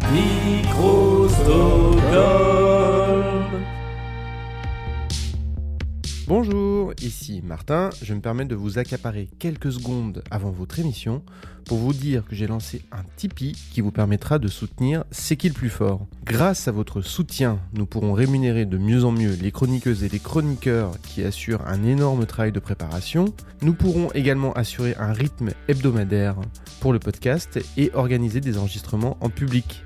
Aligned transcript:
Microsoft. 0.00 1.92
Bonjour, 6.28 6.92
ici 7.02 7.42
Martin. 7.44 7.90
Je 8.00 8.14
me 8.14 8.20
permets 8.20 8.44
de 8.44 8.54
vous 8.54 8.78
accaparer 8.78 9.28
quelques 9.40 9.72
secondes 9.72 10.22
avant 10.30 10.50
votre 10.50 10.78
émission 10.78 11.22
pour 11.66 11.78
vous 11.78 11.92
dire 11.92 12.24
que 12.24 12.36
j'ai 12.36 12.46
lancé 12.46 12.82
un 12.92 13.02
Tipeee 13.16 13.56
qui 13.72 13.80
vous 13.80 13.90
permettra 13.90 14.38
de 14.38 14.46
soutenir 14.46 15.04
C'est 15.10 15.36
qui 15.36 15.48
le 15.48 15.54
plus 15.54 15.68
fort. 15.68 16.06
Grâce 16.24 16.68
à 16.68 16.72
votre 16.72 17.00
soutien, 17.02 17.58
nous 17.72 17.86
pourrons 17.86 18.12
rémunérer 18.12 18.66
de 18.66 18.78
mieux 18.78 19.04
en 19.04 19.10
mieux 19.10 19.34
les 19.34 19.50
chroniqueuses 19.50 20.04
et 20.04 20.08
les 20.08 20.20
chroniqueurs 20.20 20.92
qui 21.02 21.24
assurent 21.24 21.66
un 21.66 21.82
énorme 21.82 22.24
travail 22.24 22.52
de 22.52 22.60
préparation. 22.60 23.26
Nous 23.60 23.74
pourrons 23.74 24.08
également 24.14 24.52
assurer 24.52 24.94
un 25.00 25.12
rythme 25.12 25.50
hebdomadaire 25.66 26.36
pour 26.80 26.92
le 26.92 27.00
podcast 27.00 27.58
et 27.76 27.90
organiser 27.94 28.40
des 28.40 28.58
enregistrements 28.58 29.16
en 29.20 29.28
public. 29.28 29.82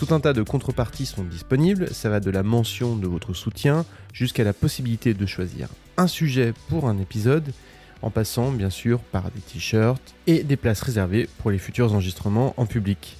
Tout 0.00 0.14
un 0.14 0.20
tas 0.20 0.32
de 0.32 0.42
contreparties 0.42 1.04
sont 1.04 1.24
disponibles, 1.24 1.92
ça 1.92 2.08
va 2.08 2.20
de 2.20 2.30
la 2.30 2.42
mention 2.42 2.96
de 2.96 3.06
votre 3.06 3.34
soutien 3.34 3.84
jusqu'à 4.14 4.44
la 4.44 4.54
possibilité 4.54 5.12
de 5.12 5.26
choisir 5.26 5.68
un 5.98 6.06
sujet 6.06 6.54
pour 6.70 6.88
un 6.88 6.96
épisode, 6.96 7.52
en 8.00 8.08
passant 8.08 8.50
bien 8.50 8.70
sûr 8.70 9.00
par 9.00 9.24
des 9.24 9.42
t-shirts 9.42 10.14
et 10.26 10.42
des 10.42 10.56
places 10.56 10.80
réservées 10.80 11.28
pour 11.36 11.50
les 11.50 11.58
futurs 11.58 11.92
enregistrements 11.92 12.54
en 12.56 12.64
public. 12.64 13.18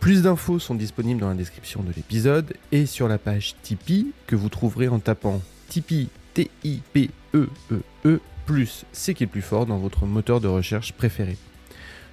Plus 0.00 0.22
d'infos 0.22 0.58
sont 0.58 0.74
disponibles 0.74 1.20
dans 1.20 1.28
la 1.28 1.34
description 1.34 1.82
de 1.82 1.92
l'épisode 1.94 2.54
et 2.72 2.86
sur 2.86 3.06
la 3.06 3.18
page 3.18 3.56
Tipeee 3.62 4.06
que 4.26 4.36
vous 4.36 4.48
trouverez 4.48 4.88
en 4.88 5.00
tapant 5.00 5.42
Tipeee 5.68 6.08
T-I-P-E-E-E 6.32 8.20
plus 8.46 8.86
c'est 8.92 9.12
qui 9.12 9.24
est 9.24 9.26
le 9.26 9.32
plus 9.32 9.42
fort 9.42 9.66
dans 9.66 9.76
votre 9.76 10.06
moteur 10.06 10.40
de 10.40 10.48
recherche 10.48 10.94
préféré. 10.94 11.36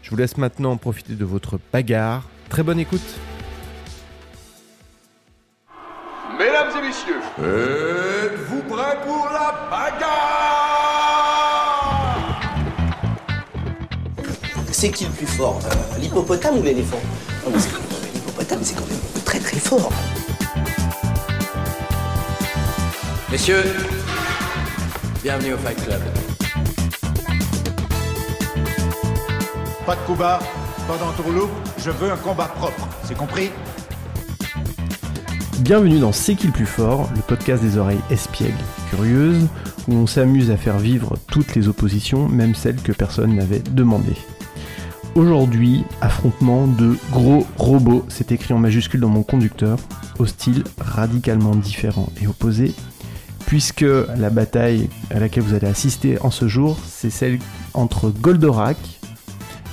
Je 0.01 0.09
vous 0.09 0.17
laisse 0.17 0.35
maintenant 0.35 0.75
profiter 0.75 1.15
de 1.15 1.23
votre 1.23 1.57
bagarre. 1.71 2.27
Très 2.49 2.63
bonne 2.63 2.79
écoute! 2.79 3.17
Messieurs, 6.87 7.19
êtes-vous 7.39 8.61
prêts 8.63 8.97
pour 9.05 9.27
la 9.31 9.67
bagarre? 9.69 10.07
C'est 14.71 14.91
qui 14.91 15.05
le 15.05 15.11
plus 15.11 15.25
fort 15.25 15.59
euh, 15.65 15.99
L'hippopotame 15.99 16.59
ou 16.59 16.63
l'éléphant? 16.63 17.01
Non, 17.43 17.51
mais 17.51 17.59
c'est 17.59 17.71
quand 17.71 17.77
même- 17.79 18.11
L'hippopotame, 18.13 18.59
c'est 18.63 18.75
quand 18.75 18.87
même 18.87 18.99
très 19.25 19.39
très 19.39 19.57
fort. 19.59 19.89
Messieurs, 23.31 23.63
bienvenue 25.23 25.53
au 25.55 25.57
Fight 25.57 25.83
Club. 25.83 26.01
Pas 29.85 29.95
de 29.95 30.01
coup 30.01 30.15
bas, 30.15 30.39
pas 30.87 30.97
d'entourloupe, 30.97 31.49
je 31.79 31.89
veux 31.91 32.11
un 32.11 32.17
combat 32.17 32.45
propre, 32.45 32.87
c'est 33.03 33.17
compris? 33.17 33.51
Bienvenue 35.61 35.97
dans 35.97 36.11
C'est 36.11 36.35
qui 36.35 36.45
le 36.45 36.53
plus 36.53 36.67
fort, 36.67 37.09
le 37.15 37.21
podcast 37.21 37.63
des 37.63 37.79
oreilles 37.79 37.97
espiègles, 38.11 38.53
curieuses, 38.91 39.47
où 39.87 39.95
on 39.95 40.05
s'amuse 40.05 40.51
à 40.51 40.57
faire 40.57 40.77
vivre 40.77 41.17
toutes 41.31 41.55
les 41.55 41.67
oppositions, 41.67 42.29
même 42.29 42.53
celles 42.53 42.79
que 42.79 42.91
personne 42.91 43.35
n'avait 43.35 43.63
demandées. 43.71 44.17
Aujourd'hui, 45.15 45.83
affrontement 45.99 46.67
de 46.67 46.95
gros 47.11 47.47
robots, 47.57 48.05
c'est 48.07 48.31
écrit 48.31 48.53
en 48.53 48.59
majuscule 48.59 48.99
dans 48.99 49.09
mon 49.09 49.23
conducteur, 49.23 49.79
au 50.19 50.27
style 50.27 50.63
radicalement 50.79 51.55
différent 51.55 52.09
et 52.21 52.27
opposé, 52.27 52.75
puisque 53.47 53.81
la 54.15 54.29
bataille 54.29 54.89
à 55.09 55.19
laquelle 55.19 55.43
vous 55.43 55.55
allez 55.55 55.67
assister 55.67 56.21
en 56.21 56.29
ce 56.29 56.47
jour, 56.47 56.77
c'est 56.87 57.09
celle 57.09 57.39
entre 57.73 58.11
Goldorak, 58.11 58.77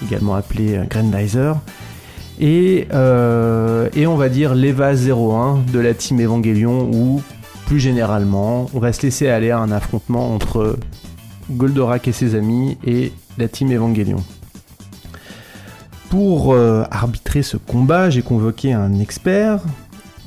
également 0.02 0.34
appelé 0.34 0.80
Grandizer, 0.88 1.60
et, 2.40 2.88
euh, 2.92 3.88
et 3.94 4.06
on 4.06 4.16
va 4.16 4.28
dire 4.28 4.54
l'EVA 4.54 4.94
01 4.94 5.58
de 5.72 5.78
la 5.78 5.94
team 5.94 6.20
Evangelion 6.20 6.90
où 6.92 7.22
plus 7.66 7.80
généralement 7.80 8.66
on 8.74 8.78
va 8.78 8.92
se 8.92 9.02
laisser 9.02 9.28
aller 9.28 9.50
à 9.50 9.58
un 9.58 9.70
affrontement 9.70 10.34
entre 10.34 10.76
Goldorak 11.50 12.08
et 12.08 12.12
ses 12.12 12.34
amis 12.34 12.76
et 12.84 13.12
la 13.38 13.48
team 13.48 13.70
Evangelion. 13.72 14.22
Pour 16.10 16.52
euh, 16.52 16.84
arbitrer 16.90 17.42
ce 17.42 17.56
combat, 17.56 18.10
j'ai 18.10 18.22
convoqué 18.22 18.72
un 18.72 18.98
expert 19.00 19.60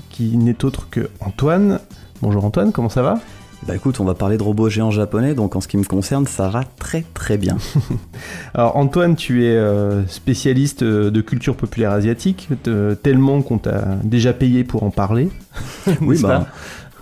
qui 0.09 0.37
n'est 0.37 0.65
autre 0.65 0.89
que 0.89 1.09
Antoine. 1.19 1.79
Bonjour 2.21 2.43
Antoine, 2.43 2.71
comment 2.71 2.89
ça 2.89 3.01
va? 3.01 3.19
Bah 3.65 3.75
écoute, 3.75 3.99
on 3.99 4.05
va 4.05 4.13
parler 4.13 4.37
de 4.37 4.43
robots 4.43 4.69
géants 4.69 4.91
japonais, 4.91 5.33
donc 5.33 5.55
en 5.55 5.61
ce 5.61 5.67
qui 5.67 5.75
me 5.77 5.83
concerne, 5.83 6.25
ça 6.25 6.47
va 6.47 6.63
très 6.63 7.03
très 7.13 7.37
bien. 7.37 7.57
Alors 8.53 8.77
Antoine, 8.77 9.15
tu 9.17 9.43
es 9.45 9.55
euh, 9.57 10.05
spécialiste 10.07 10.83
euh, 10.83 11.11
de 11.11 11.19
culture 11.21 11.55
populaire 11.57 11.91
asiatique, 11.91 12.47
tellement 13.03 13.41
qu'on 13.41 13.57
t'a 13.57 13.83
déjà 14.03 14.31
payé 14.31 14.63
pour 14.63 14.83
en 14.83 14.89
parler. 14.89 15.29
oui, 16.01 16.17
bah, 16.21 16.45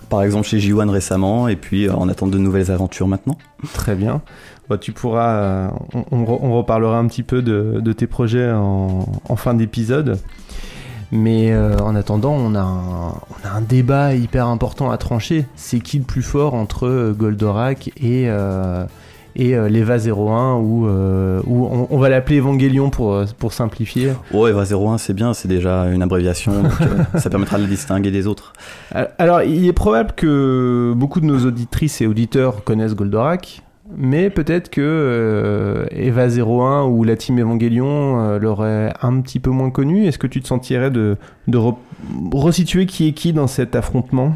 par 0.10 0.24
exemple 0.24 0.48
chez 0.48 0.58
J1 0.58 0.90
récemment, 0.90 1.48
et 1.48 1.56
puis 1.56 1.88
euh, 1.88 1.94
on 1.96 2.10
attend 2.10 2.26
de 2.26 2.38
nouvelles 2.40 2.72
aventures 2.72 3.08
maintenant. 3.08 3.38
Très 3.74 3.94
bien. 3.94 4.22
Bah, 4.68 4.80
tu 4.80 4.92
pourras, 4.92 5.36
euh, 5.36 5.68
on, 5.94 6.06
on 6.12 6.24
re- 6.24 6.40
on 6.42 6.58
reparlera 6.58 6.98
un 6.98 7.06
petit 7.06 7.22
peu 7.24 7.44
de, 7.44 7.80
de 7.80 7.94
tes 7.94 8.08
projets 8.08 8.52
en, 8.52 9.06
en 9.30 9.36
fin 9.36 9.54
d'épisode. 9.54 10.18
Mais 11.12 11.52
euh, 11.52 11.78
en 11.80 11.96
attendant, 11.96 12.34
on 12.34 12.56
a, 12.56 12.62
un, 12.62 13.10
on 13.10 13.48
a 13.48 13.52
un 13.56 13.62
débat 13.62 14.16
hyper 14.16 14.48
important 14.48 14.92
à 14.92 14.98
trancher. 14.98 15.46
C'est 15.56 15.80
qui 15.80 16.00
le 16.00 16.04
plus 16.04 16.24
fort 16.24 16.54
entre 16.54 16.88
euh, 16.88 17.14
Goldorak 17.14 17.90
et, 17.98 18.26
euh, 18.28 18.86
et 19.36 19.56
euh, 19.56 19.70
l'Eva 19.70 19.98
01 19.98 20.56
ou, 20.56 20.88
on, 20.88 21.88
on 21.90 21.98
va 21.98 22.10
l'appeler 22.10 22.40
Evangelion 22.40 22.90
pour, 22.90 23.24
pour 23.38 23.54
simplifier. 23.54 24.14
Oh, 24.34 24.48
Eva 24.48 24.64
01, 24.64 24.98
c'est 24.98 25.14
bien, 25.14 25.34
c'est 25.34 25.48
déjà 25.48 25.86
une 25.86 26.02
abréviation, 26.02 26.64
donc 26.64 26.72
ça 27.18 27.30
permettra 27.30 27.58
de 27.58 27.64
le 27.64 27.70
distinguer 27.70 28.12
des 28.12 28.28
autres. 28.28 28.54
Alors, 29.20 29.44
il 29.44 29.68
est 29.68 29.74
probable 29.74 30.14
que 30.16 30.94
beaucoup 30.96 31.20
de 31.20 31.26
nos 31.26 31.46
auditrices 31.46 32.02
et 32.02 32.08
auditeurs 32.08 32.64
connaissent 32.64 32.96
Goldorak, 32.96 33.62
mais 33.96 34.30
peut-être 34.30 34.70
que 34.70 34.82
euh, 34.82 35.86
Eva 35.92 36.28
01 36.28 36.86
ou 36.86 37.04
la 37.04 37.16
team 37.16 37.38
Evangelion 37.40 38.20
euh, 38.20 38.40
l'auraient 38.40 38.94
un 39.02 39.22
petit 39.22 39.40
peu 39.40 39.50
moins 39.52 39.70
connu. 39.70 40.06
Est-ce 40.08 40.18
que 40.18 40.28
tu 40.28 40.42
te 40.42 40.48
sentirais 40.48 40.92
de, 40.92 41.18
de 41.48 41.58
re- 41.58 41.76
resituer 42.34 42.86
qui 42.86 43.08
est 43.08 43.14
qui 43.14 43.34
dans 43.34 43.48
cet 43.48 43.76
affrontement? 43.76 44.34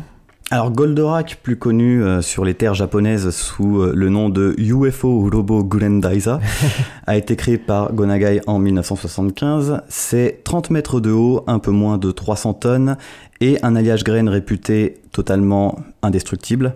Alors 0.51 0.71
Goldorak, 0.71 1.39
plus 1.43 1.57
connu 1.57 2.01
euh, 2.03 2.21
sur 2.23 2.43
les 2.43 2.55
terres 2.55 2.73
japonaises 2.73 3.29
sous 3.29 3.81
euh, 3.81 3.93
le 3.95 4.09
nom 4.09 4.29
de 4.29 4.55
UFO 4.57 5.29
Robo 5.31 5.63
Gurendaiza, 5.63 6.39
a 7.07 7.17
été 7.17 7.35
créé 7.35 7.59
par 7.59 7.93
Gonagai 7.93 8.41
en 8.47 8.57
1975. 8.57 9.81
C'est 9.89 10.43
30 10.43 10.71
mètres 10.71 10.99
de 11.01 11.11
haut, 11.11 11.43
un 11.45 11.59
peu 11.59 11.69
moins 11.71 11.99
de 11.99 12.11
300 12.11 12.53
tonnes, 12.55 12.97
et 13.41 13.57
un 13.63 13.75
alliage 13.75 14.03
graine 14.03 14.27
réputé 14.27 14.95
totalement 15.11 15.77
indestructible. 16.01 16.73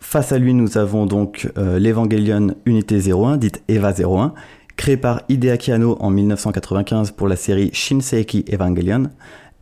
Face 0.00 0.32
à 0.32 0.38
lui, 0.38 0.54
nous 0.54 0.78
avons 0.78 1.06
donc 1.06 1.50
euh, 1.58 1.78
l'Evangelion 1.78 2.54
Unité 2.64 2.98
01, 2.98 3.36
dite 3.36 3.62
EVA 3.68 3.92
01, 3.92 4.34
créée 4.76 4.96
par 4.96 5.22
Hideaki 5.28 5.72
Anno 5.72 5.96
en 6.00 6.10
1995 6.10 7.12
pour 7.12 7.28
la 7.28 7.36
série 7.36 7.70
Shinseiki 7.72 8.46
Evangelion. 8.50 9.10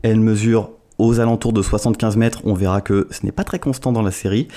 Elle 0.03 0.21
mesure 0.21 0.71
aux 0.99 1.21
alentours 1.21 1.53
de 1.53 1.63
75 1.63 2.17
mètres, 2.17 2.41
on 2.45 2.55
verra 2.55 2.81
que 2.81 3.07
ce 3.11 3.25
n'est 3.25 3.33
pas 3.33 3.45
très 3.45 3.59
constant 3.59 3.93
dans 3.93 4.03
la 4.03 4.11
série. 4.11 4.49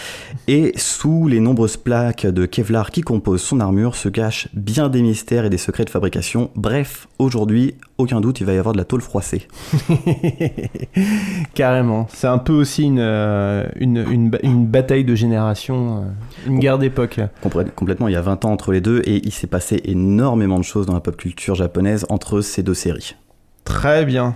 Et 0.48 0.74
sous 0.76 1.28
les 1.28 1.40
nombreuses 1.40 1.78
plaques 1.78 2.26
de 2.26 2.46
Kevlar 2.46 2.90
qui 2.92 3.02
composent 3.02 3.42
son 3.44 3.60
armure 3.60 3.96
se 3.96 4.10
cachent 4.10 4.48
bien 4.54 4.90
des 4.90 5.02
mystères 5.04 5.46
et 5.46 5.50
des 5.50 5.58
secrets 5.60 5.86
de 5.86 5.90
fabrication. 5.92 6.50
Bref, 6.56 7.08
aujourd'hui, 7.20 7.76
aucun 8.00 8.22
doute, 8.22 8.40
il 8.42 8.46
va 8.48 8.54
y 8.54 8.58
avoir 8.58 8.74
de 8.74 8.80
la 8.80 8.86
tôle 8.86 9.02
froissée. 9.02 9.48
Carrément. 11.54 12.08
C'est 12.14 12.28
un 12.28 12.38
peu 12.38 12.54
aussi 12.54 12.84
une, 12.84 13.00
euh, 13.00 13.66
une, 13.80 13.98
une 14.10 14.30
ba- 14.30 14.40
une 14.44 14.66
bataille 14.66 15.04
de 15.06 15.16
génération, 15.16 15.98
euh, 15.98 16.48
une 16.48 16.60
guerre 16.60 16.78
d'époque. 16.80 17.20
Complè- 17.44 17.70
Complètement, 17.72 18.08
il 18.08 18.14
y 18.14 18.18
a 18.18 18.22
20 18.22 18.46
ans 18.46 18.52
entre 18.52 18.72
les 18.72 18.82
deux 18.82 19.02
et 19.06 19.22
il 19.26 19.32
s'est 19.32 19.48
passé 19.48 19.82
énormément 19.86 20.58
de 20.60 20.64
choses 20.64 20.86
dans 20.86 20.94
la 20.94 21.00
pop 21.02 21.16
culture 21.18 21.56
japonaise 21.56 22.06
entre 22.10 22.42
ces 22.42 22.64
deux 22.64 22.74
séries. 22.74 23.16
Très 23.64 24.06
bien. 24.06 24.36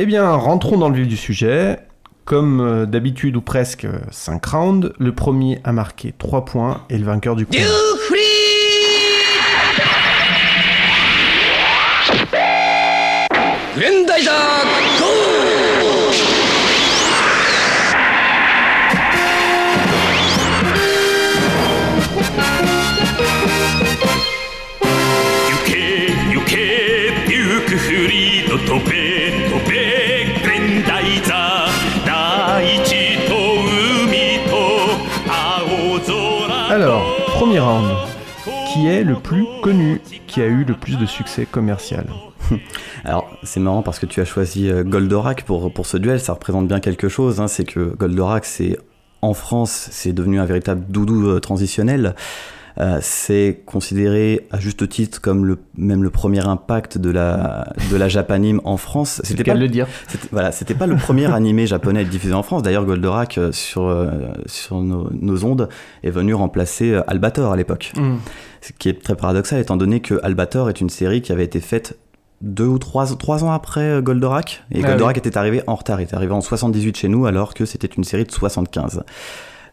Eh 0.00 0.06
bien, 0.06 0.30
rentrons 0.30 0.78
dans 0.78 0.88
le 0.88 0.94
vif 0.94 1.08
du 1.08 1.16
sujet. 1.16 1.80
Comme 2.24 2.60
euh, 2.60 2.86
d'habitude 2.86 3.34
ou 3.34 3.40
presque 3.40 3.84
5 4.12 4.46
rounds, 4.46 4.92
le 4.96 5.12
premier 5.12 5.58
a 5.64 5.72
marqué 5.72 6.14
3 6.16 6.44
points 6.44 6.82
et 6.88 6.98
le 6.98 7.04
vainqueur 7.04 7.34
du 7.34 7.46
combat. 7.46 7.58
Le 39.04 39.14
plus 39.14 39.44
connu 39.62 40.00
Qui 40.26 40.42
a 40.42 40.46
eu 40.46 40.64
le 40.64 40.74
plus 40.74 40.96
de 40.98 41.06
succès 41.06 41.46
commercial 41.50 42.06
Alors, 43.04 43.30
c'est 43.42 43.60
marrant 43.60 43.82
parce 43.82 43.98
que 43.98 44.06
tu 44.06 44.20
as 44.20 44.24
choisi 44.24 44.70
euh, 44.70 44.84
Goldorak 44.84 45.44
pour, 45.44 45.72
pour 45.72 45.86
ce 45.86 45.96
duel, 45.96 46.20
ça 46.20 46.32
représente 46.32 46.68
bien 46.68 46.80
quelque 46.80 47.08
chose. 47.08 47.40
hein, 47.40 47.48
c'est 47.48 47.64
que 47.64 47.94
Goldorak, 47.96 48.44
c'est 48.44 48.78
en 49.22 49.34
France, 49.34 49.88
c'est 49.90 50.12
devenu 50.12 50.38
un 50.38 50.44
véritable 50.44 50.84
doudou 50.88 51.28
euh, 51.28 51.40
transitionnel. 51.40 52.14
Euh, 52.80 52.98
c'est 53.02 53.62
considéré 53.66 54.46
à 54.52 54.60
juste 54.60 54.88
titre 54.88 55.20
comme 55.20 55.44
le, 55.44 55.58
même 55.76 56.04
le 56.04 56.10
premier 56.10 56.46
impact 56.46 56.96
de 56.96 57.10
la, 57.10 57.72
de 57.90 57.96
la 57.96 58.08
Japanime 58.08 58.60
en 58.62 58.76
France. 58.76 59.20
C'était 59.24 59.42
pas, 59.42 59.54
le 59.54 59.66
dire. 59.66 59.88
c'était- 60.06 60.28
voilà, 60.30 60.52
c'était 60.52 60.74
pas 60.74 60.86
le 60.86 60.94
premier 60.94 61.26
animé 61.32 61.66
japonais 61.66 61.98
à 61.98 62.02
être 62.02 62.08
diffusé 62.08 62.34
en 62.34 62.44
France. 62.44 62.62
D'ailleurs, 62.62 62.84
Goldorak, 62.84 63.36
euh, 63.38 63.50
sur, 63.50 63.82
euh, 63.88 64.10
sur 64.46 64.80
nos, 64.80 65.10
nos 65.12 65.44
ondes, 65.44 65.68
est 66.04 66.10
venu 66.10 66.34
remplacer 66.34 67.00
Albator 67.08 67.52
à 67.52 67.56
l'époque. 67.56 67.92
Ce 68.60 68.72
qui 68.78 68.88
est 68.88 69.02
très 69.02 69.16
paradoxal 69.16 69.60
étant 69.60 69.76
donné 69.76 69.98
que 70.00 70.20
Albator 70.22 70.68
est 70.70 70.80
une 70.80 70.90
série 70.90 71.20
qui 71.20 71.32
avait 71.32 71.44
été 71.44 71.58
faite 71.60 71.98
deux 72.42 72.66
ou 72.66 72.78
trois, 72.78 73.06
trois 73.16 73.42
ans 73.42 73.50
après 73.50 74.00
Goldorak. 74.02 74.62
Et 74.72 74.82
Ah 74.84 74.88
Goldorak 74.90 75.16
était 75.18 75.36
arrivé 75.36 75.62
en 75.66 75.74
retard, 75.74 76.00
il 76.00 76.04
était 76.04 76.14
arrivé 76.14 76.32
en 76.32 76.40
78 76.40 76.96
chez 76.96 77.08
nous 77.08 77.26
alors 77.26 77.54
que 77.54 77.64
c'était 77.64 77.88
une 77.88 78.04
série 78.04 78.22
de 78.24 78.30
75. 78.30 79.02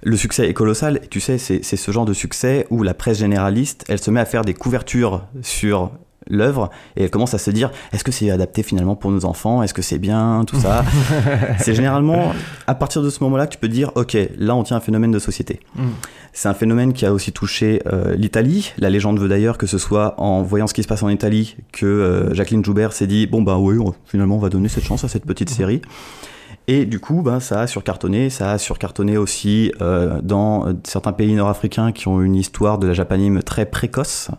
Le 0.08 0.18
succès 0.18 0.48
est 0.48 0.54
colossal, 0.54 1.00
et 1.04 1.08
tu 1.08 1.20
sais, 1.20 1.40
c'est 1.40 1.64
ce 1.64 1.92
genre 1.92 2.06
de 2.06 2.14
succès 2.14 2.68
où 2.70 2.84
la 2.84 2.94
presse 2.94 3.18
généraliste, 3.18 3.86
elle 3.90 4.00
se 4.00 4.12
met 4.12 4.20
à 4.20 4.26
faire 4.26 4.46
des 4.46 4.54
couvertures 4.54 5.26
sur 5.42 5.92
l'œuvre 6.28 6.70
et 6.96 7.04
elle 7.04 7.10
commence 7.10 7.34
à 7.34 7.38
se 7.38 7.52
dire 7.52 7.72
est-ce 7.92 8.04
que 8.04 8.12
c'est 8.12 8.30
adapté 8.30 8.64
finalement 8.64 8.96
pour 8.96 9.12
nos 9.12 9.26
enfants? 9.26 9.64
Est-ce 9.64 9.74
que 9.74 9.82
c'est 9.82 9.98
bien? 9.98 10.44
Tout 10.46 10.60
ça 10.60 10.84
c'est 11.60 11.76
généralement 11.76 12.34
à 12.68 12.76
partir 12.76 13.02
de 13.02 13.10
ce 13.10 13.24
moment-là 13.24 13.46
que 13.48 13.54
tu 13.54 13.60
peux 13.60 13.68
dire 13.68 13.92
ok 13.96 14.18
là 14.38 14.56
on 14.56 14.64
tient 14.64 14.78
un 14.78 14.82
phénomène 14.82 15.12
de 15.12 15.20
société 15.20 15.60
Mm. 15.76 15.90
c'est 16.34 16.48
un 16.48 16.54
phénomène 16.54 16.94
qui 16.94 17.06
a 17.06 17.14
aussi 17.14 17.32
touché 17.32 17.82
euh, 17.86 18.16
l'Italie. 18.16 18.74
La 18.78 18.90
légende 18.90 19.20
veut 19.20 19.28
d'ailleurs 19.28 19.58
que 19.58 19.68
ce 19.68 19.78
soit 19.78 20.20
en 20.20 20.42
voyant 20.42 20.68
ce 20.68 20.74
qui 20.74 20.84
se 20.84 20.88
passe 20.88 21.04
en 21.04 21.10
Italie 21.10 21.58
que 21.72 21.86
euh, 21.86 22.34
Jacqueline 22.34 22.64
Joubert 22.64 22.94
s'est 22.94 23.08
dit 23.08 23.28
bon 23.28 23.42
bah 23.42 23.58
oui, 23.58 23.78
finalement 24.06 24.38
on 24.38 24.40
va 24.40 24.50
donner 24.50 24.70
cette 24.70 24.86
chance 24.86 25.04
à 25.04 25.08
cette 25.08 25.26
petite 25.26 25.50
série. 25.50 25.82
Et 26.68 26.86
du 26.86 27.00
coup, 27.00 27.22
ben, 27.22 27.40
ça 27.40 27.62
a 27.62 27.68
surcartonné. 27.68 28.30
Ça 28.30 28.52
a 28.52 28.58
surcartonné 28.58 29.18
aussi 29.18 29.72
euh, 29.82 30.20
dans 30.22 30.68
euh, 30.68 30.74
certains 30.84 31.14
pays 31.14 31.34
nord-africains 31.34 31.92
qui 31.92 32.08
ont 32.08 32.22
une 32.22 32.36
histoire 32.36 32.80
de 32.80 32.88
la 32.88 32.94
japanime 32.94 33.44
très 33.44 33.66
précoce. 33.66 34.30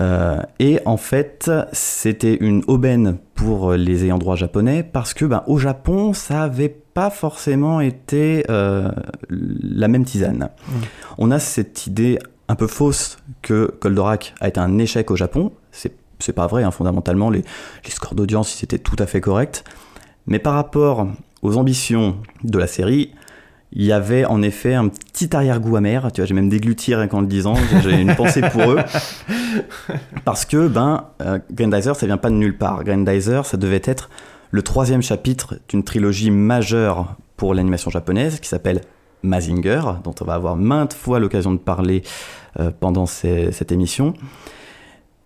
Euh, 0.00 0.40
et 0.58 0.80
en 0.86 0.96
fait, 0.96 1.50
c'était 1.72 2.36
une 2.36 2.62
aubaine 2.66 3.18
pour 3.34 3.72
les 3.72 4.04
ayants 4.04 4.18
droit 4.18 4.36
japonais 4.36 4.82
parce 4.82 5.14
que 5.14 5.24
ben, 5.24 5.42
au 5.46 5.58
Japon, 5.58 6.12
ça 6.12 6.42
avait 6.42 6.68
pas 6.68 7.10
forcément 7.10 7.80
été 7.80 8.44
euh, 8.50 8.90
la 9.28 9.88
même 9.88 10.04
tisane. 10.04 10.50
On 11.18 11.30
a 11.30 11.38
cette 11.38 11.86
idée 11.86 12.18
un 12.48 12.54
peu 12.54 12.66
fausse 12.66 13.18
que 13.42 13.74
Goldorak 13.80 14.34
a 14.40 14.48
été 14.48 14.60
un 14.60 14.78
échec 14.78 15.10
au 15.10 15.16
Japon. 15.16 15.52
C'est 15.72 15.94
c'est 16.20 16.32
pas 16.32 16.46
vrai, 16.46 16.62
hein, 16.62 16.70
fondamentalement, 16.70 17.28
les, 17.28 17.44
les 17.84 17.90
scores 17.90 18.14
d'audience, 18.14 18.60
ils 18.60 18.64
étaient 18.64 18.78
tout 18.78 18.96
à 18.98 19.06
fait 19.06 19.20
corrects. 19.20 19.64
Mais 20.26 20.38
par 20.38 20.54
rapport 20.54 21.06
aux 21.42 21.56
ambitions 21.56 22.16
de 22.42 22.58
la 22.58 22.66
série, 22.66 23.12
il 23.72 23.82
y 23.84 23.92
avait 23.92 24.24
en 24.24 24.40
effet 24.42 24.74
un 24.74 24.88
petit 24.88 25.34
arrière-goût 25.34 25.76
amer. 25.76 26.10
Tu 26.12 26.20
vois, 26.20 26.26
j'ai 26.26 26.34
même 26.34 26.48
dégluti 26.48 26.94
rien 26.94 27.08
qu'en 27.08 27.20
le 27.20 27.26
disant. 27.26 27.54
J'ai 27.82 28.00
une 28.00 28.14
pensée 28.14 28.40
pour 28.40 28.70
eux. 28.70 28.78
Parce 30.24 30.44
que, 30.44 30.68
ben, 30.68 31.04
euh, 31.22 31.38
Grandizer, 31.52 31.96
ça 31.96 32.06
vient 32.06 32.16
pas 32.16 32.30
de 32.30 32.36
nulle 32.36 32.56
part. 32.56 32.84
Grandizer, 32.84 33.44
ça 33.46 33.56
devait 33.56 33.82
être 33.84 34.10
le 34.50 34.62
troisième 34.62 35.02
chapitre 35.02 35.56
d'une 35.68 35.82
trilogie 35.82 36.30
majeure 36.30 37.16
pour 37.36 37.54
l'animation 37.54 37.90
japonaise 37.90 38.38
qui 38.40 38.48
s'appelle 38.48 38.82
Mazinger, 39.22 39.80
dont 40.04 40.14
on 40.20 40.24
va 40.24 40.34
avoir 40.34 40.54
maintes 40.56 40.94
fois 40.94 41.18
l'occasion 41.18 41.52
de 41.52 41.58
parler 41.58 42.02
euh, 42.60 42.70
pendant 42.78 43.06
ces- 43.06 43.50
cette 43.52 43.72
émission. 43.72 44.14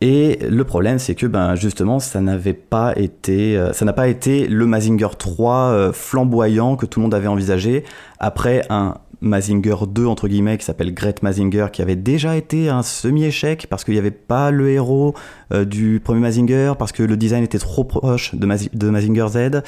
Et 0.00 0.38
le 0.48 0.62
problème, 0.62 0.98
c'est 1.00 1.16
que 1.16 1.26
ben, 1.26 1.56
justement, 1.56 1.98
ça 1.98 2.20
n'avait 2.20 2.52
pas 2.54 2.92
été, 2.96 3.56
euh, 3.56 3.72
ça 3.72 3.84
n'a 3.84 3.92
pas 3.92 4.06
été 4.08 4.46
le 4.46 4.64
Mazinger 4.64 5.08
3 5.18 5.54
euh, 5.56 5.92
flamboyant 5.92 6.76
que 6.76 6.86
tout 6.86 7.00
le 7.00 7.02
monde 7.04 7.14
avait 7.14 7.26
envisagé 7.26 7.82
après 8.20 8.64
un 8.70 8.94
Mazinger 9.20 9.74
2 9.88 10.06
entre 10.06 10.28
guillemets 10.28 10.56
qui 10.58 10.64
s'appelle 10.64 10.94
Great 10.94 11.24
Mazinger 11.24 11.66
qui 11.72 11.82
avait 11.82 11.96
déjà 11.96 12.36
été 12.36 12.68
un 12.68 12.84
semi-échec 12.84 13.66
parce 13.68 13.82
qu'il 13.82 13.94
n'y 13.94 13.98
avait 13.98 14.12
pas 14.12 14.52
le 14.52 14.70
héros 14.70 15.14
euh, 15.52 15.64
du 15.64 15.98
premier 15.98 16.20
Mazinger 16.20 16.74
parce 16.78 16.92
que 16.92 17.02
le 17.02 17.16
design 17.16 17.42
était 17.42 17.58
trop 17.58 17.82
proche 17.82 18.36
de, 18.36 18.46
Mazi- 18.46 18.70
de 18.72 18.90
Mazinger 18.90 19.26
Z. 19.28 19.62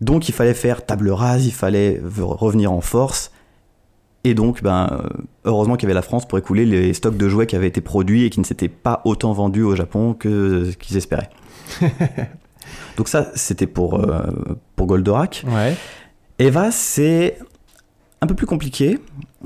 Donc 0.00 0.30
il 0.30 0.32
fallait 0.32 0.54
faire 0.54 0.86
table 0.86 1.10
rase, 1.10 1.44
il 1.46 1.52
fallait 1.52 2.00
revenir 2.18 2.72
en 2.72 2.80
force. 2.80 3.30
Et 4.24 4.34
donc, 4.34 4.62
ben, 4.62 4.88
euh, 4.90 5.08
heureusement 5.44 5.76
qu'il 5.76 5.84
y 5.84 5.86
avait 5.86 5.94
la 5.94 6.02
France 6.02 6.26
pour 6.26 6.38
écouler 6.38 6.64
les 6.64 6.94
stocks 6.94 7.16
de 7.16 7.28
jouets 7.28 7.46
qui 7.46 7.56
avaient 7.56 7.68
été 7.68 7.82
produits 7.82 8.24
et 8.24 8.30
qui 8.30 8.40
ne 8.40 8.44
s'étaient 8.44 8.68
pas 8.68 9.02
autant 9.04 9.32
vendus 9.32 9.62
au 9.62 9.76
Japon 9.76 10.14
que 10.14 10.70
ce 10.70 10.76
qu'ils 10.76 10.96
espéraient. 10.96 11.30
donc 12.96 13.08
ça, 13.08 13.30
c'était 13.34 13.66
pour, 13.66 14.00
euh, 14.00 14.22
pour 14.76 14.86
Goldorak. 14.86 15.44
Ouais. 15.46 15.76
Eva, 16.38 16.70
c'est 16.70 17.38
un 18.24 18.26
peu 18.26 18.34
plus 18.34 18.46
compliqué. 18.46 18.98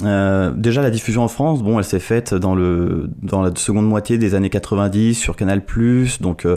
Euh, 0.04 0.52
déjà, 0.52 0.82
la 0.82 0.90
diffusion 0.90 1.25
en 1.25 1.28
France, 1.28 1.62
bon, 1.62 1.78
elle 1.78 1.84
s'est 1.84 1.98
faite 1.98 2.32
dans, 2.34 2.54
le, 2.54 3.10
dans 3.22 3.42
la 3.42 3.50
seconde 3.56 3.86
moitié 3.86 4.19
des 4.19 4.34
années 4.34 4.50
90 4.50 5.14
sur 5.14 5.34
Canal+, 5.36 5.62
donc 6.20 6.46
euh, 6.46 6.56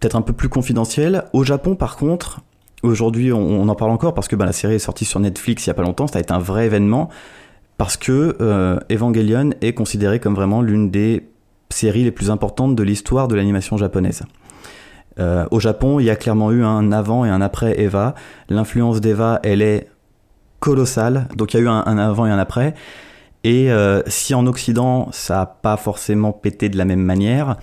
peut-être 0.00 0.16
un 0.16 0.22
peu 0.22 0.32
plus 0.32 0.48
confidentiel. 0.48 1.24
Au 1.32 1.44
Japon, 1.44 1.76
par 1.76 1.96
contre, 1.96 2.40
aujourd'hui, 2.82 3.32
on, 3.32 3.68
en 3.68 3.74
parle 3.74 3.90
encore 3.90 4.14
parce 4.14 4.28
que 4.28 4.36
bah, 4.36 4.46
la 4.46 4.52
série 4.52 4.74
est 4.74 4.78
sortie 4.78 5.04
sur 5.04 5.20
Netflix 5.20 5.66
il 5.66 5.68
y 5.68 5.70
a 5.70 5.74
pas 5.74 5.82
longtemps, 5.82 6.06
ça 6.06 6.18
a 6.18 6.20
été 6.20 6.32
un 6.32 6.38
vrai 6.38 6.66
événement, 6.66 7.08
parce 7.76 7.96
que 7.96 8.36
euh, 8.40 8.78
Evangelion 8.90 9.50
est 9.60 9.72
considéré 9.72 10.20
comme 10.20 10.34
vraiment 10.34 10.62
l'une 10.62 10.90
des 10.90 11.28
séries 11.70 12.04
les 12.04 12.10
plus 12.10 12.30
importantes 12.30 12.74
de 12.74 12.82
l'histoire 12.82 13.28
de 13.28 13.34
l'animation 13.34 13.76
japonaise. 13.76 14.22
Euh, 15.18 15.46
au 15.50 15.60
Japon, 15.60 16.00
il 16.00 16.04
y 16.04 16.10
a 16.10 16.16
clairement 16.16 16.52
eu 16.52 16.64
un 16.64 16.92
avant 16.92 17.24
et 17.24 17.28
un 17.28 17.40
après 17.40 17.80
Eva. 17.80 18.14
L'influence 18.48 19.00
d'Eva, 19.00 19.40
elle 19.42 19.60
est 19.60 19.88
colossale. 20.60 21.28
Donc 21.36 21.52
il 21.52 21.58
y 21.58 21.60
a 21.60 21.62
eu 21.64 21.68
un, 21.68 21.82
un 21.84 21.98
avant 21.98 22.26
et 22.26 22.30
un 22.30 22.38
après. 22.38 22.74
Et 23.44 23.72
euh, 23.72 24.02
si 24.06 24.34
en 24.34 24.46
Occident, 24.46 25.08
ça 25.12 25.36
n'a 25.36 25.46
pas 25.46 25.76
forcément 25.76 26.32
pété 26.32 26.68
de 26.68 26.76
la 26.76 26.84
même 26.84 27.00
manière, 27.00 27.56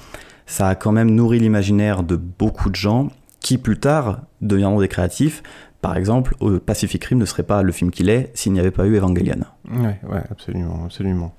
ça 0.46 0.70
a 0.70 0.76
quand 0.76 0.92
même 0.92 1.12
nourri 1.12 1.40
l'imaginaire 1.40 2.04
de 2.04 2.16
beaucoup 2.16 2.70
de 2.70 2.76
gens 2.76 3.10
qui 3.40 3.58
plus 3.58 3.80
tard 3.80 4.22
deviendront 4.42 4.80
des 4.80 4.88
créatifs. 4.88 5.44
Par 5.82 5.96
exemple, 5.96 6.36
Pacific 6.66 7.04
Rim 7.06 7.20
ne 7.20 7.26
serait 7.26 7.44
pas 7.44 7.62
le 7.62 7.72
film 7.72 7.92
qu'il 7.92 8.10
est 8.10 8.32
s'il 8.34 8.52
n'y 8.52 8.60
avait 8.60 8.72
pas 8.72 8.88
eu 8.88 8.98
Evangelion. 8.98 9.46
Ouais, 9.70 10.00
ouais, 10.10 10.24
absolument, 10.32 10.84
absolument. 10.86 11.34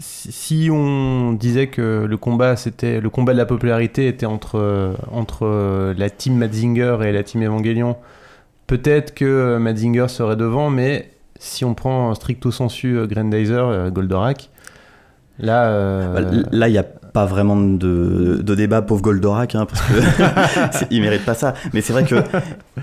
Si, 0.00 0.68
on 0.72 1.32
disait 1.34 1.68
que 1.68 2.06
le 2.08 2.16
combat, 2.16 2.56
c'était 2.56 3.00
le 3.00 3.10
combat 3.10 3.32
de 3.32 3.38
la 3.38 3.46
popularité 3.46 4.08
était 4.08 4.26
entre 4.26 4.96
entre 5.12 5.94
la 5.96 6.10
team 6.10 6.36
Mazinger 6.36 6.98
et 7.04 7.12
la 7.12 7.22
team 7.22 7.42
Evangelion, 7.42 7.96
peut-être 8.66 9.14
que 9.14 9.58
Mazinger 9.58 10.08
serait 10.08 10.36
devant, 10.36 10.70
mais 10.70 11.10
si 11.40 11.64
on 11.64 11.74
prend 11.74 12.14
stricto 12.14 12.52
sensu 12.52 12.96
euh, 12.96 13.06
Grandizer, 13.06 13.66
euh, 13.66 13.90
Goldorak, 13.90 14.50
là, 15.38 15.64
euh, 15.64 16.14
Bah, 16.14 16.48
Là, 16.52 16.68
il 16.68 16.72
n'y 16.72 16.78
a 16.78 16.86
pas 17.12 17.26
vraiment 17.26 17.56
de, 17.56 18.40
de 18.42 18.54
débat, 18.54 18.82
pauvre 18.82 19.02
Goldorak, 19.02 19.54
hein, 19.54 19.66
parce 19.66 19.82
que 19.82 20.84
il 20.90 21.00
mérite 21.02 21.24
pas 21.24 21.34
ça. 21.34 21.54
Mais 21.72 21.80
c'est 21.80 21.92
vrai 21.92 22.04
que 22.04 22.16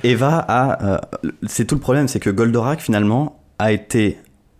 Eva 0.03 0.45
a. 0.47 0.85
euh, 0.85 0.97
c'est 1.45 1.65
tout 1.65 1.75
le 1.75 1.81
problème, 1.81 2.07
c'est 2.07 2.19
que 2.19 2.29
Goldorak, 2.29 2.81
finalement, 2.81 3.41
a 3.59 3.71
été 3.71 4.17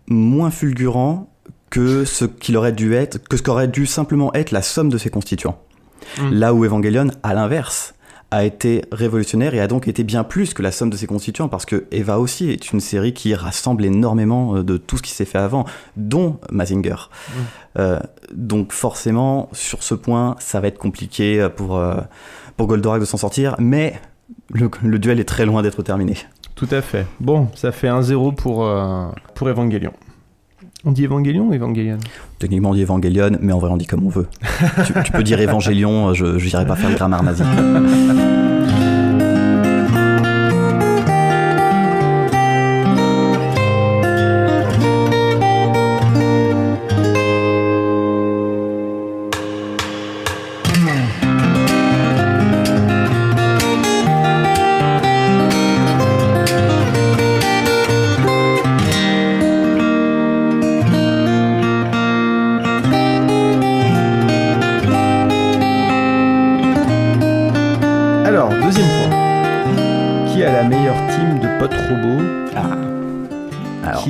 moins 0.08 0.50
fulgurant 0.50 1.30
que 1.70 2.04
ce 2.04 2.24
qu'il 2.24 2.56
aurait 2.56 2.72
dû 2.72 2.94
être, 2.94 3.18
que 3.28 3.36
ce 3.36 3.42
qu'aurait 3.42 3.68
dû 3.68 3.86
simplement 3.86 4.32
être 4.34 4.52
la 4.52 4.62
somme 4.62 4.88
de 4.88 4.98
ses 4.98 5.10
constituants. 5.10 5.58
Mm. 6.18 6.32
Là 6.32 6.54
où 6.54 6.64
Evangelion, 6.64 7.08
à 7.22 7.34
l'inverse, 7.34 7.94
a 8.30 8.44
été 8.44 8.84
révolutionnaire 8.92 9.54
et 9.54 9.60
a 9.60 9.66
donc 9.68 9.88
été 9.88 10.04
bien 10.04 10.22
plus 10.22 10.52
que 10.52 10.62
la 10.62 10.70
somme 10.70 10.90
de 10.90 10.96
ses 10.96 11.06
constituants, 11.06 11.48
parce 11.48 11.64
que 11.64 11.86
Eva 11.92 12.18
aussi 12.18 12.50
est 12.50 12.72
une 12.72 12.80
série 12.80 13.14
qui 13.14 13.34
rassemble 13.34 13.84
énormément 13.84 14.56
euh, 14.56 14.62
de 14.62 14.76
tout 14.76 14.98
ce 14.98 15.02
qui 15.02 15.12
s'est 15.12 15.24
fait 15.24 15.38
avant, 15.38 15.64
dont 15.96 16.38
Mazinger. 16.50 16.96
Euh, 17.78 17.98
donc 18.34 18.72
forcément, 18.72 19.48
sur 19.52 19.82
ce 19.82 19.94
point, 19.94 20.36
ça 20.40 20.60
va 20.60 20.68
être 20.68 20.78
compliqué 20.78 21.40
euh, 21.40 21.48
pour, 21.48 21.76
euh, 21.78 21.96
pour 22.56 22.66
Goldorak 22.66 23.00
de 23.00 23.06
s'en 23.06 23.16
sortir, 23.16 23.54
mais 23.58 23.98
le, 24.50 24.70
le 24.82 24.98
duel 24.98 25.20
est 25.20 25.24
très 25.28 25.46
loin 25.46 25.62
d'être 25.62 25.82
terminé. 25.82 26.14
tout 26.54 26.68
à 26.70 26.82
fait. 26.82 27.06
Bon, 27.20 27.48
ça 27.54 27.72
fait 27.72 27.88
1-0 27.88 28.34
pour 28.34 28.66
euh, 28.66 29.06
pour 29.34 29.48
Evangelion. 29.48 29.92
On 30.84 30.92
dit 30.92 31.04
Evangelion 31.04 31.48
ou 31.48 31.54
Evangelion? 31.54 31.98
Techniquement 32.38 32.70
on 32.70 32.74
dit 32.74 32.82
Evangelion, 32.82 33.36
mais 33.40 33.52
en 33.52 33.58
vrai 33.58 33.70
on 33.70 33.76
dit 33.76 33.86
comme 33.86 34.06
on 34.06 34.10
veut. 34.10 34.28
tu, 34.86 34.92
tu 35.04 35.12
peux 35.12 35.24
dire 35.24 35.40
Évangélion, 35.40 36.14
je 36.14 36.36
n'irai 36.36 36.66
pas 36.66 36.76
faire 36.76 36.90
le 36.90 36.96
grammaire 36.96 37.22
nazi. 37.22 37.42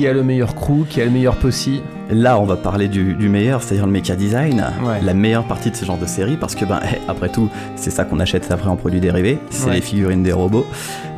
a 0.09 0.13
le 0.13 0.23
meilleur 0.23 0.55
crew 0.55 0.85
Qui 0.89 1.01
a 1.01 1.05
le 1.05 1.11
meilleur 1.11 1.35
possi 1.37 1.81
là, 2.11 2.39
on 2.39 2.45
va 2.45 2.55
parler 2.55 2.87
du, 2.87 3.13
du 3.13 3.29
meilleur, 3.29 3.61
c'est-à-dire 3.61 3.85
le 3.85 3.91
mecha 3.91 4.15
design, 4.15 4.65
Ouais. 4.83 4.99
la 5.03 5.13
meilleure 5.13 5.43
partie 5.43 5.69
de 5.69 5.75
ce 5.75 5.85
genre 5.85 5.99
de 5.99 6.07
série, 6.07 6.37
parce 6.37 6.55
que, 6.55 6.65
ben, 6.65 6.79
après 7.07 7.29
tout, 7.29 7.49
c'est 7.75 7.91
ça 7.91 8.03
qu'on 8.03 8.19
achète 8.19 8.51
après 8.51 8.67
en 8.67 8.75
produits 8.77 8.99
dérivés, 8.99 9.37
c'est 9.51 9.67
Ouais. 9.67 9.75
les 9.75 9.81
figurines 9.81 10.23
des 10.23 10.31
robots. 10.31 10.65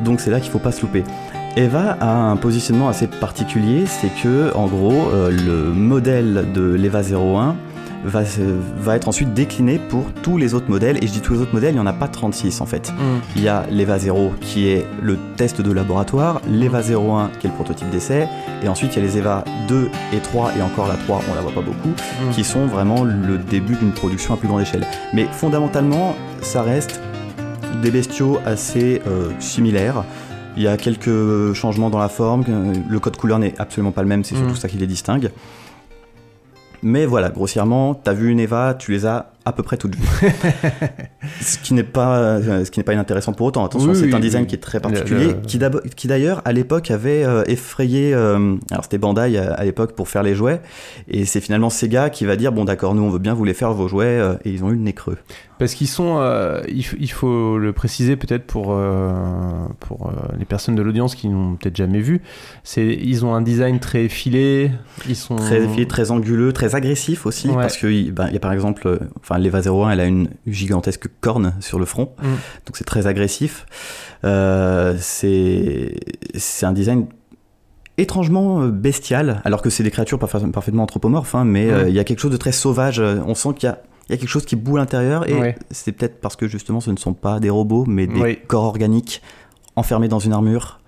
Donc 0.04 0.20
c'est 0.20 0.30
là 0.30 0.38
qu'il 0.38 0.50
faut 0.50 0.58
pas 0.58 0.70
se 0.70 0.82
louper. 0.82 1.02
Eva 1.56 1.96
a 2.00 2.10
un 2.30 2.36
positionnement 2.36 2.88
assez 2.90 3.06
particulier, 3.06 3.84
c'est 3.86 4.10
que, 4.22 4.54
en 4.54 4.66
gros, 4.66 5.08
euh, 5.14 5.30
le 5.30 5.72
modèle 5.72 6.46
de 6.54 6.62
l'Eva 6.74 7.00
01 7.02 7.56
va, 8.04 8.24
se- 8.24 8.40
va 8.78 8.96
être 8.96 9.08
ensuite 9.08 9.32
décliné 9.34 9.78
pour 9.78 10.04
tous 10.22 10.36
les 10.38 10.54
autres 10.54 10.68
modèles, 10.68 10.96
et 11.02 11.06
je 11.06 11.12
dis 11.12 11.20
tous 11.20 11.34
les 11.34 11.40
autres 11.40 11.54
modèles, 11.54 11.70
il 11.70 11.74
n'y 11.74 11.80
en 11.80 11.86
a 11.86 11.92
pas 11.92 12.08
36 12.08 12.60
en 12.60 12.66
fait. 12.66 12.92
Il 13.36 13.42
y 13.42 13.48
a 13.48 13.64
l'EVA 13.70 13.98
0 13.98 14.32
qui 14.40 14.68
est 14.68 14.86
le 15.00 15.16
test 15.36 15.60
de 15.60 15.72
laboratoire, 15.72 16.40
l'EVA 16.48 16.80
01 16.82 17.30
qui 17.40 17.46
est 17.46 17.50
le 17.50 17.54
prototype 17.56 17.88
d'essai, 17.90 18.28
et 18.62 18.68
ensuite 18.68 18.94
il 18.96 19.02
y 19.02 19.04
a 19.04 19.08
les 19.08 19.18
EVA 19.18 19.44
2 19.68 19.88
et 20.12 20.18
3, 20.18 20.52
et 20.58 20.62
encore 20.62 20.88
la 20.88 20.94
3 20.96 21.20
on 21.30 21.34
la 21.34 21.40
voit 21.40 21.52
pas 21.52 21.60
beaucoup, 21.62 21.90
qui 22.32 22.44
sont 22.44 22.66
vraiment 22.66 23.04
le 23.04 23.38
début 23.38 23.76
d'une 23.76 23.92
production 23.92 24.34
à 24.34 24.36
plus 24.36 24.48
grande 24.48 24.62
échelle. 24.62 24.86
Mais 25.12 25.26
fondamentalement, 25.30 26.14
ça 26.40 26.62
reste 26.62 27.00
des 27.82 27.90
bestiaux 27.90 28.38
assez 28.44 29.00
euh, 29.06 29.30
similaires. 29.38 30.04
Il 30.56 30.62
y 30.62 30.68
a 30.68 30.76
quelques 30.76 31.52
changements 31.54 31.88
dans 31.88 31.98
la 31.98 32.08
forme, 32.10 32.44
euh, 32.48 32.72
le 32.88 32.98
code 33.00 33.16
couleur 33.16 33.38
n'est 33.38 33.54
absolument 33.58 33.90
pas 33.92 34.02
le 34.02 34.08
même, 34.08 34.22
c'est 34.22 34.34
surtout 34.34 34.52
Mm. 34.52 34.56
ça 34.56 34.68
qui 34.68 34.76
les 34.76 34.86
distingue. 34.86 35.30
Mais 36.84 37.06
voilà, 37.06 37.30
grossièrement, 37.30 37.94
t'as 37.94 38.12
vu 38.12 38.30
une 38.30 38.40
Eva, 38.40 38.74
tu 38.76 38.90
les 38.90 39.06
as 39.06 39.30
à 39.44 39.52
peu 39.52 39.62
près 39.62 39.76
toutes 39.76 39.94
vues. 39.96 40.32
ce 41.40 41.58
qui 41.58 41.74
n'est 41.74 41.82
pas, 41.84 42.16
euh, 42.18 42.64
ce 42.64 42.70
qui 42.70 42.80
n'est 42.80 42.84
pas 42.84 42.92
inintéressant 42.92 43.32
pour 43.32 43.46
autant. 43.46 43.64
Attention, 43.64 43.90
Oui, 43.90 43.96
c'est 43.96 44.06
oui, 44.06 44.14
un 44.14 44.20
design 44.20 44.42
oui. 44.42 44.48
qui 44.48 44.54
est 44.56 44.58
très 44.58 44.80
particulier, 44.80 45.28
le- 45.28 45.80
qui 45.96 46.06
d'ailleurs 46.08 46.42
à 46.44 46.52
l'époque 46.52 46.90
avait 46.90 47.24
euh, 47.24 47.44
effrayé. 47.46 48.12
euh, 48.14 48.56
alors 48.70 48.84
c'était 48.84 48.98
Bandai 48.98 49.38
à, 49.38 49.64
l'époque 49.64 49.94
pour 49.94 50.08
faire 50.08 50.22
les 50.24 50.34
jouets, 50.34 50.60
et 51.08 51.24
c'est 51.24 51.40
finalement 51.40 51.70
Sega 51.70 52.10
qui 52.10 52.24
va 52.24 52.36
dire 52.36 52.52
bon 52.52 52.64
d'accord, 52.64 52.94
nous 52.94 53.02
on 53.02 53.10
veut 53.10 53.18
bien 53.20 53.34
vous 53.34 53.44
les 53.44 53.54
faire 53.54 53.72
vos 53.72 53.86
jouets, 53.88 54.20
et 54.44 54.50
ils 54.50 54.64
ont 54.64 54.70
eu 54.70 54.74
le 54.74 54.80
nez 54.80 54.92
creux. 54.92 55.18
Parce 55.62 55.74
qu'ils 55.74 55.86
sont, 55.86 56.16
euh, 56.18 56.60
il, 56.68 57.10
faut 57.12 57.56
le 57.56 57.72
préciser 57.72 58.16
peut-être 58.16 58.44
pour, 58.48 58.72
euh, 58.72 59.12
pour 59.78 60.08
euh, 60.08 60.12
les 60.36 60.44
personnes 60.44 60.74
de 60.74 60.82
l'audience 60.82 61.14
qui 61.14 61.28
n'ont 61.28 61.54
peut-être 61.54 61.76
jamais 61.76 62.00
vu, 62.00 62.20
c'est 62.64 62.84
ils 63.00 63.24
ont 63.24 63.32
un 63.32 63.42
design 63.42 63.78
très 63.78 64.08
filé, 64.08 64.72
ils 65.08 65.14
sont 65.14 65.36
Très 65.36 65.62
effilé, 65.62 65.86
très 65.86 66.10
anguleux, 66.10 66.52
très 66.52 66.74
agressif 66.74 67.26
aussi, 67.26 67.46
Ouais. 67.48 67.54
parce 67.54 67.76
qu'il 67.76 68.10
ben, 68.12 68.26
il 68.26 68.32
y 68.32 68.36
a 68.36 68.40
par 68.40 68.52
exemple, 68.52 68.98
enfin 69.20 69.38
l'Eva 69.38 69.60
01, 69.60 69.90
elle 69.90 70.00
a 70.00 70.06
une 70.06 70.30
gigantesque 70.48 71.06
corne 71.20 71.54
sur 71.60 71.78
le 71.78 71.84
front, 71.84 72.12
Mm. 72.20 72.26
donc 72.66 72.76
c'est 72.76 72.82
très 72.82 73.06
agressif. 73.06 73.64
C'est 74.98 75.94
c'est 76.34 76.66
un 76.66 76.72
design 76.72 77.06
étrangement 77.98 78.66
bestial, 78.66 79.40
alors 79.44 79.62
que 79.62 79.70
c'est 79.70 79.84
des 79.84 79.90
créatures 79.92 80.18
parfa- 80.18 80.50
parfaitement 80.50 80.82
anthropomorphes, 80.82 81.36
hein, 81.36 81.44
mais 81.44 81.68
il 81.88 81.94
y 81.94 82.00
a 82.00 82.04
quelque 82.04 82.18
chose 82.20 82.32
de 82.32 82.36
très 82.36 82.50
sauvage. 82.52 83.00
On 83.00 83.34
sent 83.36 83.50
qu'il 83.56 83.68
y 83.68 83.72
a 83.72 83.78
il 84.08 84.12
y 84.12 84.14
a 84.14 84.18
quelque 84.18 84.28
chose 84.28 84.44
qui 84.44 84.56
boue 84.56 84.76
à 84.76 84.80
l'intérieur 84.80 85.28
et 85.28 85.54
c'est 85.70 85.92
peut-être 85.92 86.20
parce 86.20 86.36
que 86.36 86.46
justement 86.48 86.80
ce 86.80 86.90
ne 86.90 86.96
sont 86.96 87.14
pas 87.14 87.40
des 87.40 87.50
robots 87.50 87.84
mais 87.86 88.06
des 88.06 88.20
Oui. 88.20 88.38
corps 88.46 88.64
organiques 88.64 89.22
enfermés 89.76 90.08
dans 90.08 90.18
une 90.18 90.32
armure. 90.32 90.80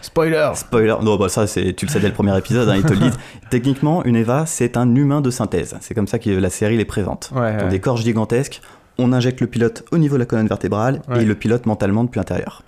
spoiler. 0.00 0.50
Spoiler, 0.56 0.96
non, 1.02 1.16
bah 1.16 1.28
ça, 1.28 1.46
c'est, 1.46 1.74
tu 1.74 1.86
le 1.86 1.90
sais 1.92 2.00
dès 2.00 2.08
le 2.08 2.14
premier 2.14 2.36
épisode, 2.36 2.68
hein, 2.68 2.74
ils 2.76 2.82
te 2.82 2.92
le 2.92 2.98
disent. 2.98 3.18
Techniquement, 3.50 4.04
une 4.04 4.16
Eva, 4.16 4.46
c'est 4.46 4.76
un 4.76 4.92
humain 4.96 5.20
de 5.20 5.30
synthèse. 5.30 5.76
C'est 5.80 5.94
comme 5.94 6.08
ça 6.08 6.18
que 6.18 6.28
la 6.30 6.50
série 6.50 6.76
les 6.76 6.84
présente. 6.84 7.30
Ouais, 7.36 7.68
des 7.68 7.78
corps 7.78 7.98
gigantesques, 7.98 8.60
on 8.98 9.12
injecte 9.12 9.40
le 9.40 9.46
pilote 9.46 9.84
au 9.92 9.98
niveau 9.98 10.16
de 10.16 10.20
la 10.20 10.26
colonne 10.26 10.48
vertébrale 10.48 11.02
Ouais. 11.08 11.22
et 11.22 11.24
le 11.24 11.36
pilote 11.36 11.66
mentalement 11.66 12.02
depuis 12.02 12.18
l'intérieur. 12.18 12.62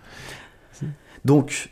Donc, 1.25 1.71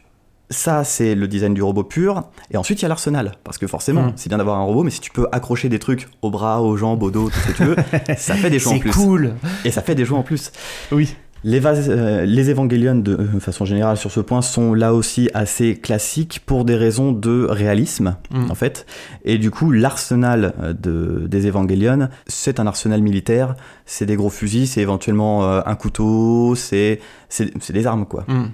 ça, 0.51 0.85
c'est 0.85 1.15
le 1.15 1.29
design 1.29 1.55
du 1.55 1.63
robot 1.63 1.85
pur. 1.85 2.25
Et 2.51 2.57
ensuite, 2.57 2.81
il 2.81 2.83
y 2.83 2.87
a 2.87 2.89
l'arsenal. 2.89 3.33
Parce 3.45 3.59
que 3.59 3.67
forcément, 3.67 4.03
Mm. 4.09 4.13
c'est 4.17 4.29
bien 4.29 4.39
d'avoir 4.39 4.59
un 4.59 4.65
robot, 4.65 4.83
mais 4.83 4.91
si 4.91 5.01
tu 5.01 5.11
peux 5.11 5.27
accrocher 5.33 5.69
des 5.69 5.79
trucs 5.79 6.09
aux 6.21 6.31
bras, 6.31 6.61
aux 6.63 6.77
jambes, 6.77 7.03
au 7.03 7.11
dos, 7.11 7.31
tout 7.31 7.39
ce 7.39 7.47
que 7.49 7.57
tu 7.57 7.65
veux, 7.65 7.77
ça 8.19 8.35
fait 8.35 8.51
des 8.51 8.59
jouets 8.59 8.73
en 8.73 8.75
C'est 8.77 8.81
plus. 8.81 8.91
cool. 8.91 9.35
Et 9.65 9.71
ça 9.71 9.81
fait 9.83 9.95
des 9.95 10.05
jouets 10.05 10.19
en 10.19 10.23
plus. 10.23 10.53
Oui. 10.91 11.15
Les, 11.45 11.61
euh, 11.67 12.25
les 12.25 12.51
Evangelion, 12.51 12.95
de 12.95 13.15
euh, 13.15 13.41
façon 13.41 13.65
générale, 13.65 13.97
sur 13.97 14.13
ce 14.13 14.21
point, 14.21 14.43
sont 14.43 14.75
là 14.75 14.95
aussi 14.95 15.29
assez 15.35 15.75
classiques 15.75 16.41
pour 16.47 16.65
des 16.65 16.77
raisons 16.77 17.11
de 17.11 17.47
réalisme, 17.51 18.15
Mm. 18.31 18.51
en 18.51 18.55
fait. 18.55 18.87
Et 19.25 19.39
du 19.39 19.51
coup, 19.51 19.73
l'arsenal 19.73 20.55
euh, 20.63 20.73
de, 20.73 21.27
des 21.27 21.47
Evangelion, 21.49 22.09
c'est 22.29 22.61
un 22.61 22.67
arsenal 22.69 23.03
militaire. 23.03 23.57
C'est 23.87 24.07
des 24.07 24.15
gros 24.15 24.31
fusils, 24.31 24.69
c'est 24.69 24.83
éventuellement 24.83 25.45
euh, 25.45 25.63
un 25.67 25.75
couteau, 25.75 26.55
c'est 26.55 27.01
c'est 27.29 27.51
c'est 27.61 27.73
des 27.73 27.87
armes, 27.89 28.07
quoi. 28.07 28.25
Mm. 28.29 28.45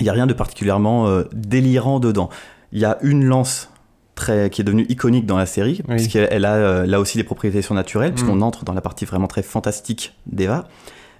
Il 0.00 0.04
n'y 0.04 0.08
a 0.10 0.12
rien 0.12 0.26
de 0.26 0.34
particulièrement 0.34 1.06
euh, 1.06 1.24
délirant 1.32 2.00
dedans. 2.00 2.28
Il 2.72 2.78
y 2.80 2.84
a 2.84 2.98
une 3.02 3.24
lance 3.24 3.70
très, 4.14 4.50
qui 4.50 4.60
est 4.60 4.64
devenue 4.64 4.86
iconique 4.88 5.26
dans 5.26 5.36
la 5.36 5.46
série, 5.46 5.82
Oui. 5.88 5.96
puisqu'elle 5.96 6.28
elle 6.30 6.44
a 6.44 6.54
euh, 6.54 6.86
là 6.86 7.00
aussi 7.00 7.18
des 7.18 7.24
propriétés 7.24 7.62
surnaturelles, 7.62 8.12
puisqu'on 8.12 8.36
Mm. 8.36 8.42
entre 8.42 8.64
dans 8.64 8.72
la 8.74 8.80
partie 8.80 9.04
vraiment 9.04 9.26
très 9.26 9.42
fantastique 9.42 10.14
d'Eva. 10.26 10.68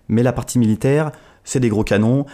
Mais 0.09 0.23
la 0.23 0.33
partie 0.33 0.59
militaire, 0.59 1.13
c'est 1.45 1.61
des 1.61 1.69
gros 1.69 1.85
canons. 1.85 2.27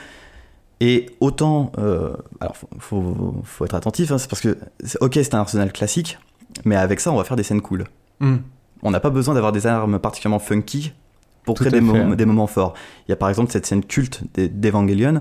Et 0.80 1.06
autant. 1.20 1.70
euh, 1.78 2.12
alors, 2.40 2.56
faut, 2.56 2.68
faut, 2.78 3.34
faut 3.44 3.64
être 3.64 3.74
attentif, 3.74 4.10
hein, 4.10 4.18
c'est 4.18 4.28
parce 4.28 4.42
que, 4.42 4.58
ok, 5.00 5.12
c'est 5.14 5.34
un 5.34 5.38
arsenal 5.40 5.72
classique, 5.72 6.18
mais 6.64 6.74
avec 6.76 6.98
ça, 7.00 7.12
on 7.12 7.16
va 7.16 7.24
faire 7.24 7.36
des 7.36 7.44
scènes 7.44 7.60
cool. 7.62 7.84
Mm. 8.20 8.36
On 8.82 8.90
n'a 8.90 8.98
pas 9.00 9.10
besoin 9.10 9.34
d'avoir 9.34 9.52
des 9.52 9.66
armes 9.68 10.00
particulièrement 10.00 10.40
funky 10.40 10.92
pour 11.44 11.54
Tout 11.54 11.64
créer 11.64 11.80
des, 11.80 12.24
moments 12.26 12.46
forts. 12.48 12.74
Il 13.06 13.10
y 13.10 13.12
a 13.12 13.16
par 13.16 13.28
exemple 13.28 13.52
cette 13.52 13.66
scène 13.66 13.84
culte 13.84 14.22
d'Evangelion 14.34 15.20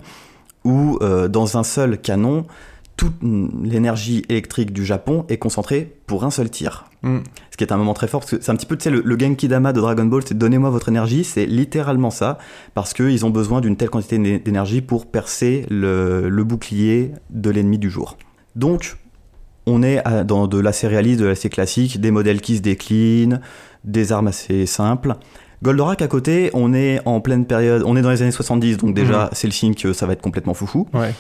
où 0.64 0.98
euh, 1.02 1.28
dans 1.28 1.58
un 1.58 1.64
seul 1.64 2.00
canon, 2.00 2.46
toute 2.98 3.16
l'énergie 3.64 4.24
électrique 4.30 4.74
du 4.74 4.86
Japon 4.86 5.26
est 5.28 5.38
concentrée 5.38 5.96
pour 6.06 6.24
un 6.24 6.30
seul 6.30 6.52
tir. 6.52 6.86
Mm. 7.02 7.20
Ce 7.50 7.58
qui 7.58 7.64
est 7.64 7.72
un 7.72 7.78
moment 7.78 7.96
très 7.96 8.08
fort, 8.08 8.20
parce 8.20 8.32
que 8.32 8.42
c'est 8.42 8.52
un 8.52 8.56
petit 8.56 8.68
peu, 8.68 8.78
tu 8.78 8.84
sais, 8.84 8.92
le, 8.92 9.02
le 9.04 9.18
Genki 9.18 9.48
Dama 9.48 9.74
de 9.74 9.82
Dragon 9.82 10.06
Ball, 10.06 10.22
c'est 10.24 10.38
donnez-moi 10.38 10.70
votre 10.70 10.90
énergie, 10.90 11.24
c'est 11.24 11.48
littéralement 11.48 12.12
ça, 12.12 12.38
parce 12.76 12.94
qu'ils 12.94 13.26
ont 13.26 13.32
besoin 13.32 13.60
d'une 13.60 13.76
telle 13.76 13.90
quantité 13.90 14.20
d'é- 14.20 14.38
d'énergie 14.38 14.82
pour 14.82 15.08
percer 15.08 15.66
le, 15.72 16.30
le 16.30 16.44
bouclier 16.44 17.14
de 17.32 17.50
l'ennemi 17.50 17.80
du 17.80 17.90
jour. 17.90 18.18
Donc, 18.56 18.98
on 19.66 19.82
est 19.82 20.04
dans 20.26 20.48
de 20.48 20.60
l'assez 20.60 20.88
réaliste, 20.88 21.22
de 21.22 21.26
l'assez 21.26 21.50
classique, 21.50 22.02
des 22.02 22.12
modèles 22.12 22.42
qui 22.42 22.58
se 22.58 22.62
déclinent, 22.62 23.42
des 23.84 24.12
armes 24.12 24.28
assez 24.28 24.66
simples. 24.66 25.16
Goldorak 25.64 26.02
à 26.02 26.08
côté, 26.08 26.50
on 26.54 26.74
est 26.74 27.00
en 27.06 27.20
pleine 27.22 27.46
période, 27.46 27.84
on 27.86 27.96
est 27.96 28.02
dans 28.02 28.10
les 28.10 28.22
années 28.22 28.32
70, 28.32 28.78
donc 28.78 28.96
déjà 28.96 29.24
Mhm. 29.26 29.30
c'est 29.34 29.48
le 29.48 29.54
signe 29.54 29.76
que 29.76 29.94
ça 29.94 30.06
va 30.08 30.14
être 30.14 30.22
complètement 30.22 30.54
foufou. 30.54 30.88
Ouais. 30.94 31.14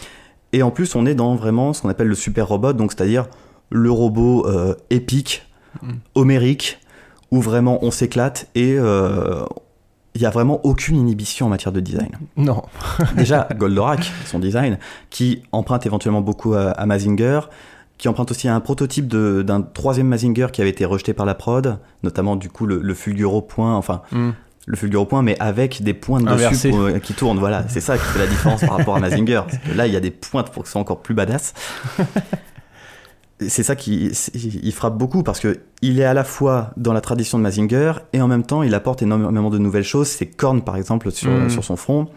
Et 0.53 0.63
en 0.63 0.71
plus, 0.71 0.95
on 0.95 1.05
est 1.05 1.15
dans 1.15 1.36
vraiment 1.36 1.74
ce 1.74 1.81
qu'on 1.81 1.89
appelle 1.89 2.07
le 2.07 2.15
super 2.15 2.48
robot, 2.48 2.74
donc 2.74 2.91
c'est-à-dire 2.91 3.27
le 3.69 3.91
robot 3.91 4.48
euh, 4.48 4.75
épique, 4.89 5.48
Mhm. 5.83 6.00
homérique, 6.15 6.79
où 7.31 7.39
vraiment 7.39 7.79
on 7.83 7.91
s'éclate 7.91 8.48
et 8.55 8.75
euh, 8.77 9.45
il 10.15 10.21
y 10.21 10.25
a 10.25 10.29
vraiment 10.29 10.60
aucune 10.65 10.98
inhibition 10.98 11.45
en 11.45 11.50
matière 11.50 11.71
de 11.71 11.79
design. 11.79 12.10
Non. 12.36 12.63
Déjà, 13.15 13.48
Goldorak, 13.57 14.12
son 14.25 14.39
design, 14.39 14.77
qui 15.10 15.41
emprunte 15.53 15.86
éventuellement 15.86 16.19
beaucoup 16.19 16.53
à, 16.53 16.71
à 16.71 16.86
Mazinger, 16.86 17.39
qui 18.01 18.10
emprunte 18.10 18.31
aussi 18.31 18.48
à 18.48 18.55
un 18.55 18.60
prototype 18.60 19.08
d'un 19.08 19.62
troisième 19.62 20.08
Mazinger 20.08 20.48
qui 20.51 20.60
avait 20.62 20.72
été 20.72 20.86
rejeté 20.86 21.13
par 21.13 21.27
la 21.27 21.36
prod, 21.36 21.77
notamment 22.01 22.36
du 22.36 22.50
coup 22.50 22.65
le, 22.65 22.79
le 22.81 22.93
Fulguro 22.96 23.43
point, 23.43 23.75
enfin 23.75 24.01
Mm. 24.12 24.31
le 24.65 24.75
Fulguro 24.75 25.05
point, 25.05 25.22
mais 25.22 25.38
avec 25.39 25.84
des 25.84 25.93
pointes 25.93 26.25
dessus 26.25 26.70
pour- 26.72 26.79
euh, 26.81 26.98
qui 26.98 27.13
tournent. 27.13 27.38
Voilà, 27.38 27.63
c'est 27.70 27.79
ça 27.79 28.00
qui 28.00 28.03
fait 28.03 28.17
la 28.17 28.25
différence 28.25 28.62
par 28.62 28.77
rapport 28.77 28.96
à 28.96 29.00
Mazinger. 29.00 29.43
Que 29.70 29.77
là, 29.77 29.86
il 29.86 29.93
y 29.93 29.96
a 29.96 30.00
des 30.00 30.10
pointes 30.10 30.50
pour 30.51 30.63
que 30.63 30.67
ce 30.67 30.72
soit 30.72 30.81
encore 30.81 31.03
plus 31.03 31.13
badass. 31.13 31.53
C'est 33.48 33.63
ça 33.63 33.75
qui 33.75 34.12
il 34.36 34.72
frappe 34.72 34.98
beaucoup 34.98 35.24
parce 35.24 35.39
que 35.39 35.60
il 35.81 36.00
est 36.00 36.03
à 36.03 36.13
la 36.13 36.24
fois 36.24 36.72
dans 36.77 36.93
la 36.93 37.01
tradition 37.01 37.39
de 37.39 37.43
Mazinger 37.43 37.93
et 38.13 38.22
en 38.22 38.27
même 38.27 38.43
temps 38.43 38.62
il 38.62 38.75
apporte 38.75 39.01
énormément 39.01 39.50
de 39.50 39.58
nouvelles 39.60 39.84
choses. 39.84 40.08
Ses 40.08 40.27
cornes 40.27 40.62
par 40.63 40.75
exemple 40.75 41.12
sur, 41.12 41.31
Mm. 41.31 41.50
sur 41.50 41.63
son 41.63 41.75
front. 41.75 42.08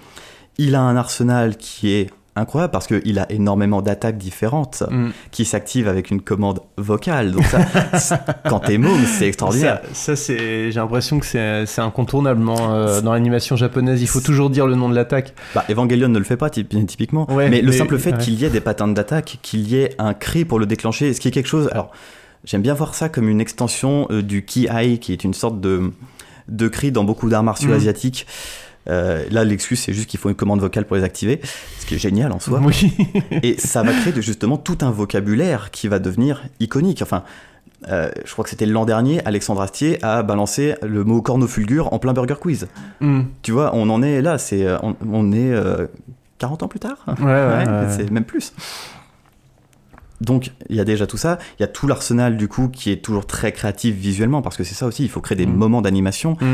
Il 0.59 0.75
a 0.75 0.81
un 0.83 0.97
arsenal 0.97 1.57
qui 1.57 1.93
est 1.93 2.11
incroyable 2.37 2.73
parce 2.73 2.87
qu'il 2.87 3.19
a 3.19 3.31
énormément 3.31 3.81
d'attaques 3.83 4.19
différentes 4.19 4.83
Mm. 4.91 5.11
qui 5.31 5.45
s'activent 5.45 5.87
avec 5.89 6.11
une 6.11 6.21
commande 6.21 6.61
vocale. 6.77 7.31
Donc 7.33 7.45
ça, 7.45 8.19
quand 8.49 8.61
t'es 8.61 8.77
môme, 8.79 9.05
c'est 9.07 9.29
extraordinaire. 9.29 9.81
Ça, 9.93 10.15
ça, 10.15 10.17
c'est, 10.17 10.71
j'ai 10.73 10.81
l'impression 10.81 11.21
que 11.21 11.27
c'est, 11.27 11.79
incontournablement 11.81 12.75
euh, 12.75 13.01
dans 13.01 13.13
l'animation 13.13 13.57
japonaise. 13.57 14.03
Il 14.03 14.09
faut 14.09 14.21
toujours 14.21 14.51
dire 14.51 14.67
le 14.67 14.75
nom 14.75 14.89
de 14.89 14.95
l'attaque. 14.95 15.33
Bah, 15.55 15.65
Evangelion 15.71 16.09
ne 16.09 16.19
le 16.19 16.25
fait 16.25 16.37
pas 16.37 16.51
typ- 16.51 16.87
typiquement, 16.87 17.31
Ouais, 17.33 17.49
mais 17.49 17.61
le 17.63 17.71
mais- 17.71 17.77
simple 17.77 17.99
fait 17.99 18.13
ouais. 18.13 18.19
qu'il 18.19 18.35
y 18.35 18.45
ait 18.45 18.51
des 18.51 18.61
patterns 18.61 18.95
d'attaque, 18.95 19.39
qu'il 19.43 19.69
y 19.69 19.77
ait 19.77 19.95
un 19.99 20.15
cri 20.15 20.45
pour 20.45 20.59
le 20.59 20.67
déclencher, 20.67 21.13
ce 21.15 21.21
qui 21.21 21.29
est 21.29 21.33
quelque 21.33 21.47
chose. 21.49 21.69
Alors, 21.73 21.91
j'aime 22.45 22.63
bien 22.63 22.75
voir 22.75 22.95
ça 22.95 23.09
comme 23.09 23.29
une 23.29 23.41
extension 23.41 24.07
euh, 24.11 24.23
du 24.23 24.45
ki-ai, 24.45 24.99
qui 24.99 25.13
est 25.13 25.25
une 25.25 25.35
sorte 25.35 25.61
de, 25.61 25.93
de 26.49 26.69
cri 26.69 26.91
dans 26.93 27.05
beaucoup 27.05 27.29
d'arts 27.31 27.43
martiaux 27.45 27.71
Mm. 27.71 27.75
asiatiques. 27.75 28.27
Euh, 28.89 29.25
là, 29.31 29.45
l'excuse, 29.45 29.81
c'est 29.81 29.93
juste 29.93 30.09
qu'il 30.09 30.21
faut 30.21 30.29
une 30.29 30.35
commande 30.35 30.61
vocale 30.61 30.85
pour 30.85 30.97
les 30.97 31.05
activer, 31.05 31.41
ce 31.79 31.87
qui 31.87 31.95
est 31.95 31.99
génial 31.99 32.33
en 32.33 32.41
soi. 32.41 32.61
Oui. 32.63 32.93
Et 33.43 33.57
ça 33.59 33.83
va 33.83 33.93
créer 33.93 34.21
justement 34.21 34.57
tout 34.59 34.79
un 34.83 34.91
vocabulaire 34.91 35.71
qui 35.71 35.89
va 35.89 35.99
devenir 35.99 36.45
iconique. 36.61 37.01
Enfin, 37.03 37.25
euh, 37.89 38.11
je 38.25 38.33
crois 38.33 38.45
que 38.45 38.51
c'était 38.51 38.67
l'an 38.67 38.85
dernier, 38.85 39.25
Alexandre 39.25 39.61
Astier 39.61 39.99
a 40.03 40.23
balancé 40.23 40.75
le 40.83 41.05
mot 41.05 41.21
cornofulgure 41.23 41.93
en 41.93 41.99
plein 41.99 42.13
Burger 42.13 42.37
Quiz. 42.41 42.69
Mm. 43.01 43.23
Tu 43.43 43.53
vois, 43.53 43.75
on 43.75 43.89
en 43.91 44.03
est 44.03 44.23
là, 44.23 44.39
c'est, 44.39 44.67
euh, 44.67 44.79
on, 44.83 44.97
on 45.11 45.33
est 45.33 45.53
euh, 45.53 45.87
40 46.39 46.63
ans 46.63 46.69
plus 46.69 46.81
tard 46.81 47.05
Ouais, 47.07 47.25
ouais, 47.25 47.25
ouais. 47.69 47.87
c'est 47.91 48.11
même 48.11 48.25
plus. 48.25 48.53
Donc 50.21 50.53
il 50.71 50.77
y 50.77 50.81
a 50.81 50.85
déjà 50.85 51.07
tout 51.07 51.17
ça, 51.17 51.39
il 51.59 51.63
y 51.63 51.65
a 51.65 51.69
tout 51.69 51.87
l'arsenal 51.87 52.37
du 52.37 52.47
coup 52.49 52.69
qui 52.69 52.91
est 52.91 53.05
toujours 53.05 53.27
très 53.27 53.53
créatif 53.53 53.95
visuellement 53.97 54.43
parce 54.43 54.57
que 54.57 54.63
c'est 54.65 54.75
ça 54.75 54.87
aussi, 54.87 55.03
il 55.03 55.09
faut 55.11 55.21
créer 55.21 55.37
des 55.37 55.47
Mm. 55.47 55.55
moments 55.57 55.83
d'animation. 55.83 56.37
Mm. 56.41 56.47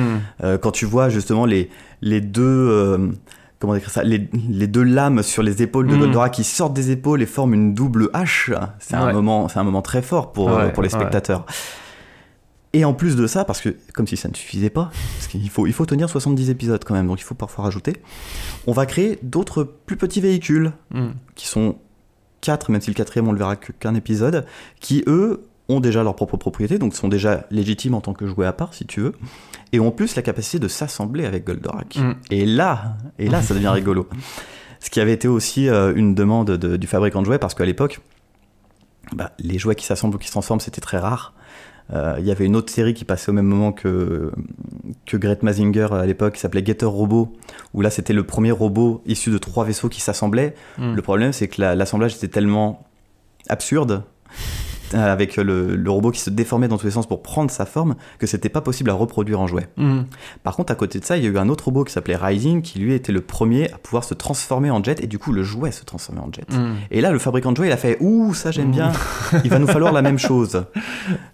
Euh, 0.44 0.58
quand 0.58 0.70
tu 0.70 0.86
vois 0.86 1.08
justement 1.10 1.44
les, 1.44 1.68
les 2.00 2.20
deux 2.22 2.42
euh, 2.42 3.08
comment 3.58 3.74
décrire 3.74 3.90
ça 3.90 4.02
les, 4.02 4.28
les 4.48 4.66
deux 4.66 4.82
lames 4.82 5.22
sur 5.22 5.42
les 5.42 5.62
épaules 5.62 5.86
de 5.88 5.94
Mm. 5.94 6.00
Goldorak 6.00 6.32
qui 6.32 6.44
sortent 6.44 6.72
des 6.74 6.90
épaules 6.90 7.20
et 7.22 7.26
forment 7.26 7.52
une 7.54 7.74
double 7.74 8.08
hache, 8.14 8.50
c'est 8.78 8.94
un 8.94 9.12
moment 9.12 9.48
c'est 9.48 9.58
un 9.58 9.64
moment 9.64 9.82
très 9.82 10.00
fort 10.02 10.32
pour, 10.32 10.46
Ouais, 10.46 10.52
euh, 10.62 10.68
pour 10.70 10.82
les 10.82 10.88
ouais. 10.92 10.98
spectateurs. 10.98 11.44
Et 12.72 12.84
en 12.84 12.94
plus 12.94 13.16
de 13.16 13.26
ça, 13.26 13.44
parce 13.44 13.60
que 13.60 13.76
comme 13.94 14.06
si 14.06 14.16
ça 14.16 14.28
ne 14.28 14.34
suffisait 14.34 14.70
pas, 14.70 14.90
parce 15.16 15.26
qu'il 15.26 15.50
faut, 15.50 15.66
il 15.66 15.72
faut 15.72 15.86
tenir 15.86 16.08
70 16.08 16.50
épisodes 16.50 16.82
quand 16.84 16.94
même, 16.94 17.08
donc 17.08 17.20
il 17.20 17.24
faut 17.24 17.34
parfois 17.34 17.64
rajouter, 17.64 17.96
on 18.68 18.72
va 18.72 18.86
créer 18.86 19.18
d'autres 19.24 19.64
plus 19.64 19.96
petits 19.96 20.20
véhicules 20.20 20.72
qui 21.34 21.48
sont 21.48 21.76
quatre, 22.40 22.70
même 22.70 22.80
si 22.80 22.90
le 22.90 22.94
quatrième 22.94 23.28
on 23.28 23.32
le 23.32 23.38
verra 23.38 23.56
qu'un 23.56 23.94
épisode, 23.94 24.44
qui 24.80 25.02
eux 25.06 25.42
ont 25.68 25.80
déjà 25.80 26.02
leur 26.02 26.16
propre 26.16 26.37
propriété, 26.37 26.78
donc 26.78 26.94
sont 26.94 27.06
déjà 27.09 27.47
légitimes 27.50 27.94
en 27.94 28.00
tant 28.00 28.12
que 28.12 28.26
jouets 28.26 28.47
à 28.47 28.52
part 28.52 28.75
si 28.75 28.87
tu 28.87 29.00
veux, 29.00 29.14
et 29.73 29.78
ont 29.78 29.88
en 29.88 29.92
plus 29.92 30.16
la 30.16 30.23
capacité 30.23 30.59
de 30.59 30.66
s'assembler 30.68 31.26
avec 31.26 31.44
Goldorak. 31.44 31.97
Mm. 31.97 32.14
Et 32.30 32.44
là, 32.47 32.97
et 33.18 33.28
là 33.28 33.40
ça 33.40 33.54
devient 33.54 33.68
rigolo. 33.68 34.09
Ce 34.80 34.90
qui 34.90 34.99
avait 35.00 35.12
été 35.12 35.28
aussi 35.28 35.68
euh, 35.68 35.92
une 35.94 36.14
demande 36.14 36.50
de- 36.50 36.76
du 36.76 36.87
fabricant 36.87 37.20
de 37.20 37.26
jouets, 37.26 37.38
parce 37.38 37.54
qu'à 37.54 37.64
l'époque, 37.66 38.00
bah, 39.12 39.32
les 39.38 39.59
jouets 39.59 39.75
qui 39.75 39.87
s'assemblent 39.87 40.16
ou 40.16 40.18
qui 40.18 40.26
se 40.26 40.32
transforment, 40.32 40.61
c'était 40.61 40.80
très 40.80 40.99
rare. 40.99 41.35
Euh, 41.92 42.16
Il 42.18 42.26
y 42.26 42.30
avait 42.30 42.47
une 42.47 42.54
autre 42.56 42.73
série 42.73 42.94
qui 42.94 43.04
passait 43.04 43.30
au 43.30 43.32
même 43.32 43.47
moment 43.47 43.73
que, 43.73 44.30
que 45.06 45.16
Mazinger 45.42 45.88
à 45.92 46.06
l'époque, 46.06 46.35
qui 46.35 46.40
s'appelait 46.40 46.64
Getter 46.64 46.87
Robot, 46.87 47.32
où 47.75 47.80
là 47.80 47.90
c'était 47.90 48.12
le 48.12 48.23
premier 48.25 48.52
robot 48.52 49.02
issu 49.06 49.30
de 49.30 49.38
trois 49.38 49.64
vaisseaux 49.64 49.88
qui 49.88 50.00
s'assemblaient. 50.00 50.54
Mm. 50.78 50.94
Le 50.94 51.02
problème, 51.02 51.32
c'est 51.32 51.49
que 51.49 51.61
la- 51.61 51.75
l'assemblage 51.75 52.14
était 52.16 52.28
tellement 52.28 52.87
absurde, 53.49 54.04
avec 54.92 55.37
le, 55.37 55.76
le 55.76 55.90
robot 55.90 56.11
qui 56.11 56.20
se 56.20 56.30
déformait 56.30 56.68
dans 56.68 56.78
tous 56.78 56.87
les 56.87 56.92
sens 56.92 57.06
pour 57.06 57.23
prendre 57.23 57.50
sa 57.50 57.64
forme, 57.66 57.94
que 58.18 58.26
c'était 58.26 58.49
pas 58.49 58.61
possible 58.61 58.90
à 58.90 58.94
reproduire 58.94 59.40
en 59.40 59.47
jouet. 59.47 59.68
Mm. 59.76 60.00
Par 60.42 60.56
contre, 60.56 60.73
à 60.73 60.75
côté 60.75 60.99
de 60.99 61.04
ça, 61.04 61.16
il 61.16 61.25
y 61.25 61.26
a 61.26 61.30
eu 61.30 61.38
un 61.38 61.49
autre 61.49 61.64
robot 61.66 61.85
qui 61.85 61.92
s'appelait 61.92 62.16
Rising, 62.16 62.62
qui 62.62 62.78
lui 62.80 62.92
était 62.94 63.12
le 63.12 63.20
premier 63.20 63.70
à 63.73 63.78
pouvoir 63.78 64.04
se 64.04 64.14
transformer 64.14 64.70
en 64.70 64.82
jet, 64.82 65.02
et 65.02 65.06
du 65.06 65.18
coup, 65.18 65.32
le 65.32 65.42
jouet 65.42 65.70
se 65.73 65.85
transformait 65.85 66.20
en 66.20 66.30
jet. 66.32 66.50
Mm. 66.52 66.75
Et 66.90 67.00
là, 67.00 67.11
le 67.12 67.18
fabricant 67.18 67.52
de 67.52 67.56
jouets, 67.56 67.68
il 67.68 67.73
a 67.73 67.76
fait 67.76 67.97
Ouh, 68.00 68.35
ça 68.35 68.50
j'aime 68.50 68.70
bien, 68.73 68.92
il 69.44 69.50
va 69.50 69.59
nous 69.59 69.66
falloir 69.68 69.92
la 69.92 70.02
même 70.02 70.18
chose. 70.28 70.64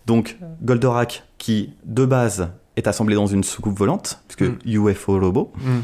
Donc, 0.06 0.36
Goldorak, 0.62 1.24
qui 1.38 1.74
de 1.84 2.04
base 2.04 2.48
est 2.76 2.86
assemblé 2.86 3.14
dans 3.14 3.26
une 3.26 3.42
soucoupe 3.44 3.78
volante, 3.78 4.20
puisque 4.28 4.50
Mm. 4.50 4.58
UFO 4.66 5.18
robot, 5.18 5.52
Mm. 5.56 5.80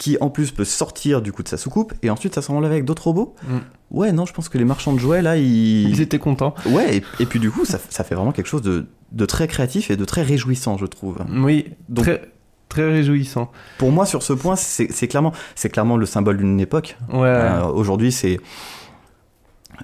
Qui 0.00 0.16
en 0.22 0.30
plus 0.30 0.50
peut 0.50 0.64
sortir 0.64 1.20
du 1.20 1.30
coup 1.30 1.42
de 1.42 1.48
sa 1.48 1.58
soucoupe 1.58 1.92
et 2.02 2.08
ensuite 2.08 2.34
s'assembler 2.34 2.66
avec 2.66 2.86
d'autres 2.86 3.04
robots. 3.04 3.34
Mm. 3.46 3.56
Ouais, 3.90 4.12
non, 4.12 4.24
je 4.24 4.32
pense 4.32 4.48
que 4.48 4.56
les 4.56 4.64
marchands 4.64 4.94
de 4.94 4.98
jouets 4.98 5.20
là, 5.20 5.36
ils. 5.36 5.90
Ils 5.90 6.00
étaient 6.00 6.18
contents. 6.18 6.54
Ouais, 6.64 6.96
et, 6.96 7.02
et 7.20 7.26
puis 7.26 7.38
du 7.38 7.50
coup, 7.50 7.66
ça, 7.66 7.78
ça 7.90 8.02
fait 8.02 8.14
vraiment 8.14 8.32
quelque 8.32 8.46
chose 8.46 8.62
de, 8.62 8.86
de 9.12 9.26
très 9.26 9.46
créatif 9.46 9.90
et 9.90 9.96
de 9.98 10.04
très 10.06 10.22
réjouissant, 10.22 10.78
je 10.78 10.86
trouve. 10.86 11.18
Oui, 11.30 11.66
Donc- 11.90 12.06
très, 12.06 12.22
très 12.70 12.90
réjouissant. 12.90 13.52
Pour 13.76 13.92
moi, 13.92 14.06
sur 14.06 14.22
ce 14.22 14.32
point, 14.32 14.56
c'est 14.56 14.88
clairement, 15.06 15.32
c'est 15.54 15.68
clairement 15.68 15.98
le 15.98 16.06
symbole 16.06 16.38
d'une 16.38 16.60
époque. 16.60 16.96
Ouais. 17.12 17.18
Euh, 17.26 17.66
Aujourd'hui, 17.66 18.10
c'est. 18.10 18.40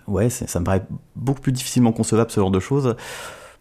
Ouais, 0.06 0.30
ça 0.30 0.60
me 0.60 0.64
paraît 0.64 0.86
beaucoup 1.14 1.40
plus 1.42 1.52
difficilement 1.52 1.92
concevable 1.92 2.30
ce 2.30 2.40
genre 2.40 2.50
de 2.50 2.60
choses. 2.60 2.96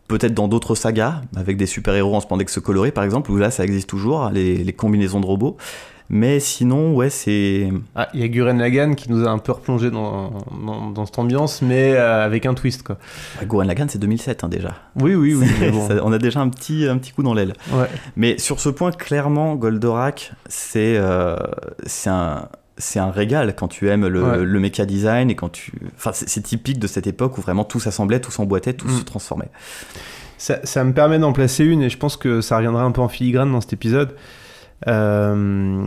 Peut-être 0.07 0.33
dans 0.33 0.47
d'autres 0.47 0.75
sagas, 0.75 1.21
avec 1.35 1.57
des 1.57 1.65
super-héros 1.65 2.15
en 2.15 2.19
spandex 2.21 2.59
coloré 2.59 2.91
par 2.91 3.03
exemple, 3.03 3.31
où 3.31 3.37
là 3.37 3.51
ça 3.51 3.63
existe 3.63 3.89
toujours, 3.89 4.29
les, 4.29 4.63
les 4.63 4.73
combinaisons 4.73 5.19
de 5.19 5.25
robots. 5.25 5.57
Mais 6.09 6.39
sinon, 6.39 6.93
ouais, 6.93 7.09
c'est. 7.09 7.71
Ah, 7.95 8.09
il 8.13 8.19
y 8.19 8.23
a 8.23 8.27
Guren 8.27 8.59
Lagann 8.59 8.95
qui 8.95 9.09
nous 9.11 9.25
a 9.25 9.29
un 9.31 9.39
peu 9.39 9.51
replongé 9.53 9.89
dans, 9.89 10.33
dans, 10.63 10.91
dans 10.91 11.05
cette 11.07 11.17
ambiance, 11.17 11.61
mais 11.63 11.93
euh, 11.95 12.23
avec 12.23 12.45
un 12.45 12.53
twist, 12.53 12.83
quoi. 12.83 12.97
Ouais, 13.41 13.47
Gohan 13.47 13.63
Lagann, 13.63 13.89
c'est 13.89 13.97
2007 13.97 14.43
hein, 14.43 14.47
déjà. 14.49 14.75
Oui, 15.01 15.15
oui, 15.15 15.33
oui. 15.33 15.47
mais 15.59 15.71
bon. 15.71 15.85
Ça- 15.87 15.95
on 16.03 16.11
a 16.13 16.19
déjà 16.19 16.41
un 16.41 16.49
petit, 16.49 16.87
un 16.87 16.97
petit 16.99 17.11
coup 17.11 17.23
dans 17.23 17.33
l'aile. 17.33 17.53
Ouais. 17.73 17.87
Mais 18.15 18.37
sur 18.37 18.59
ce 18.59 18.69
point, 18.69 18.91
clairement, 18.91 19.55
Goldorak, 19.55 20.31
c'est 20.47 20.95
euh, 20.97 21.37
un, 22.05 22.49
c'est 22.77 22.99
un 22.99 23.09
régal 23.09 23.55
quand 23.55 23.67
tu 23.67 23.89
aimes 23.89 24.05
le, 24.05 24.23
Ouais. 24.23 24.43
le 24.43 24.59
mecha 24.59 24.85
design 24.85 25.31
et 25.31 25.35
quand 25.35 25.49
tu. 25.49 25.71
Enfin, 25.97 26.11
c'est 26.13 26.41
typique 26.43 26.77
de 26.77 26.85
cette 26.87 27.07
époque 27.07 27.37
où 27.39 27.41
vraiment 27.41 27.63
tout 27.63 27.79
s'assemblait, 27.79 28.19
tout 28.19 28.31
s'emboîtait, 28.31 28.73
tout 28.73 28.87
Mm. 28.87 28.99
se 28.99 29.03
transformait. 29.03 29.49
Ça, 30.37 30.59
ça 30.65 30.83
me 30.83 30.93
permet 30.93 31.17
d'en 31.17 31.33
placer 31.33 31.63
une, 31.63 31.81
et 31.81 31.89
je 31.89 31.97
pense 31.97 32.15
que 32.17 32.41
ça 32.41 32.57
reviendra 32.57 32.83
un 32.83 32.91
peu 32.91 33.01
en 33.01 33.07
filigrane 33.07 33.51
dans 33.51 33.61
cet 33.61 33.73
épisode. 33.73 34.15
Euh, 34.87 35.83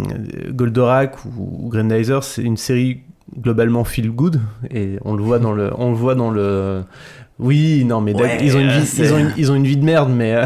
Goldorak 0.50 1.24
ou, 1.24 1.66
ou 1.66 1.68
Grandizer, 1.68 2.22
c'est 2.24 2.42
une 2.42 2.56
série 2.56 3.00
globalement 3.40 3.84
feel 3.84 4.10
good, 4.10 4.40
et 4.70 4.98
on 5.04 5.14
le 5.14 5.22
voit 5.22 5.38
dans 5.38 5.52
le, 5.52 5.70
on 5.76 5.90
le 5.90 5.96
voit 5.96 6.14
dans 6.14 6.30
le. 6.30 6.82
Oui, 7.38 7.84
non, 7.84 8.00
mais 8.00 8.14
Ouais, 8.16 8.38
ils, 8.40 8.56
ont 8.56 8.60
une 8.60 8.70
vie, 8.70 8.90
ils, 8.98 9.14
ont 9.14 9.18
une, 9.18 9.32
ils 9.36 9.52
ont 9.52 9.54
une 9.54 9.64
vie 9.66 9.76
de 9.76 9.84
merde, 9.84 10.10
mais 10.12 10.34
euh, 10.34 10.44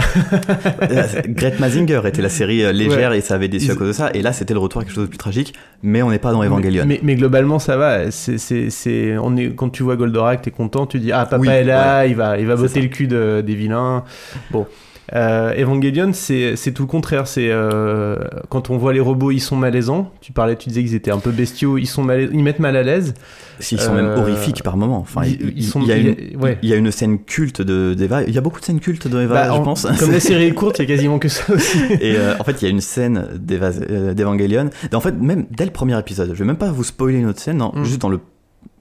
Great 1.29 1.59
Mazinger 1.59 2.03
était 2.05 2.21
la 2.21 2.29
série 2.29 2.63
euh, 2.63 2.71
légère 2.73 3.15
et 3.15 3.23
ça 3.23 3.37
avait 3.37 3.49
déçu 3.49 3.65
Ils- 3.67 3.71
à 3.71 3.77
cause 3.77 3.89
de 3.89 3.93
ça. 3.95 4.11
Et 4.13 4.21
là, 4.21 4.35
c'était 4.35 4.53
le 4.53 4.61
retour 4.61 4.83
à 4.83 4.85
quelque 4.85 4.93
chose 4.95 5.05
de 5.05 5.09
plus 5.09 5.17
tragique. 5.17 5.55
Mais 5.83 6.03
on 6.03 6.11
n'est 6.11 6.19
pas 6.19 6.33
dans 6.33 6.43
Evangelion. 6.45 6.85
Mais, 6.87 7.01
mais 7.03 7.15
globalement, 7.15 7.59
ça 7.59 7.79
va. 7.79 8.11
C'est, 8.11 8.37
c'est, 8.37 9.17
on 9.17 9.39
est, 9.39 9.55
quand 9.55 9.71
tu 9.71 9.83
vois 9.83 9.97
Goldorak, 9.97 10.43
t'es 10.43 10.51
content. 10.51 10.85
Tu 10.85 10.99
dis, 10.99 11.13
ah, 11.13 11.25
papa 11.25 11.39
Oui, 11.39 11.49
est 11.49 11.65
là, 11.65 12.05
il 12.05 12.15
va, 12.15 12.39
il 12.39 12.47
va 12.47 12.57
botter 12.57 12.83
le 12.83 12.89
cul 12.89 13.07
de- 13.07 13.43
des 13.47 13.55
vilains. 13.55 14.05
Bon. 14.51 14.67
Euh, 15.15 15.53
Evangelion, 15.61 16.13
c'est, 16.15 16.55
tout 16.75 16.83
le 16.85 16.89
contraire. 16.89 17.27
C'est 17.27 17.49
euh, 17.51 18.17
quand 18.49 18.71
on 18.71 18.79
voit 18.79 18.93
les 18.95 19.01
robots, 19.01 19.31
ils 19.31 19.41
sont 19.41 19.57
malaisants. 19.57 20.11
Tu 20.23 20.33
parlais, 20.33 20.57
tu 20.57 20.71
disais 20.71 20.83
qu'ils 20.83 20.95
étaient 20.95 21.11
un 21.11 21.19
peu 21.19 21.31
bestiaux. 21.33 21.77
Ils 21.77 21.87
sont 21.87 22.03
mal, 22.03 22.31
ils 22.33 22.43
mettent 22.43 22.61
mal 22.61 22.77
à 22.77 22.83
l'aise. 22.83 23.13
S'ils 23.61 23.79
sont 23.79 23.93
même 23.95 24.07
Euh, 24.07 24.17
horrifiques 24.17 24.63
par 24.63 24.77
moments. 24.79 24.99
Enfin, 24.99 25.23
ils- 25.25 25.33
il, 25.41 25.49
ils 25.51 25.59
il- 25.59 25.65
sont- 25.65 25.81
il 25.83 25.89
y 25.89 25.93
a 25.93 25.97
une, 25.97 26.09
a- 26.09 26.39
ouais. 26.43 26.59
il 26.63 26.69
y 26.69 26.73
a 26.73 26.77
une 26.77 26.91
scène 26.91 27.19
culte 27.19 27.61
de- 27.61 27.93
d'Eva. 27.95 28.23
Il 28.23 28.35
y 28.35 28.39
a 28.39 28.41
beaucoup 28.41 28.59
de 28.59 28.65
scènes 28.65 28.81
cultes 28.81 29.07
d'Eva, 29.07 29.35
Bah, 29.35 29.47
je 29.49 29.51
en- 29.51 29.63
pense. 29.63 29.87
Comme 30.01 30.13
la 30.13 30.21
série 30.21 30.45
est 30.45 30.55
courte, 30.55 30.79
il 30.79 30.83
y 30.83 30.85
a 30.87 30.89
quasiment 30.89 31.19
que 31.19 31.29
ça 31.29 31.53
aussi. 31.53 31.79
Et 32.01 32.17
en 32.41 32.45
fait, 32.45 32.63
il 32.63 32.65
y 32.65 32.69
a 32.69 32.71
une 32.71 32.81
scène 32.81 33.27
d'Eva- 33.39 34.15
d'Evangelion. 34.15 34.71
En 34.95 35.01
fait, 35.01 35.13
même 35.13 35.45
dès 35.51 35.67
le 35.67 35.71
premier 35.73 35.99
épisode, 35.99 36.31
je 36.33 36.39
vais 36.39 36.47
même 36.47 36.57
pas 36.57 36.71
vous 36.73 36.85
spoiler 36.85 37.19
une 37.19 37.27
autre 37.27 37.41
scène, 37.41 37.59
non, 37.59 37.73
Mm. 37.75 37.85
juste 37.85 38.01
dans 38.01 38.09
le 38.09 38.19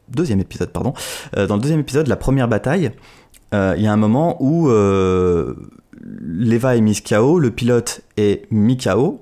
deuxième 0.10 0.40
épisode, 0.40 0.70
pardon. 0.72 0.94
Dans 1.36 1.56
le 1.56 1.62
deuxième 1.62 1.82
épisode, 1.82 2.08
la 2.08 2.16
première 2.16 2.48
bataille, 2.48 2.92
euh, 3.54 3.74
il 3.78 3.84
y 3.84 3.88
a 3.88 3.92
un 3.94 3.98
moment 3.98 4.38
où 4.40 4.70
euh, 4.70 5.54
l'Eva 6.04 6.76
est 6.76 6.82
mise 6.82 7.02
KO, 7.02 7.40
le 7.40 7.52
pilote 7.52 8.02
est 8.18 8.46
mis 8.52 8.78
KO. 8.78 9.22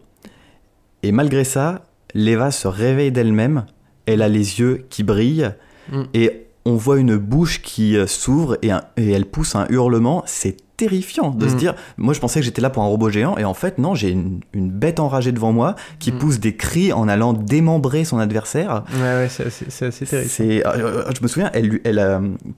Et 1.04 1.12
malgré 1.12 1.44
ça, 1.44 1.86
l'Eva 2.14 2.52
se 2.52 2.68
réveille 2.68 3.12
d'elle-même. 3.12 3.66
Elle 4.06 4.22
a 4.22 4.28
les 4.30 4.60
yeux 4.60 4.86
qui 4.90 5.04
brillent. 5.04 5.52
Mm. 5.92 6.04
Et 6.14 6.46
on 6.66 6.76
voit 6.76 7.00
une 7.00 7.18
bouche 7.18 7.62
qui 7.62 7.96
euh, 7.98 8.08
s'ouvre 8.08 8.58
et, 8.62 8.72
un- 8.72 8.84
et 8.98 9.12
elle 9.12 9.26
pousse 9.26 9.56
un 9.56 9.66
hurlement. 9.70 10.24
C'est 10.26 10.58
terrifiant 10.80 11.32
de 11.32 11.48
se 11.48 11.54
Mm. 11.54 11.58
dire 11.58 11.76
moi 11.98 12.14
je 12.14 12.20
pensais 12.20 12.40
que 12.40 12.46
j'étais 12.46 12.62
là 12.62 12.70
pour 12.70 12.82
un 12.84 12.88
robot 12.88 13.10
géant 13.10 13.38
et 13.38 13.44
en 13.44 13.54
fait 13.54 13.78
non 13.78 13.96
j'ai 13.96 14.10
une, 14.12 14.40
une 14.54 14.70
bête 14.72 15.00
enragée 15.00 15.32
devant 15.34 15.52
moi 15.52 15.76
qui 16.00 16.12
Mm. 16.14 16.18
pousse 16.20 16.40
des 16.40 16.56
cris 16.56 16.94
en 16.94 17.08
allant 17.10 17.34
démembrer 17.34 18.06
son 18.06 18.18
adversaire 18.20 18.84
ouais, 18.94 19.02
ouais, 19.02 19.28
c'est, 19.30 19.48
assez- 19.48 20.06
terrible. 20.06 20.30
c'est 20.30 20.66
euh, 20.66 20.72
euh, 21.06 21.12
je 21.16 21.22
me 21.22 21.28
souviens 21.28 21.52
elle, 21.54 21.82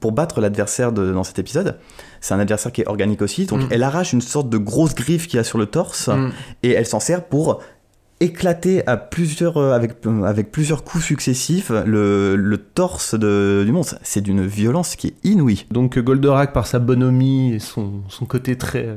pour 0.00 0.12
battre 0.12 0.40
l'adversaire 0.40 0.92
dans 0.92 1.24
cet 1.24 1.38
épisode 1.40 1.78
c'est 2.20 2.34
un 2.34 2.38
adversaire 2.38 2.70
qui 2.70 2.82
est 2.82 2.86
organique 2.88 3.22
aussi 3.22 3.46
donc 3.46 3.62
Mm. 3.62 3.68
elle 3.72 3.82
arrache 3.82 4.12
une 4.12 4.20
sorte 4.20 4.48
de 4.48 4.58
grosse 4.58 4.94
griffe 4.94 5.26
qu'il 5.26 5.38
y 5.38 5.40
a 5.40 5.44
sur 5.44 5.58
le 5.58 5.66
torse 5.66 6.08
et 6.62 6.70
elle 6.70 6.86
s'en 6.86 7.00
sert 7.00 7.24
pour 7.24 7.60
éclater 8.22 8.86
à 8.86 8.96
plusieurs, 8.96 9.56
euh, 9.56 9.72
avec, 9.72 9.92
euh, 10.06 10.22
avec 10.24 10.50
plusieurs 10.52 10.84
coups 10.84 11.04
successifs 11.04 11.70
le, 11.86 12.36
le 12.36 12.56
torse 12.58 13.14
de, 13.14 13.62
du 13.66 13.72
monstre. 13.72 13.96
C'est 14.02 14.20
d'une 14.20 14.46
violence 14.46 14.96
qui 14.96 15.08
est 15.08 15.14
inouïe. 15.24 15.66
Donc 15.70 15.98
euh, 15.98 16.02
Goldorak 16.02 16.52
par 16.52 16.66
sa 16.66 16.78
bonhomie 16.78 17.54
et 17.54 17.58
son, 17.58 18.02
son 18.08 18.24
côté 18.24 18.56
très 18.56 18.96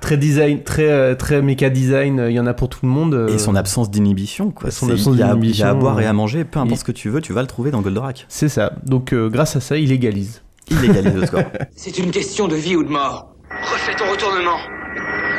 très 0.00 0.16
design 0.16 0.62
très 0.62 1.16
très 1.16 1.42
méca 1.42 1.70
design 1.70 2.24
il 2.28 2.32
y 2.34 2.40
en 2.40 2.46
a 2.46 2.54
pour 2.54 2.68
tout 2.68 2.80
le 2.82 2.88
monde 2.88 3.28
Et 3.30 3.38
son 3.38 3.54
absence 3.56 3.90
d'inhibition. 3.90 4.50
quoi. 4.50 4.70
son 4.70 4.90
absence 4.90 5.14
il 5.14 5.20
y 5.20 5.22
a- 5.22 5.36
Il 5.40 5.56
y 5.56 5.62
a 5.62 5.70
à 5.70 5.74
boire 5.74 6.00
et 6.00 6.06
à 6.06 6.12
manger, 6.12 6.44
peu 6.44 6.58
importe 6.58 6.76
il- 6.76 6.80
ce 6.80 6.84
que 6.84 6.92
tu 6.92 7.08
veux, 7.10 7.20
tu 7.20 7.32
vas 7.32 7.42
le 7.42 7.46
trouver 7.48 7.70
dans 7.70 7.80
Goldorak. 7.82 8.26
c'est 8.28 8.48
ça 8.48 8.72
donc 8.84 9.12
euh, 9.12 9.28
grâce 9.28 9.56
à 9.56 9.60
ça 9.60 9.76
il 9.76 9.92
égalise 9.92 10.42
Il 10.70 10.82
égalise 10.84 11.14
le 11.14 11.26
score. 11.26 11.42
C'est 11.76 11.98
une 11.98 12.10
question 12.10 12.48
de 12.48 12.56
vie 12.56 12.74
ou 12.76 12.82
de 12.84 12.88
mort. 12.88 13.34
Refais 13.50 13.94
ton 13.96 14.10
retournement. 14.10 14.56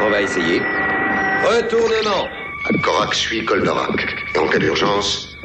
On 0.05 0.09
va 0.11 0.21
essayer. 0.21 0.59
Retournement. 1.43 2.27
Alcorac 2.67 3.13
suit 3.13 3.41
Goldorak. 3.43 4.25
Et 4.34 4.39
en 4.39 4.47
cas 4.47 4.58
d'urgence, 4.58 5.38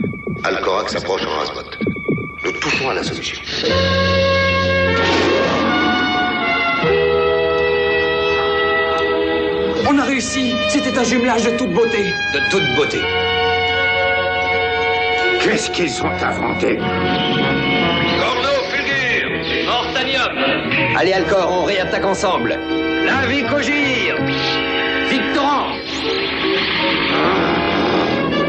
Alcorac 0.43 0.89
s'approche 0.89 1.23
en 1.27 1.39
rasbot. 1.39 1.71
Nous 2.43 2.53
touchons 2.53 2.89
à 2.89 2.95
la 2.95 3.03
solution. 3.03 3.39
On 9.87 9.99
a 9.99 10.05
réussi. 10.05 10.55
C'était 10.71 10.99
un 10.99 11.05
jumelage 11.05 11.45
de 11.45 11.51
toute 11.59 11.73
beauté. 11.75 12.05
De 12.33 12.51
toute 12.51 12.75
beauté. 12.75 13.01
Qu'est-ce 15.43 15.71
qu'ils 15.71 16.03
ont 16.03 16.11
inventé? 16.23 16.79
Corno, 18.19 18.55
Fulgur. 18.71 19.67
Mortanium. 19.67 20.97
Allez, 20.97 21.13
Alcor, 21.13 21.53
on 21.53 21.65
réattaque 21.65 22.05
ensemble. 22.07 22.59
La 23.05 23.27
Vicogire. 23.27 24.17
Victoran. 25.11 25.80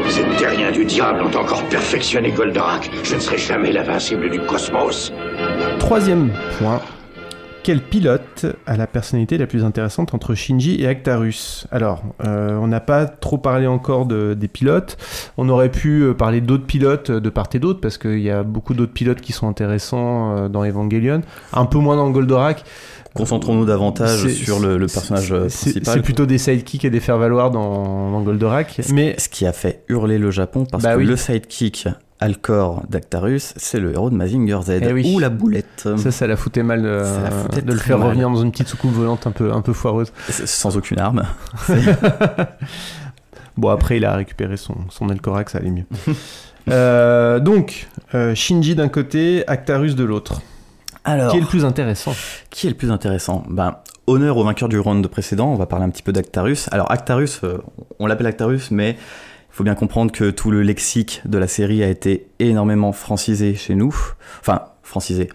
C'était 0.09 0.47
rien 0.47 0.71
du 0.71 0.85
diable 0.85 1.21
ont 1.21 1.37
encore 1.37 1.63
perfectionné 1.69 2.31
Goldorak. 2.31 2.89
Je 3.03 3.15
ne 3.15 3.19
serai 3.19 3.37
jamais 3.37 3.71
l'invincible 3.71 4.29
du 4.29 4.39
cosmos. 4.41 5.11
Troisième 5.79 6.31
point. 6.57 6.81
Quel 7.63 7.79
pilote 7.79 8.47
a 8.65 8.75
la 8.75 8.87
personnalité 8.87 9.37
la 9.37 9.45
plus 9.45 9.63
intéressante 9.63 10.15
entre 10.15 10.33
Shinji 10.33 10.81
et 10.81 10.87
Actarus? 10.87 11.67
Alors, 11.69 12.01
euh, 12.25 12.57
on 12.57 12.65
n'a 12.65 12.79
pas 12.79 13.05
trop 13.05 13.37
parlé 13.37 13.67
encore 13.67 14.07
de, 14.07 14.33
des 14.33 14.47
pilotes. 14.47 14.97
On 15.37 15.47
aurait 15.47 15.69
pu 15.69 16.01
euh, 16.01 16.13
parler 16.15 16.41
d'autres 16.41 16.65
pilotes 16.65 17.11
de 17.11 17.29
part 17.29 17.49
et 17.53 17.59
d'autre, 17.59 17.79
parce 17.79 17.99
qu'il 17.99 18.19
y 18.19 18.31
a 18.31 18.41
beaucoup 18.41 18.73
d'autres 18.73 18.93
pilotes 18.93 19.21
qui 19.21 19.31
sont 19.31 19.47
intéressants 19.47 20.35
euh, 20.35 20.49
dans 20.49 20.65
Evangelion. 20.65 21.21
Un 21.53 21.65
peu 21.65 21.77
moins 21.77 21.97
dans 21.97 22.09
Goldorak. 22.09 22.63
Concentrons-nous 23.13 23.65
davantage 23.65 24.27
sur 24.29 24.59
le, 24.59 24.77
le 24.77 24.87
personnage 24.87 25.31
euh, 25.33 25.47
C'est 25.49 25.71
principal. 25.71 25.93
c'est 25.95 26.01
plutôt 26.01 26.25
des 26.25 26.37
sidekicks 26.37 26.85
et 26.85 26.89
des 26.89 26.99
faire-valoir 27.01 27.51
dans, 27.51 28.09
dans 28.11 28.21
Goldorak. 28.21 28.81
Mais 28.93 29.15
Ce 29.17 29.27
qui 29.29 29.45
a 29.45 29.51
fait 29.53 29.83
hurler 29.89 30.17
le 30.17 30.31
Japon 30.31 30.65
parce 30.69 30.83
Bah 30.83 30.93
que 30.93 30.99
oui. 30.99 31.05
le 31.05 31.15
sidekick 31.17 31.87
Alcor 32.21 32.83
d'Actarus, 32.87 33.53
c'est 33.57 33.79
le 33.79 33.93
héros 33.93 34.09
de 34.11 34.15
Mazinger 34.15 34.59
Z. 34.63 34.79
Eh 34.83 34.93
oui. 34.93 35.11
Ou 35.13 35.19
la 35.19 35.29
boulette. 35.29 35.89
ça, 35.97 36.11
ça 36.11 36.27
la 36.27 36.37
foutait 36.37 36.61
mal 36.63 36.83
de, 36.83 37.03
foutait 37.41 37.61
de 37.63 37.71
le 37.73 37.79
faire 37.79 37.97
mal. 37.97 38.09
revenir 38.09 38.29
dans 38.29 38.41
une 38.41 38.51
petite 38.51 38.67
soucoupe 38.67 38.91
volante 38.93 39.25
un 39.27 39.31
peu, 39.31 39.51
un 39.51 39.61
peu 39.61 39.73
foireuse. 39.73 40.13
Sans 40.29 40.77
aucune 40.77 40.99
arme. 40.99 41.23
Bon, 43.57 43.69
après, 43.69 43.97
il 43.97 44.05
a 44.05 44.15
récupéré 44.15 44.55
son, 44.57 44.75
son 44.89 45.09
Elcorac, 45.09 45.49
ça 45.49 45.57
allait 45.59 45.71
mieux. 45.71 45.85
Euh, 46.69 47.39
donc, 47.39 47.87
euh, 48.13 48.35
Shinji 48.35 48.75
d'un 48.75 48.87
côté, 48.87 49.43
Actarus 49.47 49.95
de 49.95 50.03
l'autre. 50.03 50.43
Alors, 51.03 51.31
Qui 51.31 51.37
est 51.37 51.41
le 51.41 51.47
plus 51.47 51.65
intéressant 51.65 52.13
Qui 52.49 52.67
est 52.67 52.69
le 52.69 52.75
plus 52.75 52.91
intéressant 52.91 53.43
Ben, 53.49 53.77
honneur 54.07 54.37
au 54.37 54.43
vainqueur 54.43 54.69
du 54.69 54.79
round 54.79 55.05
précédent, 55.07 55.51
on 55.51 55.55
va 55.55 55.65
parler 55.65 55.85
un 55.85 55.89
petit 55.89 56.03
peu 56.03 56.11
d'Actarus. 56.11 56.69
Alors 56.71 56.91
Actarus, 56.91 57.41
euh, 57.43 57.57
on 57.99 58.05
l'appelle 58.05 58.27
Actarus, 58.27 58.71
mais 58.71 58.91
il 58.91 59.55
faut 59.55 59.63
bien 59.63 59.75
comprendre 59.75 60.11
que 60.11 60.29
tout 60.29 60.51
le 60.51 60.61
lexique 60.61 61.21
de 61.25 61.37
la 61.37 61.47
série 61.47 61.83
a 61.83 61.89
été 61.89 62.27
énormément 62.39 62.91
francisé 62.91 63.55
chez 63.55 63.75
nous. 63.75 63.95
Enfin, 64.39 64.65
francisé, 64.83 65.29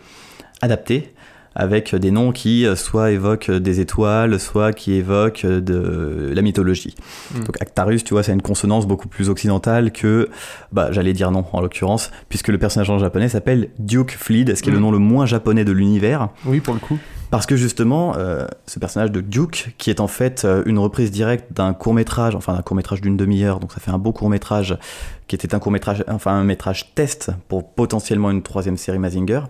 adapté, 0.62 1.14
avec 1.56 1.94
des 1.94 2.10
noms 2.10 2.30
qui 2.32 2.64
euh, 2.66 2.76
soit 2.76 3.10
évoquent 3.10 3.50
des 3.50 3.80
étoiles, 3.80 4.38
soit 4.38 4.72
qui 4.72 4.92
évoquent 4.92 5.44
euh, 5.44 5.60
de 5.60 6.32
la 6.34 6.42
mythologie. 6.42 6.94
Mm. 7.34 7.44
Donc 7.44 7.56
Actarus, 7.60 8.04
tu 8.04 8.14
vois, 8.14 8.22
c'est 8.22 8.32
une 8.32 8.42
consonance 8.42 8.86
beaucoup 8.86 9.08
plus 9.08 9.28
occidentale 9.28 9.90
que, 9.90 10.28
bah, 10.72 10.92
j'allais 10.92 11.12
dire 11.14 11.30
non 11.30 11.44
en 11.52 11.60
l'occurrence, 11.60 12.10
puisque 12.28 12.48
le 12.48 12.58
personnage 12.58 12.90
en 12.90 12.98
japonais 12.98 13.28
s'appelle 13.28 13.70
Duke 13.78 14.12
Fleet, 14.12 14.54
ce 14.54 14.62
qui 14.62 14.68
est 14.68 14.72
le 14.72 14.78
Mm. 14.78 14.82
nom 14.82 14.90
le 14.92 14.98
moins 14.98 15.26
japonais 15.26 15.64
de 15.64 15.72
l'univers. 15.72 16.28
Oui, 16.44 16.60
pour 16.60 16.74
le 16.74 16.80
coup. 16.80 16.98
Parce 17.30 17.44
que 17.46 17.56
justement, 17.56 18.14
euh, 18.16 18.46
ce 18.66 18.78
personnage 18.78 19.10
de 19.10 19.20
Duke, 19.20 19.74
qui 19.78 19.90
est 19.90 19.98
en 19.98 20.06
fait 20.06 20.44
euh, 20.44 20.62
une 20.64 20.78
reprise 20.78 21.10
directe 21.10 21.52
d'un 21.52 21.74
court 21.74 21.92
métrage, 21.92 22.36
enfin 22.36 22.54
d'un 22.54 22.62
court 22.62 22.76
métrage 22.76 23.00
d'une 23.00 23.16
demi-heure, 23.16 23.58
donc 23.58 23.72
ça 23.72 23.80
fait 23.80 23.90
un 23.90 23.98
beau 23.98 24.12
court 24.12 24.30
métrage, 24.30 24.78
qui 25.26 25.34
était 25.34 25.52
un 25.52 25.58
court 25.58 25.72
métrage, 25.72 26.04
enfin 26.08 26.32
un 26.32 26.44
métrage 26.44 26.94
test 26.94 27.32
pour 27.48 27.68
potentiellement 27.68 28.30
une 28.30 28.42
troisième 28.42 28.76
série 28.76 29.00
Mazinger, 29.00 29.40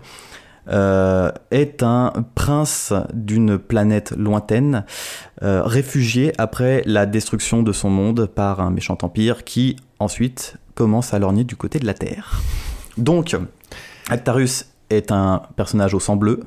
euh, 0.69 1.31
est 1.51 1.81
un 1.83 2.11
prince 2.35 2.93
d'une 3.13 3.57
planète 3.57 4.11
lointaine, 4.17 4.85
euh, 5.43 5.61
réfugié 5.63 6.33
après 6.37 6.81
la 6.85 7.05
destruction 7.05 7.63
de 7.63 7.71
son 7.71 7.89
monde 7.89 8.25
par 8.27 8.59
un 8.59 8.69
méchant 8.71 8.97
empire 9.01 9.43
qui 9.43 9.75
ensuite 9.99 10.57
commence 10.75 11.13
à 11.13 11.19
lorgner 11.19 11.43
du 11.43 11.55
côté 11.55 11.79
de 11.79 11.85
la 11.85 11.93
Terre. 11.93 12.41
Donc, 12.97 13.35
Actarus 14.09 14.65
est 14.89 15.11
un 15.11 15.41
personnage 15.55 15.93
au 15.93 15.99
sang 15.99 16.15
bleu, 16.15 16.41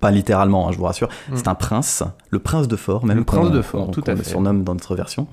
pas 0.00 0.10
littéralement, 0.10 0.66
hein, 0.66 0.72
je 0.72 0.78
vous 0.78 0.84
rassure. 0.84 1.08
Mm. 1.28 1.36
C'est 1.36 1.48
un 1.48 1.54
prince, 1.54 2.02
le 2.30 2.38
prince 2.38 2.68
de 2.68 2.76
Fort, 2.76 3.04
même 3.04 3.18
Le 3.18 3.24
prince 3.24 3.50
de 3.50 3.60
Fort, 3.60 3.86
qu'on- 3.86 3.92
tout 3.92 4.00
qu'on 4.00 4.12
à 4.12 4.14
le 4.14 4.22
fait. 4.22 4.30
surnomme 4.30 4.64
dans 4.64 4.72
notre 4.72 4.96
version. 4.96 5.26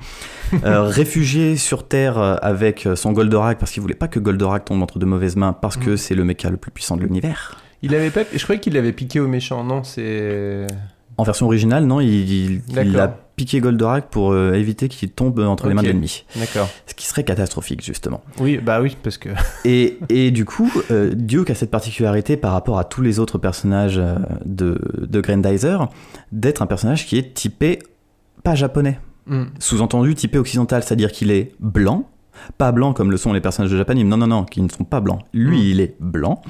Euh, 0.65 0.81
réfugié 0.89 1.55
sur 1.55 1.87
Terre 1.87 2.17
avec 2.43 2.87
son 2.95 3.13
Goldorak 3.13 3.57
parce 3.59 3.71
qu'il 3.71 3.81
voulait 3.81 3.93
pas 3.95 4.09
que 4.09 4.19
Goldorak 4.19 4.65
tombe 4.65 4.81
entre 4.83 4.99
de 4.99 5.05
mauvaises 5.05 5.37
mains 5.37 5.53
parce 5.53 5.77
que 5.77 5.91
Mm. 5.91 5.97
c'est 5.97 6.15
le 6.15 6.25
mecha 6.25 6.49
le 6.49 6.57
plus 6.57 6.71
puissant 6.71 6.97
de 6.97 7.03
l'univers. 7.03 7.55
Il 7.81 7.93
avait 7.95 8.09
pas... 8.09 8.21
Je 8.33 8.41
croyais 8.43 8.59
qu'il 8.59 8.73
l'avait 8.73 8.93
piqué 8.93 9.19
au 9.19 9.27
méchant. 9.27 9.63
Non, 9.63 9.83
c'est... 9.83 10.65
En 11.17 11.23
version 11.23 11.47
originale, 11.47 11.85
non, 11.85 11.99
il, 11.99 12.61
a 12.99 13.07
piqué 13.07 13.59
Goldorak 13.59 14.09
pour 14.09 14.33
euh, 14.33 14.53
éviter 14.53 14.87
qu'il 14.87 15.09
tombe 15.09 15.39
entre 15.39 15.67
les 15.67 15.73
mains 15.73 15.81
de 15.81 15.87
l'ennemi. 15.87 16.25
D'accord. 16.35 16.69
Ce 16.85 16.93
qui 16.93 17.07
serait 17.07 17.23
catastrophique, 17.23 17.83
justement. 17.83 18.21
Oui, 18.39 18.57
bah 18.57 18.81
oui, 18.81 18.95
parce 19.01 19.17
que... 19.17 19.29
Et, 19.65 19.97
et 20.09 20.29
du 20.29 20.45
coup, 20.45 20.71
euh, 20.91 21.13
Duke 21.15 21.49
a 21.49 21.55
cette 21.55 21.71
particularité 21.71 22.37
par 22.37 22.51
rapport 22.51 22.77
à 22.77 22.83
tous 22.83 23.01
les 23.01 23.17
autres 23.17 23.39
personnages 23.39 23.97
euh, 23.97 24.15
de, 24.45 24.79
de 24.99 25.21
Grandizer, 25.21 25.89
d'être 26.31 26.61
un 26.61 26.67
personnage 26.67 27.07
qui 27.07 27.17
est 27.17 27.33
typé 27.33 27.79
pas 28.43 28.53
japonais. 28.53 28.99
Hmm. 29.25 29.45
Sous-entendu 29.59 30.13
typé 30.13 30.37
occidental, 30.37 30.83
c'est-à-dire 30.83 31.11
qu'il 31.11 31.31
est 31.31 31.53
blanc, 31.59 32.07
pas 32.57 32.71
blanc 32.71 32.93
comme 32.93 33.11
le 33.11 33.17
sont 33.17 33.33
les 33.33 33.41
personnages 33.41 33.71
de 33.71 33.77
Japanime, 33.77 34.07
non, 34.07 34.17
non, 34.17 34.27
non, 34.27 34.43
qui 34.43 34.61
ne 34.61 34.69
sont 34.69 34.83
pas 34.83 34.99
blancs. 34.99 35.21
Lui, 35.33 35.57
Mm. 35.59 35.69
il 35.71 35.81
est 35.81 35.95
blanc, 35.99 36.41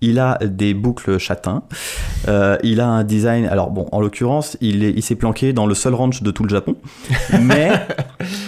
il 0.00 0.18
a 0.18 0.38
des 0.42 0.74
boucles 0.74 1.18
châtains, 1.18 1.62
euh, 2.28 2.56
il 2.62 2.80
a 2.80 2.86
un 2.88 3.04
design, 3.04 3.46
alors 3.46 3.70
bon, 3.70 3.86
en 3.92 4.00
l'occurrence, 4.00 4.56
il 4.60 4.84
est- 4.84 4.90
il 4.94 5.02
s'est 5.02 5.14
planqué 5.16 5.52
dans 5.52 5.66
le 5.66 5.74
seul 5.74 5.94
ranch 5.94 6.22
de 6.22 6.30
tout 6.30 6.42
le 6.42 6.48
Japon, 6.50 6.76
mais 7.40 7.70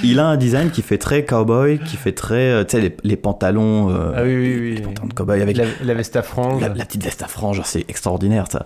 il 0.02 0.18
a 0.18 0.26
un 0.26 0.37
design 0.37 0.70
qui 0.70 0.83
fait 0.83 0.98
très 0.98 1.24
cowboy, 1.24 1.78
qui 1.78 1.96
fait 1.96 2.12
très, 2.12 2.50
euh, 2.50 2.64
tu 2.64 2.72
sais, 2.76 2.81
les, 2.81 2.96
les 3.05 3.16
pantalons, 3.16 3.90
euh, 3.90 4.12
Ah 4.16 4.22
oui, 4.22 4.35
oui, 4.37 4.59
oui. 4.61 4.74
les 4.76 4.83
pantalons 4.83 5.09
de 5.09 5.14
cowboy 5.14 5.42
avec 5.42 5.57
La, 5.57 5.64
la 5.83 5.94
veste 5.94 6.16
à 6.16 6.22
franges, 6.22 6.61
la, 6.61 6.68
la 6.68 6.85
petite 6.85 7.02
veste 7.05 7.22
à 7.22 7.28
franges, 7.28 7.61
c'est 7.64 7.85
extraordinaire 7.88 8.46
ça. 8.50 8.64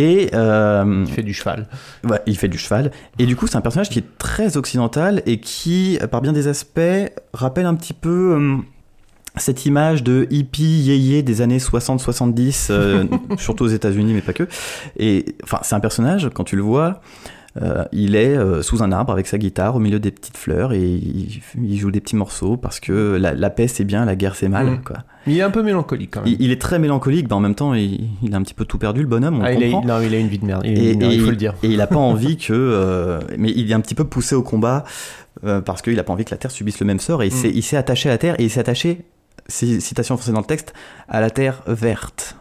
Et 0.00 0.30
euh, 0.32 1.04
il 1.06 1.12
fait 1.12 1.22
du 1.22 1.34
cheval. 1.34 1.66
Ouais, 2.04 2.22
il 2.24 2.38
fait 2.38 2.48
du 2.48 2.56
cheval. 2.56 2.90
Et 3.18 3.26
du 3.26 3.36
coup, 3.36 3.46
c'est 3.46 3.56
un 3.56 3.60
personnage 3.60 3.90
qui 3.90 3.98
est 3.98 4.16
très 4.16 4.56
occidental 4.56 5.22
et 5.26 5.40
qui, 5.40 5.98
par 6.10 6.22
bien 6.22 6.32
des 6.32 6.48
aspects, 6.48 6.80
rappelle 7.34 7.66
un 7.66 7.74
petit 7.74 7.92
peu 7.92 8.34
euh, 8.34 8.56
cette 9.36 9.66
image 9.66 10.02
de 10.02 10.26
hippie 10.30 10.62
yéyé 10.62 11.22
des 11.22 11.42
années 11.42 11.58
60-70, 11.58 12.68
euh, 12.70 13.04
surtout 13.36 13.64
aux 13.64 13.68
États-Unis, 13.68 14.14
mais 14.14 14.22
pas 14.22 14.32
que. 14.32 14.48
Et 14.98 15.36
enfin, 15.44 15.58
c'est 15.60 15.74
un 15.74 15.80
personnage, 15.80 16.30
quand 16.32 16.44
tu 16.44 16.56
le 16.56 16.62
vois, 16.62 17.02
euh, 17.62 17.84
il 17.92 18.16
est 18.16 18.36
euh, 18.36 18.62
sous 18.62 18.82
un 18.82 18.90
arbre 18.92 19.12
avec 19.12 19.26
sa 19.26 19.36
guitare 19.38 19.76
au 19.76 19.78
milieu 19.80 19.98
des 20.00 20.10
petites 20.10 20.36
fleurs 20.36 20.72
et 20.72 20.80
il, 20.82 21.40
il 21.62 21.78
joue 21.78 21.90
des 21.90 22.00
petits 22.00 22.16
morceaux 22.16 22.56
parce 22.56 22.80
que 22.80 23.16
la, 23.20 23.34
la 23.34 23.50
paix 23.50 23.68
c'est 23.68 23.84
bien, 23.84 24.04
la 24.04 24.16
guerre 24.16 24.34
c'est 24.34 24.48
mal. 24.48 24.66
Mm. 24.66 24.80
Quoi. 24.84 24.96
Il 25.26 25.36
est 25.36 25.42
un 25.42 25.50
peu 25.50 25.62
mélancolique 25.62 26.12
quand 26.14 26.22
même. 26.24 26.32
Il, 26.38 26.42
il 26.46 26.50
est 26.50 26.60
très 26.60 26.78
mélancolique, 26.78 27.26
mais 27.28 27.34
en 27.34 27.40
même 27.40 27.54
temps, 27.54 27.74
il, 27.74 28.08
il 28.22 28.34
a 28.34 28.38
un 28.38 28.42
petit 28.42 28.54
peu 28.54 28.64
tout 28.64 28.78
perdu, 28.78 29.02
le 29.02 29.06
bonhomme, 29.06 29.40
on 29.40 29.42
Ah, 29.44 29.48
a, 29.48 29.54
comprend. 29.54 29.84
non, 29.84 30.00
il 30.00 30.14
a 30.14 30.18
une 30.18 30.28
vie 30.28 30.38
de 30.38 30.46
merde. 30.46 30.62
Il, 30.64 30.74
de 30.94 30.98
merde, 30.98 31.12
il 31.12 31.20
faut 31.20 31.30
le 31.30 31.36
dire. 31.36 31.54
Et 31.62 31.68
il 31.68 31.80
a 31.82 31.86
pas 31.86 31.96
envie 31.98 32.36
que. 32.38 32.52
euh, 32.54 33.20
mais 33.36 33.52
il 33.54 33.70
est 33.70 33.74
un 33.74 33.80
petit 33.80 33.94
peu 33.94 34.04
poussé 34.04 34.34
au 34.34 34.42
combat 34.42 34.84
euh, 35.44 35.60
parce 35.60 35.82
qu'il 35.82 35.98
a 35.98 36.02
pas 36.04 36.12
envie 36.14 36.24
que 36.24 36.30
la 36.30 36.38
Terre 36.38 36.50
subisse 36.50 36.80
le 36.80 36.86
même 36.86 37.00
sort 37.00 37.22
et 37.22 37.26
il 37.26 37.32
Mm. 37.34 37.36
s'est- 37.36 37.52
il 37.54 37.62
s'est 37.62 37.76
attaché 37.76 38.08
à 38.08 38.12
la 38.12 38.18
Terre 38.18 38.34
et 38.38 38.44
il 38.44 38.50
s'est 38.50 38.60
attaché, 38.60 39.02
ci- 39.48 39.80
citation 39.82 40.16
française 40.16 40.32
dans 40.34 40.40
le 40.40 40.46
texte, 40.46 40.72
à 41.08 41.20
la 41.20 41.28
Terre 41.28 41.62
verte. 41.66 42.36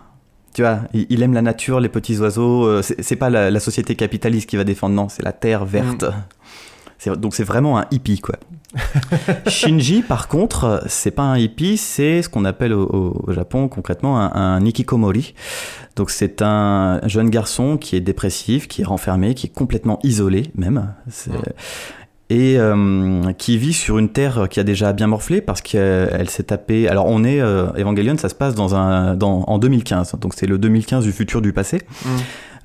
Tu 0.60 0.64
vois, 0.64 0.82
il, 0.94 1.24
aime 1.24 1.32
la 1.32 1.42
nature, 1.42 1.80
les 1.80 1.88
petits 1.88 2.18
oiseaux. 2.20 2.66
euh, 2.66 2.82
c'est 2.82 3.16
pas 3.16 3.30
la, 3.30 3.50
la 3.50 3.62
société 3.62 3.96
capitaliste 3.96 4.50
qui 4.50 4.58
va 4.58 4.66
défendre, 4.66 4.94
non, 4.94 5.08
c'est 5.08 5.24
la 5.24 5.32
Terre 5.32 5.64
verte. 5.64 6.04
Mm. 7.06 7.16
Donc 7.16 7.34
c'est 7.34 7.46
vraiment 7.46 7.80
un 7.80 7.86
hippie, 7.92 8.20
quoi. 8.20 8.36
Shinji, 9.48 10.02
par 10.02 10.28
contre, 10.28 10.84
c'est 10.88 11.12
pas 11.12 11.24
un 11.24 11.38
hippie, 11.38 11.78
c'est 11.78 12.22
ce 12.24 12.28
qu'on 12.28 12.44
appelle 12.44 12.74
au, 12.74 13.24
Japon 13.30 13.70
concrètement 13.70 14.20
un, 14.20 14.34
un 14.34 14.66
ikikomori. 14.66 15.34
Donc 15.96 16.10
c'est 16.10 16.42
un 16.42 17.00
jeune 17.06 17.30
garçon 17.30 17.78
qui 17.78 17.96
est 17.96 18.02
dépressif, 18.02 18.68
qui 18.68 18.82
est 18.82 18.86
renfermé, 18.86 19.36
qui 19.36 19.48
est 19.48 19.54
complètement 19.54 20.00
isolé 20.04 20.52
même. 20.56 20.94
C'est- 21.10 21.32
Mm. 21.32 21.42
Et 22.32 22.60
euh, 22.60 23.34
qui 23.40 23.58
vit 23.58 23.74
sur 23.74 23.98
une 23.98 24.10
terre 24.10 24.48
qui 24.50 24.60
a 24.60 24.64
déjà 24.64 24.94
bien 24.94 25.08
morflé 25.08 25.42
parce 25.42 25.62
qu'elle 25.62 26.30
s'est 26.30 26.44
tapée. 26.44 26.88
Alors 26.88 27.08
on 27.08 27.24
est 27.24 27.42
euh, 27.42 27.72
Evangelion, 27.76 28.18
ça 28.18 28.30
se 28.30 28.36
passe 28.36 28.54
dans 28.54 28.76
un 28.76 29.16
dans, 29.16 29.46
en 29.48 29.58
2015, 29.58 30.16
donc 30.22 30.36
c'est 30.36 30.46
le 30.46 30.60
2015 30.60 31.06
du 31.06 31.12
futur 31.12 31.42
du 31.42 31.54
passé. 31.54 31.82
Mm. 32.06 32.10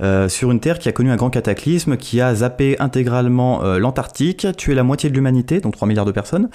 Euh, 0.01 0.29
sur 0.29 0.51
une 0.51 0.61
Terre 0.61 0.79
qui 0.79 0.89
a 0.89 0.93
connu 0.93 1.11
un 1.11 1.17
grand 1.17 1.31
cataclysme, 1.31 1.97
qui 1.97 2.21
a 2.21 2.35
zappé 2.35 2.77
intégralement 2.81 3.63
euh, 3.63 3.79
l'Antarctique, 3.79 4.47
tué 4.57 4.75
la 4.75 4.83
moitié 4.83 5.09
de 5.09 5.15
l'humanité, 5.15 5.61
donc 5.61 5.75
3 5.75 5.87
milliards 5.87 6.05
de 6.05 6.13
personnes, 6.13 6.49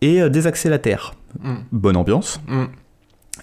et 0.00 0.20
euh, 0.20 0.28
désaxé 0.28 0.68
la 0.68 0.78
Terre. 0.78 1.14
Mm. 1.40 1.54
Bonne 1.70 1.96
ambiance. 1.96 2.40
Mm. 2.48 2.64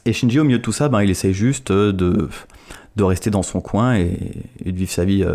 Et 0.05 0.13
Shinji, 0.13 0.39
au 0.39 0.43
milieu 0.43 0.57
de 0.57 0.63
tout 0.63 0.71
ça, 0.71 0.89
ben, 0.89 1.01
il 1.01 1.09
essaye 1.09 1.33
juste 1.33 1.71
de, 1.71 2.29
de 2.95 3.03
rester 3.03 3.29
dans 3.29 3.43
son 3.43 3.61
coin 3.61 3.95
et, 3.95 4.17
et 4.63 4.71
de 4.71 4.77
vivre 4.77 4.91
sa 4.91 5.05
vie, 5.05 5.25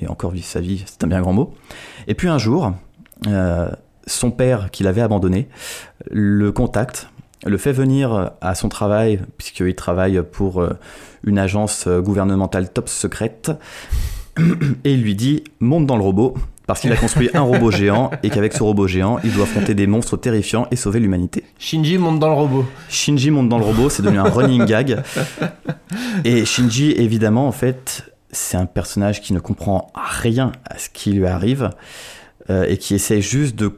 et 0.00 0.08
encore 0.08 0.32
vivre 0.32 0.46
sa 0.46 0.60
vie, 0.60 0.82
c'est 0.86 1.02
un 1.04 1.08
bien 1.08 1.20
grand 1.20 1.32
mot. 1.32 1.54
Et 2.08 2.14
puis 2.14 2.28
un 2.28 2.38
jour, 2.38 2.72
son 4.06 4.30
père, 4.30 4.70
qui 4.70 4.82
l'avait 4.82 5.00
abandonné, 5.00 5.48
le 6.10 6.52
contacte, 6.52 7.08
le 7.44 7.58
fait 7.58 7.72
venir 7.72 8.32
à 8.40 8.54
son 8.54 8.68
travail, 8.68 9.20
puisqu'il 9.36 9.74
travaille 9.74 10.22
pour 10.30 10.62
euh, 10.62 10.78
une 11.24 11.38
agence 11.38 11.86
euh, 11.86 12.00
gouvernementale 12.00 12.72
top 12.72 12.88
secrète, 12.88 13.50
et 14.38 14.92
il 14.92 15.02
lui 15.02 15.14
dit 15.14 15.44
monte 15.60 15.86
dans 15.86 15.96
le 15.96 16.02
robot, 16.02 16.34
parce 16.66 16.80
qu'il 16.80 16.92
a 16.92 16.96
construit 16.96 17.30
un 17.34 17.40
robot 17.40 17.70
géant, 17.72 18.10
et 18.22 18.30
qu'avec 18.30 18.52
ce 18.52 18.62
robot 18.62 18.86
géant, 18.86 19.18
il 19.24 19.32
doit 19.32 19.44
affronter 19.44 19.74
des 19.74 19.86
monstres 19.86 20.16
terrifiants 20.16 20.68
et 20.70 20.76
sauver 20.76 21.00
l'humanité. 21.00 21.44
Shinji 21.58 21.98
monte 21.98 22.20
dans 22.20 22.28
le 22.28 22.34
robot. 22.34 22.64
Shinji 22.88 23.30
monte 23.30 23.48
dans 23.48 23.58
le 23.58 23.64
robot, 23.64 23.90
c'est 23.90 24.02
devenu 24.02 24.18
un 24.18 24.30
running 24.30 24.64
gag. 24.64 25.02
Et 26.24 26.44
Shinji, 26.44 26.92
évidemment, 26.92 27.48
en 27.48 27.52
fait, 27.52 28.14
c'est 28.30 28.56
un 28.56 28.66
personnage 28.66 29.20
qui 29.20 29.32
ne 29.32 29.40
comprend 29.40 29.90
rien 29.94 30.52
à 30.64 30.78
ce 30.78 30.88
qui 30.88 31.12
lui 31.12 31.26
arrive 31.26 31.70
euh, 32.50 32.64
et 32.68 32.76
qui 32.78 32.94
essaie 32.94 33.20
juste 33.20 33.56
de 33.56 33.72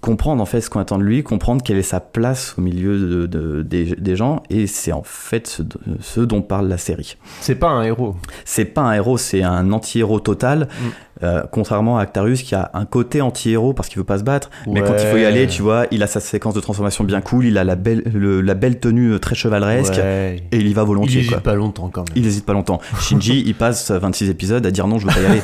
comprendre 0.00 0.42
en 0.42 0.46
fait 0.46 0.60
ce 0.60 0.68
qu'on 0.68 0.80
attend 0.80 0.98
de 0.98 1.04
lui, 1.04 1.22
comprendre 1.22 1.62
quelle 1.62 1.76
est 1.76 1.82
sa 1.82 2.00
place 2.00 2.56
au 2.58 2.60
milieu 2.60 2.98
de, 2.98 3.26
de- 3.26 3.62
des, 3.62 3.94
des 3.94 4.16
gens, 4.16 4.42
et 4.50 4.66
c'est 4.66 4.90
en 4.90 5.04
fait 5.04 5.46
ce, 5.46 5.62
ce 6.00 6.20
dont 6.20 6.42
parle 6.42 6.66
la 6.68 6.76
série. 6.78 7.16
C'est 7.40 7.54
pas 7.54 7.68
un 7.68 7.84
héros. 7.84 8.16
C'est 8.44 8.64
pas 8.64 8.80
un 8.82 8.94
héros, 8.94 9.16
c'est 9.16 9.44
un 9.44 9.70
anti-héros 9.72 10.18
total, 10.20 10.66
Mm. 10.68 10.88
Euh, 11.22 11.42
contrairement 11.52 11.98
à 11.98 12.02
Actarius 12.02 12.42
qui 12.42 12.54
a 12.54 12.70
un 12.74 12.84
côté 12.86 13.20
anti-héros 13.20 13.74
parce 13.74 13.88
qu'il 13.88 13.98
veut 13.98 14.04
pas 14.04 14.18
se 14.18 14.22
battre, 14.24 14.50
mais 14.66 14.80
quand 14.80 14.94
il 14.98 15.06
faut 15.06 15.16
y 15.18 15.24
aller, 15.24 15.46
tu 15.46 15.60
vois, 15.62 15.86
il 15.90 16.02
a 16.02 16.06
sa 16.06 16.20
séquence 16.20 16.54
de 16.54 16.60
transformation 16.60 17.04
bien 17.04 17.20
cool, 17.20 17.44
il 17.44 17.58
a 17.58 17.64
la 17.64 17.76
belle, 17.76 18.02
le- 18.12 18.40
la 18.40 18.54
belle 18.54 18.80
tenue 18.80 19.20
très 19.20 19.34
chevaleresque, 19.34 19.94
Ouais. 19.94 20.42
et 20.50 20.56
il 20.56 20.66
y 20.66 20.72
va 20.72 20.82
Il 20.82 20.86
volontiers. 20.86 21.20
hésite 21.20 21.32
quoi. 21.32 21.40
pas 21.40 21.54
longtemps 21.54 21.90
quand 21.90 22.08
même. 22.08 22.16
Il 22.16 22.26
hésite 22.26 22.46
pas 22.46 22.54
longtemps. 22.54 22.80
Shinji, 22.98 23.42
il 23.46 23.54
passe 23.54 23.90
26 23.90 24.30
épisodes 24.30 24.64
à 24.64 24.70
dire 24.70 24.86
non, 24.88 24.98
je 24.98 25.06
veux 25.06 25.12
pas 25.12 25.20
y 25.20 25.26
aller. 25.26 25.42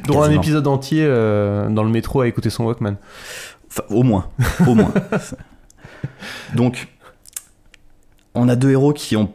Dont 0.08 0.22
un 0.22 0.30
épisode 0.32 0.66
entier 0.66 1.04
euh, 1.06 1.68
dans 1.68 1.84
le 1.84 1.90
métro 1.90 2.20
à 2.22 2.26
écouter 2.28 2.50
son 2.50 2.64
Walkman. 2.64 2.96
Enfin, 3.70 3.82
au 3.90 4.02
moins, 4.02 4.26
au 4.66 4.74
moins. 4.74 4.92
Donc, 6.54 6.88
on 8.34 8.48
a 8.48 8.56
deux 8.56 8.70
héros 8.70 8.92
qui 8.92 9.16
ont 9.16 9.30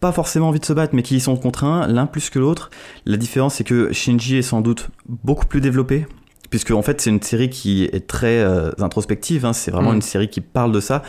pas 0.00 0.12
forcément 0.12 0.48
envie 0.48 0.60
de 0.60 0.64
se 0.64 0.72
battre, 0.72 0.94
mais 0.94 1.02
qui 1.02 1.16
y 1.16 1.20
sont 1.20 1.36
contraints, 1.36 1.86
l'un 1.86 2.06
plus 2.06 2.30
que 2.30 2.38
l'autre. 2.38 2.70
La 3.06 3.16
différence, 3.16 3.54
c'est 3.56 3.64
que 3.64 3.92
Shinji 3.92 4.36
est 4.38 4.42
sans 4.42 4.60
doute 4.62 4.88
beaucoup 5.08 5.46
plus 5.46 5.60
développé, 5.60 6.06
puisque 6.48 6.70
en 6.70 6.82
fait, 6.82 7.00
c'est 7.00 7.10
une 7.10 7.22
série 7.22 7.50
qui 7.50 7.84
est 7.84 8.06
très 8.06 8.38
euh, 8.40 8.70
introspective. 8.78 9.44
hein. 9.44 9.52
c'est 9.52 9.70
vraiment 9.70 9.92
Mm. 9.92 9.96
une 9.96 10.02
série 10.02 10.28
qui 10.30 10.40
parle 10.40 10.72
de 10.72 10.80
ça. 10.80 11.02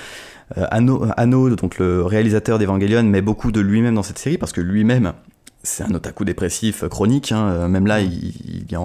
Euh, 0.58 0.66
Anno, 0.72 1.06
Anno, 1.18 1.56
donc 1.56 1.78
le 1.80 2.04
réalisateur 2.04 2.60
d'Evangelion, 2.60 3.04
met 3.04 3.22
beaucoup 3.22 3.52
de 3.54 3.62
lui-même 3.62 3.96
dans 3.96 4.04
cette 4.04 4.20
série, 4.20 4.38
parce 4.38 4.52
que 4.52 4.60
lui-même, 4.62 5.14
c'est 5.64 5.84
un 5.84 5.94
otaku 5.94 6.26
dépressif 6.26 6.84
chronique. 6.90 7.32
hein. 7.32 7.48
Euh, 7.52 7.68
Même 7.70 7.88
là, 7.88 8.02
il 8.02 8.34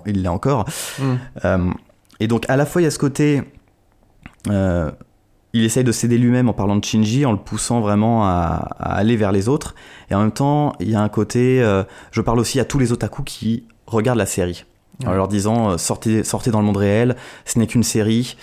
il 0.07 0.23
l'est 0.23 0.29
encore. 0.29 0.64
Mm. 1.01 1.14
Euh, 1.45 1.71
et 2.21 2.29
donc 2.29 2.49
à 2.49 2.57
la 2.57 2.64
fois 2.64 2.81
il 2.81 2.85
y 2.85 2.88
a 2.88 2.90
ce 2.90 2.99
côté, 2.99 3.42
euh, 4.49 4.90
il 5.57 5.64
essaye 5.64 5.85
de 5.85 5.92
s'aider 5.92 6.19
lui-même 6.19 6.49
en 6.49 6.53
parlant 6.53 6.77
de 6.77 6.85
Shinji, 6.85 7.25
en 7.25 7.33
le 7.33 7.38
poussant 7.38 7.81
vraiment 7.81 8.27
à, 8.27 8.69
à 8.79 8.95
aller 8.95 9.16
vers 9.16 9.33
les 9.33 9.49
autres, 9.49 9.75
et 10.11 10.14
en 10.14 10.21
même 10.21 10.33
temps 10.33 10.75
il 10.81 10.90
y 10.90 10.95
a 10.95 11.01
un 11.01 11.09
côté, 11.09 11.62
euh, 11.62 11.83
je 12.11 12.21
parle 12.21 12.38
aussi 12.38 12.61
à 12.61 12.64
tous 12.64 12.79
les 12.79 12.92
otaku 12.92 13.23
qui 13.23 13.64
regardent 13.87 14.19
la 14.19 14.27
série, 14.27 14.64
en 15.07 15.12
leur 15.12 15.29
disant 15.29 15.71
euh, 15.71 15.79
sortez, 15.79 16.25
sortez 16.25 16.51
dans 16.51 16.61
le 16.61 16.66
monde 16.66 16.77
réel, 16.77 17.16
ce 17.47 17.59
n'est 17.59 17.66
qu'une 17.66 17.83
série, 17.83 18.37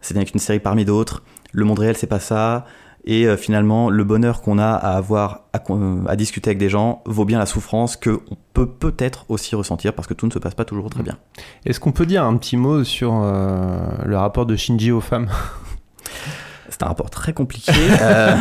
ce 0.00 0.14
n'est 0.14 0.24
qu'une 0.24 0.40
série 0.40 0.60
parmi 0.60 0.84
d'autres, 0.84 1.22
le 1.52 1.64
monde 1.64 1.78
réel 1.80 1.96
c'est 1.96 2.06
pas 2.06 2.20
ça. 2.20 2.64
Et 3.06 3.26
euh, 3.26 3.36
finalement, 3.36 3.90
le 3.90 4.02
bonheur 4.02 4.40
qu'on 4.40 4.58
a 4.58 4.70
à 4.70 4.96
avoir 4.96 5.42
à, 5.52 5.60
à 6.08 6.16
discuter 6.16 6.48
avec 6.48 6.56
des 6.56 6.70
gens 6.70 7.02
vaut 7.04 7.26
bien 7.26 7.38
la 7.38 7.44
souffrance 7.44 7.98
que 7.98 8.22
on 8.30 8.36
peut 8.54 8.66
peut-être 8.66 9.26
aussi 9.28 9.54
ressentir 9.54 9.92
parce 9.92 10.08
que 10.08 10.14
tout 10.14 10.26
ne 10.26 10.32
se 10.32 10.38
passe 10.38 10.54
pas 10.54 10.64
toujours 10.64 10.88
très 10.88 11.02
bien. 11.02 11.18
Est-ce 11.66 11.80
qu'on 11.80 11.92
peut 11.92 12.06
dire 12.06 12.24
un 12.24 12.34
petit 12.38 12.56
mot 12.56 12.82
sur 12.82 13.12
le 13.12 14.16
rapport 14.16 14.46
de 14.46 14.56
Shinji 14.56 14.90
aux 14.90 15.02
femmes? 15.02 15.28
un 16.84 16.88
rapport 16.88 17.10
très 17.10 17.32
compliqué. 17.32 17.72
Euh, 18.00 18.34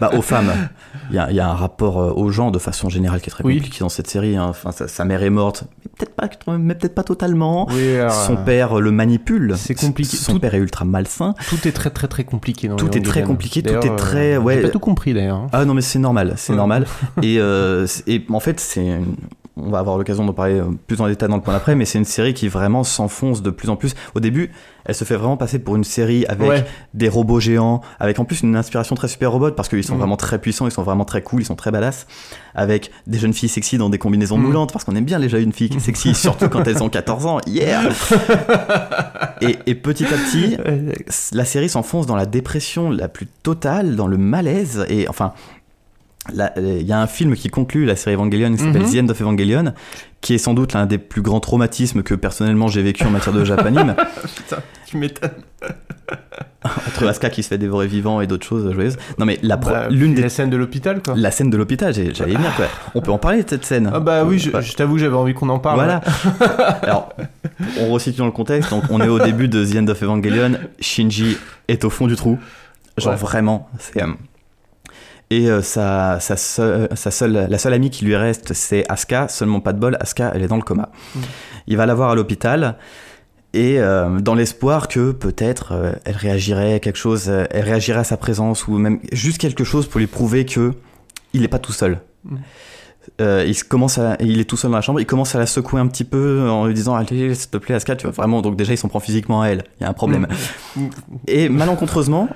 bah, 0.00 0.10
aux 0.16 0.22
femmes, 0.22 0.50
il 1.10 1.16
y 1.16 1.18
a, 1.18 1.30
il 1.30 1.36
y 1.36 1.40
a 1.40 1.48
un 1.48 1.54
rapport 1.54 2.00
euh, 2.00 2.12
aux 2.14 2.30
gens 2.30 2.50
de 2.50 2.58
façon 2.58 2.88
générale 2.88 3.20
qui 3.20 3.28
est 3.28 3.30
très 3.30 3.44
Oui. 3.44 3.56
compliqué 3.56 3.78
dans 3.80 3.88
cette 3.88 4.08
série. 4.08 4.36
hein. 4.36 4.46
Enfin, 4.48 4.72
sa, 4.72 4.88
sa 4.88 5.04
mère 5.04 5.22
est 5.22 5.30
morte, 5.30 5.64
mais 5.84 5.90
peut-être 5.96 6.14
pas, 6.44 6.58
mais 6.58 6.74
peut-être 6.74 6.94
pas 6.94 7.04
totalement. 7.04 7.68
Oui, 7.70 7.96
alors, 7.98 8.12
Son 8.12 8.34
euh, 8.34 8.44
père 8.44 8.80
le 8.80 8.90
manipule. 8.90 9.54
c'est 9.56 9.74
compliqué. 9.74 10.16
Son 10.16 10.32
Tout- 10.34 10.40
père 10.40 10.54
est 10.54 10.58
ultra 10.58 10.84
malsain. 10.84 11.34
Tout 11.48 11.68
est 11.68 11.72
très 11.72 11.90
très 11.90 12.08
très 12.08 12.24
compliqué 12.24 12.68
dans 12.68 12.76
Tout 12.76 12.96
est 12.96 13.02
très 13.02 13.22
compliqué, 13.22 13.62
tout 13.62 13.74
est 13.74 13.96
très- 13.96 14.36
ouais. 14.36 14.56
J'ai 14.56 14.62
pas 14.62 14.68
tout 14.70 14.78
compris 14.80 15.14
d'ailleurs. 15.14 15.36
hein. 15.36 15.46
Ah 15.52 15.64
non 15.64 15.74
mais 15.74 15.82
c'est 15.82 15.98
normal, 15.98 16.34
c'est 16.36 16.54
normal. 16.54 16.86
Et, 17.22 17.36
euh, 17.38 17.86
et 18.06 18.24
en 18.30 18.40
fait 18.40 18.58
c'est, 18.60 18.84
une- 18.86 19.16
on 19.58 19.70
va 19.70 19.78
avoir 19.78 19.96
l'occasion 19.96 20.24
d'en 20.24 20.32
parler 20.34 20.60
euh, 20.60 20.64
plus 20.86 21.00
en 21.00 21.06
détail 21.08 21.28
dans 21.30 21.36
le 21.36 21.42
point 21.42 21.54
d'après, 21.54 21.74
mais 21.74 21.84
c'est 21.86 21.98
une 21.98 22.04
série 22.04 22.34
qui 22.34 22.48
vraiment 22.48 22.84
s'enfonce 22.84 23.42
de 23.42 23.50
plus 23.50 23.70
en 23.70 23.76
plus. 23.76 23.94
Au 24.14 24.20
début, 24.20 24.50
elle 24.84 24.94
se 24.94 25.04
fait 25.04 25.16
vraiment 25.16 25.36
passer 25.38 25.58
pour 25.58 25.76
une 25.76 25.84
série 25.84 26.26
avec 26.26 26.48
Ouais. 26.48 26.64
des 26.94 27.08
robots 27.08 27.40
géants, 27.40 27.80
avec 27.98 28.18
en 28.18 28.24
plus 28.24 28.42
une 28.42 28.54
inspiration 28.54 28.94
très 28.96 29.08
super 29.08 29.32
robot 29.32 29.52
parce 29.52 29.68
qu'ils 29.68 29.82
sont 29.82 29.94
Mm. 29.94 29.98
vraiment 29.98 30.16
très 30.16 30.38
puissants, 30.38 30.66
ils 30.66 30.72
sont 30.72 30.82
vraiment 30.82 31.04
très 31.06 31.22
cool, 31.22 31.40
ils 31.40 31.44
sont 31.46 31.56
très 31.56 31.70
badass, 31.70 32.06
avec 32.54 32.90
des 33.06 33.18
jeunes 33.18 33.32
filles 33.32 33.48
sexy 33.48 33.78
dans 33.78 33.88
des 33.88 33.98
combinaisons 33.98 34.36
Mm. 34.38 34.42
moulantes 34.42 34.72
parce 34.72 34.84
qu'on 34.84 34.94
aime 34.94 35.04
bien 35.06 35.18
les 35.18 35.28
jeunes 35.30 35.52
filles 35.52 35.80
sexy, 35.80 36.14
surtout 36.14 36.48
quand 36.48 36.66
elles 36.68 36.82
ont 36.82 36.88
14 36.90 37.24
ans. 37.26 37.38
Yeah. 37.46 37.82
et, 39.40 39.56
et 39.66 39.74
petit 39.74 40.04
à 40.04 40.16
petit, 40.16 40.56
la 41.32 41.44
série 41.44 41.68
s'enfonce 41.68 42.06
dans 42.06 42.16
la 42.16 42.26
dépression 42.26 42.90
la 42.90 43.08
plus 43.08 43.26
totale, 43.42 43.96
dans 43.96 44.06
le 44.06 44.16
malaise, 44.18 44.84
et 44.88 45.08
enfin, 45.08 45.32
il 46.32 46.82
y 46.86 46.92
a 46.92 47.00
un 47.00 47.06
film 47.06 47.34
qui 47.34 47.48
conclut 47.48 47.84
la 47.84 47.96
série 47.96 48.14
Evangelion 48.16 48.52
qui 48.52 48.58
s'appelle 48.58 48.82
Mhm. 48.82 48.90
The 48.92 48.96
End 49.04 49.08
of 49.10 49.20
Evangelion, 49.20 49.72
qui 50.20 50.34
est 50.34 50.38
sans 50.38 50.54
doute 50.54 50.72
l'un 50.72 50.86
des 50.86 50.98
plus 50.98 51.22
grands 51.22 51.40
traumatismes 51.40 52.02
que 52.02 52.14
personnellement 52.14 52.68
j'ai 52.68 52.82
vécu 52.82 53.04
en 53.04 53.10
matière 53.10 53.34
de 53.34 53.44
japanime, 53.44 53.94
Putain, 54.36 54.56
tu 54.86 54.96
m'étonnes. 54.96 55.30
entre 56.64 57.06
Asuka 57.06 57.30
qui 57.30 57.42
se 57.42 57.48
fait 57.48 57.58
dévorer 57.58 57.86
vivant 57.86 58.20
et 58.20 58.26
d'autres 58.26 58.46
choses 58.46 58.72
joyeuses. 58.72 58.96
Non 59.18 59.26
mais 59.26 59.38
la 59.42 59.56
Bah, 59.56 59.88
l'une 59.88 60.14
des 60.14 60.22
La 60.22 60.28
scène 60.28 60.50
de 60.50 60.56
l'hôpital 60.56 61.00
quoi. 61.02 61.14
la 61.16 61.30
scène 61.30 61.50
de 61.50 61.56
l'hôpital, 61.56 61.92
j'allais 61.94 62.34
venir 62.34 62.54
quoi. 62.56 62.66
On 62.94 63.00
peut 63.00 63.10
en 63.12 63.18
parler 63.18 63.42
de 63.42 63.48
cette 63.50 63.64
scène. 63.64 63.90
Ah 63.92 64.00
bah 64.00 64.24
oui, 64.24 64.38
je, 64.38 64.50
je 64.60 64.72
t'avoue, 64.74 64.98
j'avais 64.98 65.14
envie 65.16 65.34
qu'on 65.34 65.48
en 65.48 65.58
parle. 65.58 65.76
Voilà. 65.76 66.00
Alors, 66.82 67.12
on 67.80 67.92
resitue 67.92 68.18
dans 68.18 68.26
le 68.26 68.32
contexte. 68.32 68.70
Donc, 68.70 68.84
on 68.90 69.00
est 69.00 69.08
au 69.08 69.18
début 69.18 69.48
de 69.48 69.64
The 69.64 69.76
End 69.76 69.88
of 69.88 70.02
Evangelion. 70.02 70.52
Shinji 70.80 71.36
est 71.68 71.84
au 71.84 71.90
fond 71.90 72.06
du 72.06 72.16
trou. 72.16 72.38
Genre 72.98 73.12
Ouais. 73.12 73.18
vraiment. 73.18 73.68
C'est. 73.78 74.02
Et 75.30 75.50
euh, 75.50 75.60
sa, 75.60 76.20
sa, 76.20 76.36
seule, 76.36 76.88
sa 76.94 77.10
seule, 77.10 77.46
la 77.50 77.58
seule 77.58 77.72
amie 77.72 77.90
qui 77.90 78.04
lui 78.04 78.14
reste, 78.14 78.52
c'est 78.52 78.84
Asuka. 78.88 79.26
Seulement 79.28 79.60
pas 79.60 79.72
de 79.72 79.80
bol, 79.80 79.96
Asuka, 80.00 80.30
elle 80.34 80.42
est 80.42 80.48
dans 80.48 80.56
le 80.56 80.62
coma. 80.62 80.90
Mm. 81.14 81.20
Il 81.66 81.76
va 81.76 81.86
la 81.86 81.94
voir 81.94 82.10
à 82.10 82.14
l'hôpital. 82.14 82.76
Et 83.52 83.80
euh, 83.80 84.20
dans 84.20 84.34
l'espoir 84.34 84.86
que 84.86 85.12
peut-être 85.12 85.72
euh, 85.72 85.92
elle 86.04 86.16
réagirait 86.16 86.74
à 86.74 86.78
quelque 86.78 86.98
chose, 86.98 87.28
elle 87.28 87.64
réagirait 87.64 88.00
à 88.00 88.04
sa 88.04 88.16
présence 88.16 88.68
ou 88.68 88.76
même 88.78 89.00
juste 89.12 89.38
quelque 89.38 89.64
chose 89.64 89.86
pour 89.88 89.98
lui 89.98 90.06
prouver 90.06 90.44
que 90.44 90.74
il 91.32 91.40
n'est 91.40 91.48
pas 91.48 91.58
tout 91.58 91.72
seul. 91.72 92.00
Mm. 92.24 92.36
Euh, 93.20 93.44
il 93.46 93.64
commence 93.64 93.98
à, 93.98 94.16
il 94.20 94.40
est 94.40 94.44
tout 94.44 94.56
seul 94.56 94.70
dans 94.70 94.76
la 94.76 94.80
chambre, 94.82 95.00
il 95.00 95.06
commence 95.06 95.34
à 95.34 95.38
la 95.38 95.46
secouer 95.46 95.80
un 95.80 95.86
petit 95.86 96.04
peu 96.04 96.48
en 96.50 96.66
lui 96.66 96.74
disant 96.74 96.94
allez 96.96 97.34
s'il 97.34 97.50
te 97.50 97.56
plaît 97.56 97.74
Asuka, 97.76 97.96
tu 97.96 98.02
vois 98.06 98.12
vraiment 98.12 98.42
donc 98.42 98.56
déjà 98.56 98.72
il 98.74 98.78
s'en 98.78 98.88
prend 98.88 99.00
physiquement 99.00 99.42
à 99.42 99.48
elle, 99.48 99.64
il 99.80 99.84
y 99.84 99.86
a 99.86 99.88
un 99.88 99.92
problème. 99.94 100.26
Mm. 100.76 100.86
Et 101.28 101.48
malencontreusement, 101.48 102.28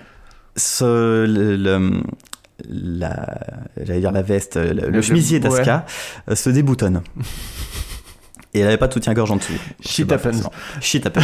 ce, 0.57 1.27
le, 1.27 1.57
le- 1.57 2.01
la, 2.69 3.27
j'allais 3.77 4.01
dire 4.01 4.13
la 4.13 4.23
veste, 4.23 4.57
le, 4.57 5.01
chemisier 5.03 5.39
ouais. 5.39 5.49
d'Asuka 5.49 5.87
euh, 6.29 6.35
se 6.35 6.51
déboutonne. 6.51 7.03
Et 8.53 8.61
elle 8.61 8.67
avait 8.67 8.79
pas 8.79 8.89
de 8.89 8.93
soutien-gorge 8.93 9.31
en 9.31 9.37
dessous. 9.37 9.53
Shit 9.81 10.11
happens. 10.11 10.51
Shit 10.81 11.07
happens. 11.07 11.21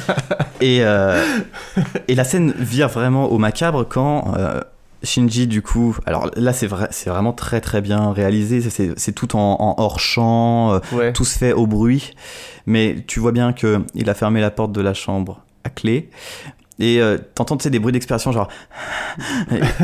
et, 0.60 0.84
euh, 0.84 1.20
et 2.06 2.14
la 2.14 2.22
scène 2.22 2.54
vire 2.56 2.88
vraiment 2.88 3.26
au 3.26 3.38
macabre 3.38 3.84
quand 3.88 4.34
euh, 4.36 4.60
Shinji, 5.02 5.48
du 5.48 5.62
coup, 5.62 5.96
alors 6.06 6.30
là 6.36 6.52
c'est 6.52 6.68
vrai, 6.68 6.86
c'est 6.92 7.10
vraiment 7.10 7.32
très 7.32 7.60
très 7.60 7.80
bien 7.80 8.12
réalisé. 8.12 8.60
C'est, 8.60 8.96
c'est 8.96 9.12
tout 9.12 9.34
en, 9.34 9.56
en 9.58 9.82
hors 9.82 9.98
champ, 9.98 10.74
euh, 10.74 10.78
Ouais. 10.92 11.12
tout 11.12 11.24
se 11.24 11.36
fait 11.38 11.52
au 11.52 11.66
bruit, 11.66 12.14
mais 12.66 13.04
tu 13.06 13.18
vois 13.18 13.32
bien 13.32 13.52
que 13.52 13.82
il 13.94 14.08
a 14.08 14.14
fermé 14.14 14.40
la 14.40 14.52
porte 14.52 14.70
de 14.70 14.80
la 14.80 14.94
chambre 14.94 15.40
à 15.64 15.70
clé. 15.70 16.08
Et 16.80 17.00
euh, 17.00 17.18
t'entends 17.34 17.56
tu 17.56 17.64
sais, 17.64 17.70
des 17.70 17.78
bruits 17.78 17.92
d'expiration 17.92 18.32
genre 18.32 18.48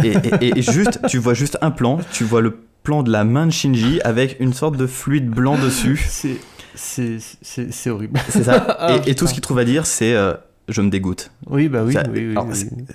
et, 0.02 0.08
et- 0.08 0.16
et- 0.46 0.58
et 0.58 0.62
juste 0.62 1.00
tu 1.08 1.18
vois 1.18 1.34
juste 1.34 1.58
un 1.60 1.70
plan 1.70 1.98
tu 2.12 2.24
vois 2.24 2.40
le 2.40 2.58
plan 2.82 3.02
de 3.02 3.10
la 3.12 3.24
main 3.24 3.46
de 3.46 3.50
Shinji 3.52 4.00
avec 4.02 4.36
une 4.40 4.52
sorte 4.52 4.76
de 4.76 4.86
fluide 4.86 5.28
blanc 5.28 5.56
dessus 5.58 6.04
C'est 6.08 6.38
c'est 6.74 7.90
horrible. 7.90 8.18
c'est 8.28 8.44
ça 8.44 8.66
Ah, 8.78 8.96
et, 9.06 9.14
tout 9.14 9.26
ce 9.26 9.32
qu'il 9.34 9.40
trouve 9.42 9.58
à 9.58 9.64
dire 9.64 9.86
c'est 9.86 10.14
euh, 10.14 10.34
je 10.68 10.80
me 10.82 10.90
dégoûte 10.90 11.30
Oui 11.48 11.68
bah 11.68 11.82
oui. 11.84 11.94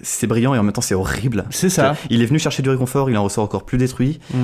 C'est 0.03 0.27
brillant 0.27 0.53
et 0.55 0.59
en 0.59 0.63
même 0.63 0.73
temps 0.73 0.81
c'est 0.81 0.95
horrible 0.95 1.45
C'est 1.49 1.69
ça. 1.69 1.95
il 2.09 2.21
est 2.21 2.25
venu 2.25 2.39
chercher 2.39 2.61
du 2.63 2.69
réconfort 2.69 3.09
il 3.09 3.17
en 3.17 3.23
ressort 3.23 3.43
encore 3.43 3.65
plus 3.65 3.77
détruit 3.77 4.19
Mm. 4.33 4.37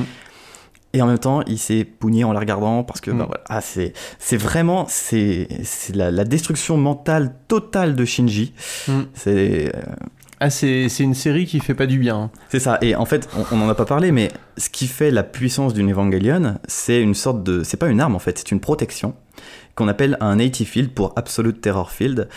Et 0.98 1.02
en 1.02 1.08
même 1.08 1.20
temps 1.20 1.42
il 1.48 1.58
s'est 1.60 1.84
pougné 1.86 2.24
en 2.24 2.34
la 2.34 2.40
regardant 2.40 2.84
parce 2.84 3.00
que 3.02 3.12
Mm. 3.12 3.18
bah, 3.20 3.26
voilà, 3.28 3.44
ah, 3.50 3.62
c'est 3.62 3.94
c'est 4.20 4.38
vraiment 4.38 4.86
c'est 4.90 5.48
c'est 5.64 5.96
la, 5.96 6.12
la 6.12 6.24
destruction 6.24 6.78
mentale 6.78 7.36
totale 7.48 7.96
de 7.96 8.06
Shinji 8.06 8.54
Mm. 8.88 8.92
c'est 9.14 9.72
euh, 9.76 9.82
Ah 10.40 10.50
c'est 10.52 10.88
c'est 10.90 11.04
une 11.04 11.16
série 11.16 11.46
qui 11.48 11.60
fait 11.60 11.74
pas 11.74 11.88
du 11.88 11.98
bien. 11.98 12.16
hein. 12.16 12.30
C'est 12.50 12.60
ça. 12.60 12.78
Et 12.82 12.96
en 12.96 13.06
fait, 13.06 13.28
on- 13.36 13.56
on 13.56 13.58
n'en 13.58 13.70
a 13.70 13.74
pas 13.76 13.86
parlé, 13.86 14.12
mais 14.12 14.30
ce 14.58 14.70
qui 14.70 14.86
fait 14.88 15.10
la 15.10 15.24
puissance 15.24 15.74
d'une 15.74 15.90
Evangelion, 15.92 16.60
c'est 16.68 17.02
une 17.02 17.16
sorte 17.16 17.42
de. 17.44 17.64
C'est 17.64 17.78
pas 17.78 17.88
une 17.88 18.00
arme 18.00 18.16
en 18.16 18.20
fait, 18.20 18.38
c'est 18.38 18.52
une 18.52 18.60
protection 18.60 19.16
qu'on 19.74 19.88
appelle 19.88 20.16
un 20.22 20.36
native 20.36 20.68
field 20.68 20.90
pour 20.92 21.14
Absolute 21.16 21.60
Terror 21.62 21.90
Field, 21.92 22.28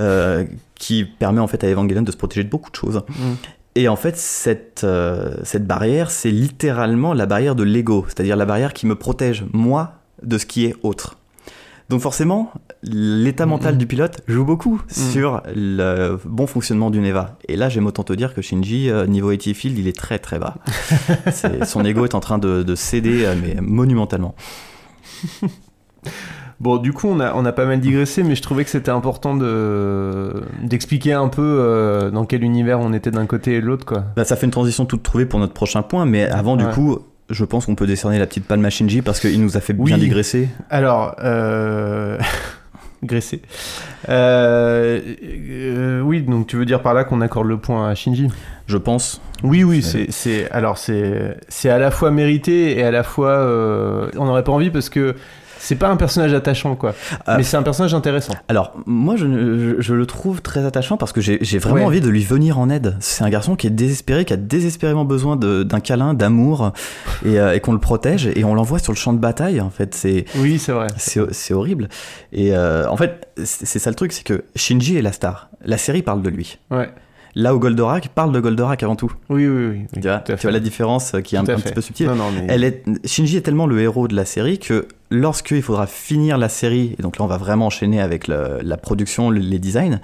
euh, 0.00 0.44
qui 0.74 1.04
permet 1.04 1.40
en 1.40 1.46
fait 1.46 1.62
à 1.64 1.68
Evangelion 1.68 2.02
de 2.02 2.10
se 2.10 2.16
protéger 2.16 2.42
de 2.44 2.50
beaucoup 2.50 2.70
de 2.72 2.76
choses. 2.76 3.02
Mm. 3.08 3.34
Et 3.76 3.88
en 3.88 3.96
fait, 3.96 4.16
cette, 4.16 4.82
euh, 4.84 5.34
cette 5.42 5.66
barrière, 5.66 6.10
c'est 6.10 6.30
littéralement 6.30 7.12
la 7.12 7.26
barrière 7.26 7.54
de 7.56 7.64
l'ego, 7.64 8.04
c'est-à-dire 8.08 8.36
la 8.36 8.46
barrière 8.46 8.72
qui 8.72 8.86
me 8.86 8.94
protège, 8.94 9.44
moi, 9.52 9.94
de 10.22 10.38
ce 10.38 10.46
qui 10.46 10.64
est 10.64 10.76
autre. 10.82 11.18
Donc 11.90 12.00
forcément, 12.00 12.50
l'état 12.82 13.44
mental 13.46 13.74
Mhm. 13.74 13.78
du 13.78 13.86
pilote 13.86 14.20
joue 14.26 14.44
beaucoup 14.44 14.80
sur 14.88 15.42
le 15.54 16.18
bon 16.24 16.46
fonctionnement 16.46 16.90
d'une 16.90 17.04
Eva. 17.04 17.36
Et 17.48 17.56
là, 17.56 17.68
j'aime 17.68 17.86
autant 17.86 18.04
te 18.04 18.12
dire 18.14 18.32
que 18.32 18.40
Shinji, 18.40 18.88
euh, 18.90 19.06
niveau 19.06 19.28
80 19.30 19.52
Field, 19.54 19.76
il 19.78 19.86
est 19.86 19.94
très 19.96 20.18
très 20.18 20.38
bas. 20.38 20.54
Son 21.66 21.84
ego 21.84 22.04
est 22.06 22.14
en 22.14 22.20
train 22.20 22.38
de, 22.38 22.62
de 22.62 22.74
céder, 22.74 23.24
euh, 23.26 23.34
mais 23.40 23.56
monumentalement. 23.60 24.34
Bon, 26.60 26.76
du 26.76 26.92
coup, 26.92 27.08
on 27.08 27.20
a, 27.20 27.34
on 27.34 27.44
a 27.44 27.52
pas 27.52 27.66
mal 27.66 27.80
digressé, 27.80 28.22
mais 28.22 28.34
je 28.34 28.42
trouvais 28.42 28.64
que 28.64 28.70
c'était 28.70 28.90
important 28.90 29.34
de, 29.36 30.42
d'expliquer 30.62 31.12
un 31.12 31.28
peu 31.28 31.42
euh, 31.42 32.10
dans 32.10 32.24
quel 32.24 32.42
univers 32.44 32.80
on 32.80 32.92
était 32.92 33.10
d'un 33.10 33.26
côté 33.26 33.56
et 33.56 33.60
de 33.60 33.66
l'autre, 33.66 33.84
quoi. 33.84 34.04
Bah, 34.16 34.24
ça 34.24 34.36
fait 34.36 34.46
une 34.46 34.52
transition 34.52 34.86
toute 34.86 35.02
trouvée 35.02 35.26
pour 35.26 35.40
notre 35.40 35.52
prochain 35.54 35.82
point, 35.82 36.06
mais 36.06 36.28
avant, 36.28 36.56
du 36.56 36.66
coup, 36.66 36.98
je 37.30 37.44
pense 37.44 37.66
qu'on 37.66 37.74
peut 37.74 37.86
décerner 37.86 38.18
la 38.18 38.26
petite 38.26 38.46
palme 38.46 38.64
à 38.64 38.70
Shinji 38.70 39.02
parce 39.02 39.20
qu'il 39.20 39.40
nous 39.42 39.56
a 39.56 39.60
fait 39.60 39.72
bien 39.72 39.96
Oui. 39.96 40.00
digresser. 40.00 40.48
Alors, 40.70 41.14
euh... 41.22 42.18
graissé. 43.02 43.42
Euh, 44.08 45.00
euh, 45.22 46.00
oui, 46.00 46.22
donc 46.22 46.46
tu 46.46 46.56
veux 46.56 46.64
dire 46.64 46.82
par 46.82 46.94
là 46.94 47.04
qu'on 47.04 47.20
accorde 47.20 47.46
le 47.46 47.58
point 47.58 47.88
à 47.88 47.94
Shinji? 47.94 48.28
Je 48.66 48.76
pense. 48.78 49.20
Oui, 49.42 49.62
oui, 49.62 49.82
c'est, 49.82 50.06
c'est, 50.10 50.50
alors 50.50 50.78
c'est, 50.78 51.36
c'est 51.48 51.68
à 51.68 51.78
la 51.78 51.90
fois 51.90 52.10
mérité 52.10 52.78
et 52.78 52.82
à 52.82 52.90
la 52.90 53.02
fois, 53.02 53.30
euh, 53.30 54.08
on 54.16 54.24
n'aurait 54.24 54.44
pas 54.44 54.52
envie 54.52 54.70
parce 54.70 54.88
que 54.88 55.14
c'est 55.64 55.76
pas 55.76 55.88
un 55.88 55.96
personnage 55.96 56.34
attachant, 56.34 56.76
quoi. 56.76 56.94
Ah. 57.26 57.36
Mais 57.38 57.42
c'est 57.42 57.56
un 57.56 57.62
personnage 57.62 57.94
intéressant. 57.94 58.34
Alors, 58.48 58.72
moi, 58.86 59.16
je, 59.16 59.26
je- 59.26 59.80
je 59.80 59.94
le 59.94 60.06
trouve 60.06 60.42
très 60.42 60.64
attachant 60.64 60.96
parce 60.96 61.12
que 61.12 61.20
j'ai 61.20 61.38
vraiment 61.58 61.76
Ouais. 61.76 61.84
envie 61.84 62.00
de 62.00 62.08
lui 62.08 62.22
venir 62.22 62.58
en 62.58 62.68
aide. 62.70 62.96
C'est 63.00 63.24
un 63.24 63.30
garçon 63.30 63.56
qui 63.56 63.66
est 63.66 63.70
désespéré, 63.70 64.24
qui 64.24 64.32
a 64.32 64.36
désespérément 64.36 65.04
besoin 65.04 65.36
d'un 65.36 65.80
câlin, 65.80 66.14
d'amour, 66.14 66.72
et, 67.24 67.38
euh, 67.40 67.54
et 67.54 67.60
qu'on 67.60 67.72
le 67.72 67.78
protège, 67.80 68.26
et 68.34 68.44
on 68.44 68.54
l'envoie 68.54 68.78
sur 68.78 68.92
le 68.92 68.98
champ 68.98 69.12
de 69.12 69.18
bataille, 69.18 69.60
en 69.60 69.70
fait. 69.70 69.94
C'est. 69.94 70.26
Oui, 70.36 70.58
c'est 70.58 70.72
vrai. 70.72 70.88
C'est 70.96 71.54
horrible. 71.54 71.88
Et 72.32 72.54
euh, 72.54 72.88
en 72.88 72.96
fait, 72.96 73.28
c'est 73.44 73.78
ça 73.78 73.90
le 73.90 73.96
truc, 73.96 74.12
c'est 74.12 74.24
que 74.24 74.44
Shinji 74.56 74.96
est 74.96 75.02
la 75.02 75.12
star. 75.12 75.48
La 75.64 75.78
série 75.78 76.02
parle 76.02 76.20
de 76.22 76.28
lui. 76.30 76.58
Ouais. 76.70 76.90
Là 77.36 77.54
où 77.54 77.58
Goldorak 77.58 78.08
parle 78.14 78.32
de 78.32 78.40
Goldorak 78.40 78.82
avant 78.82 78.96
tout. 78.96 79.12
Oui, 79.28 79.46
oui, 79.46 79.66
oui. 79.66 79.76
oui, 79.80 80.00
Tu 80.00 80.08
vois, 80.08 80.18
tu 80.20 80.50
la 80.50 80.60
différence 80.60 81.14
qui 81.24 81.34
est 81.34 81.38
un, 81.38 81.44
petit 81.44 81.72
peu 81.72 81.80
subtile. 81.80 82.06
Non, 82.06 82.14
non, 82.16 82.30
mais- 82.32 82.46
Elle 82.48 82.62
est, 82.64 82.84
Shinji 83.04 83.36
est 83.36 83.40
tellement 83.42 83.66
le 83.66 83.80
héros 83.80 84.06
de 84.08 84.14
la 84.14 84.24
série 84.24 84.58
que 84.58 84.86
lorsqu'il 85.10 85.60
faudra 85.62 85.86
finir 85.86 86.38
la 86.38 86.48
série, 86.48 86.94
et 86.98 87.02
donc 87.02 87.18
là 87.18 87.24
on 87.24 87.28
va 87.28 87.36
vraiment 87.36 87.66
enchaîner 87.66 88.00
avec 88.00 88.28
le- 88.28 88.58
la 88.62 88.76
production, 88.76 89.30
le- 89.30 89.40
les 89.40 89.58
designs, 89.58 89.98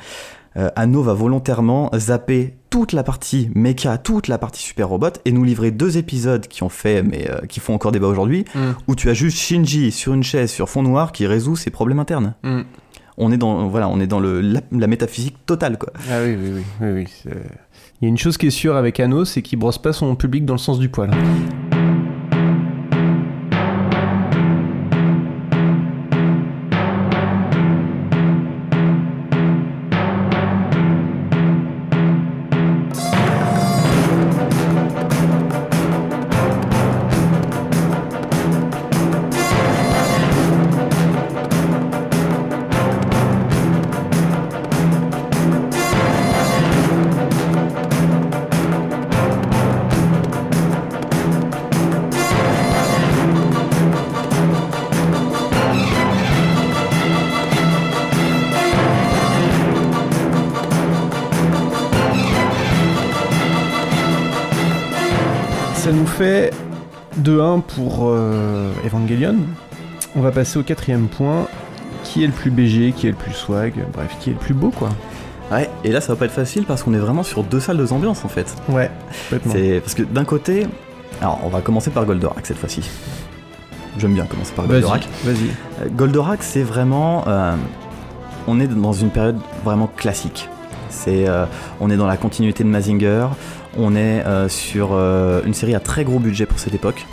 euh, 0.57 0.69
Anno 0.75 1.03
va 1.03 1.15
volontairement 1.15 1.91
zapper 1.97 2.55
toute 2.71 2.93
la 2.93 3.05
partie 3.05 3.51
mecha, 3.55 3.99
toute 3.99 4.27
la 4.27 4.37
partie 4.39 4.63
super 4.63 4.89
robot, 4.89 5.11
et 5.25 5.31
nous 5.31 5.45
livrer 5.45 5.71
deux 5.71 5.97
épisodes 5.99 6.47
qui 6.49 6.65
ont 6.65 6.69
fait, 6.69 7.03
mais 7.05 7.31
euh, 7.31 7.47
qui 7.47 7.61
font 7.61 7.75
encore 7.75 7.93
débat 7.93 8.09
aujourd'hui, 8.09 8.45
Mm. 8.57 8.59
où 8.89 8.97
tu 8.97 9.09
as 9.09 9.15
juste 9.15 9.39
Shinji 9.39 9.93
sur 9.93 10.13
une 10.15 10.25
chaise 10.25 10.51
sur 10.51 10.69
fond 10.69 10.83
noir 10.83 11.13
qui 11.13 11.27
résout 11.29 11.55
ses 11.55 11.71
problèmes 11.71 12.01
internes. 12.01 12.35
Mm. 12.43 12.63
On 13.23 13.31
est 13.31 13.37
dans, 13.37 13.69
voilà, 13.69 13.89
on 13.89 14.01
est 14.01 14.07
dans 14.07 14.19
le, 14.19 14.41
la, 14.41 14.87
métaphysique 14.87 15.37
totale, 15.45 15.77
quoi. 15.77 15.93
Ah 16.11 16.21
oui, 16.25 16.37
oui, 16.41 16.63
oui. 16.81 17.07
Il 18.01 18.05
y 18.05 18.07
a 18.07 18.09
une 18.09 18.17
chose 18.17 18.39
qui 18.39 18.47
est 18.47 18.51
sûre 18.51 18.77
avec 18.77 18.99
Anno, 18.99 19.27
c'est 19.27 19.43
qu'il 19.43 19.59
brosse 19.59 19.77
pas 19.77 19.93
son 19.93 20.17
public 20.17 20.47
dans 20.47 20.55
le 20.55 20.59
sens 20.59 20.79
du 20.79 20.89
poil. 20.89 21.11
Va 70.31 70.41
passer 70.41 70.59
au 70.59 70.63
quatrième 70.63 71.09
point. 71.09 71.47
Qui 72.03 72.25
est 72.25 72.27
le 72.27 72.33
plus 72.33 72.51
BG, 72.51 72.93
qui 72.93 73.09
est 73.09 73.11
le 73.11 73.17
plus 73.17 73.33
swag, 73.33 73.75
bref, 73.93 74.17
qui 74.21 74.31
est 74.31 74.33
le 74.33 74.39
plus 74.39 74.55
beau, 74.55 74.71
quoi. 74.71 74.89
Ouais, 75.51 75.69
et 75.85 75.91
là 75.91 76.01
ça 76.01 76.13
va 76.13 76.19
pas 76.19 76.27
être 76.27 76.33
facile 76.33 76.65
parce 76.65 76.83
qu'on 76.83 76.95
est 76.95 76.99
vraiment 76.99 77.25
sur 77.25 77.43
deux 77.43 77.59
salles 77.59 77.77
de 77.77 77.93
ambiance 77.93 78.25
en 78.25 78.29
fait. 78.29 78.55
Ouais, 78.69 78.91
complètement. 79.25 79.53
C'est 79.53 79.81
parce 79.81 79.95
que 79.95 80.03
d'un 80.03 80.25
côté, 80.25 80.67
alors 81.21 81.41
on 81.43 81.49
va 81.49 81.61
commencer 81.61 81.91
par 81.91 82.07
Goldorak 82.07 82.47
cette 82.47 82.57
fois-ci. 82.57 82.89
J'aime 83.99 84.15
bien 84.15 84.27
commencer 84.27 84.53
par 84.55 84.67
Goldorak. 84.67 85.09
vas-y. 85.25 85.51
Euh, 85.83 85.89
Goldorak, 85.91 86.43
c'est 86.45 86.63
vraiment, 86.63 87.25
euh, 87.27 87.55
on 88.47 88.61
est 88.61 88.69
dans 88.69 88.93
une 88.93 89.11
période 89.11 89.39
vraiment 89.65 89.89
classique. 89.89 90.49
C'est, 90.89 91.29
euh, 91.29 91.47
on 91.81 91.91
est 91.91 91.97
dans 91.97 92.07
la 92.07 92.17
continuité 92.17 92.63
de 92.63 92.69
Mazinger. 92.69 93.27
On 93.77 93.97
est 93.97 94.25
euh, 94.27 94.49
sur 94.49 94.93
une 94.95 95.55
série 95.55 95.75
à 95.75 95.81
très 95.81 96.05
gros 96.05 96.21
budget 96.21 96.47
pour 96.47 96.61
cette 96.61 96.75
époque, 96.75 97.07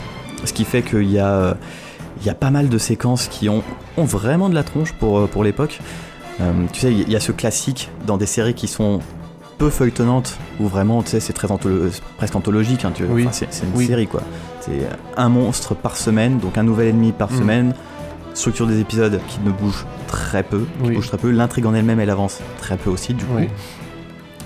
ce 0.44 0.52
qui 0.52 0.64
fait 0.64 0.82
qu'il 0.82 1.10
y 1.10 1.18
a, 1.18 1.56
il 2.20 2.26
y 2.26 2.30
a 2.30 2.34
pas 2.34 2.50
mal 2.50 2.68
de 2.68 2.78
séquences 2.78 3.28
qui 3.28 3.48
ont, 3.48 3.62
ont 3.96 4.04
vraiment 4.04 4.48
de 4.48 4.54
la 4.54 4.64
tronche 4.64 4.92
pour, 4.92 5.18
euh, 5.18 5.26
pour 5.26 5.44
l'époque. 5.44 5.80
Euh, 6.40 6.52
tu 6.72 6.80
sais, 6.80 6.92
il 6.92 7.08
y 7.10 7.16
a 7.16 7.20
ce 7.20 7.32
classique 7.32 7.90
dans 8.06 8.16
des 8.16 8.26
séries 8.26 8.54
qui 8.54 8.68
sont 8.68 9.00
peu 9.58 9.70
feuilletonnantes, 9.70 10.38
où 10.60 10.68
vraiment, 10.68 11.02
tu 11.02 11.10
sais, 11.10 11.20
c'est 11.20 11.32
très 11.32 11.48
antholo- 11.48 11.90
presque 12.16 12.36
anthologique. 12.36 12.84
hein. 12.84 12.92
Oui. 13.10 13.22
Enfin, 13.26 13.32
c'est, 13.50 13.64
une 13.64 13.72
Oui. 13.76 13.86
série, 13.86 14.06
quoi. 14.06 14.22
C'est 14.60 14.78
un 15.16 15.28
monstre 15.28 15.74
par 15.74 15.96
semaine, 15.96 16.38
donc 16.38 16.56
un 16.58 16.62
nouvel 16.62 16.88
ennemi 16.88 17.10
par 17.12 17.32
Mm. 17.32 17.38
semaine. 17.38 17.74
Structure 18.34 18.68
des 18.68 18.78
épisodes 18.78 19.18
qui 19.26 19.40
ne 19.44 19.50
bougent 19.50 19.84
très 20.06 20.44
peu, 20.44 20.60
qui 20.82 20.88
Oui. 20.90 20.94
bougent 20.94 21.08
très 21.08 21.18
peu. 21.18 21.30
L'intrigue 21.32 21.66
en 21.66 21.74
elle-même, 21.74 21.98
elle 21.98 22.10
avance 22.10 22.38
très 22.60 22.76
peu 22.76 22.88
aussi, 22.88 23.14
du 23.14 23.24
coup. 23.24 23.34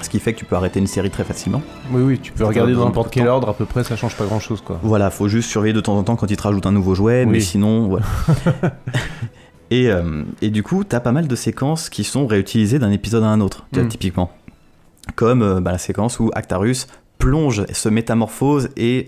Ce 0.03 0.11
qui 0.11 0.19
fait 0.21 0.33
que 0.35 0.39
tu 0.39 0.45
peux 0.45 0.57
arrêter 0.57 0.79
une 0.81 0.87
série 0.87 1.11
très 1.11 1.25
facilement. 1.25 1.63
Oui, 1.91 2.03
oui, 2.03 2.19
tu 2.21 2.33
peux 2.33 2.43
Ça 2.45 2.49
regarder 2.49 2.75
dans 2.75 2.85
n'importe 2.85 3.11
quel 3.13 3.25
temps. 3.27 3.33
ordre, 3.35 3.49
à 3.49 3.55
peu 3.55 3.65
près, 3.65 3.85
ça 3.85 3.97
change 3.97 4.17
pas 4.17 4.25
grand 4.27 4.41
chose, 4.41 4.61
quoi. 4.61 4.79
Voilà, 4.83 5.11
faut 5.11 5.29
juste 5.29 5.49
surveiller 5.49 5.73
de 5.75 5.81
temps 5.81 5.97
en 5.97 6.03
temps 6.03 6.17
quand 6.17 6.31
ils 6.31 6.37
te 6.37 6.43
rajoutent 6.43 6.67
un 6.67 6.73
nouveau 6.73 6.95
jouet, 6.95 7.25
mais 7.27 7.41
sinon, 7.41 7.89
voilà. 7.89 8.05
et, 9.71 9.89
euh, 9.91 10.23
et 10.43 10.51
du 10.51 10.63
coup, 10.63 10.85
t'as 10.85 11.01
pas 11.01 11.13
mal 11.13 11.29
de 11.29 11.37
séquences 11.37 11.89
qui 11.89 12.05
sont 12.05 12.27
réutilisées 12.27 12.79
d'un 12.79 12.91
épisode 12.91 13.23
à 13.25 13.29
un 13.29 13.41
autre, 13.41 13.65
tu 13.73 13.79
vois, 13.79 13.87
Mm. 13.87 13.91
typiquement. 13.91 14.31
Comme 15.17 15.43
euh, 15.43 15.61
bah, 15.61 15.73
la 15.73 15.79
séquence 15.79 16.21
où 16.21 16.31
Actarus 16.35 16.87
plonge, 17.19 17.65
se 17.73 17.89
métamorphose 17.89 18.69
et 18.77 19.07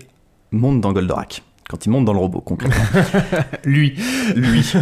monte 0.51 0.81
dans 0.81 0.91
Goldorak. 0.93 1.43
Quand 1.69 1.83
il 1.85 1.89
monte 1.89 2.05
dans 2.05 2.13
le 2.13 2.19
robot, 2.19 2.41
concrètement. 2.41 2.83
Lui. 3.65 3.95
Lui. 4.35 4.71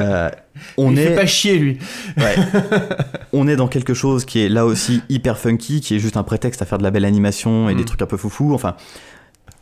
Euh, 0.00 0.28
on 0.76 0.90
Il 0.92 0.98
est... 0.98 1.06
fait 1.08 1.14
pas 1.14 1.26
chier, 1.26 1.56
lui. 1.56 1.78
Ouais. 2.16 2.34
on 3.32 3.46
est 3.46 3.54
dans 3.54 3.68
quelque 3.68 3.94
chose 3.94 4.24
qui 4.24 4.40
est 4.40 4.48
là 4.48 4.66
aussi 4.66 5.02
hyper 5.08 5.38
funky, 5.38 5.80
qui 5.80 5.94
est 5.94 5.98
juste 6.00 6.16
un 6.16 6.24
prétexte 6.24 6.62
à 6.62 6.64
faire 6.64 6.78
de 6.78 6.82
la 6.82 6.90
belle 6.90 7.04
animation 7.04 7.68
et 7.68 7.74
Mm. 7.74 7.76
des 7.76 7.84
trucs 7.84 8.02
un 8.02 8.06
peu 8.06 8.16
foufou. 8.16 8.54
Enfin, 8.54 8.74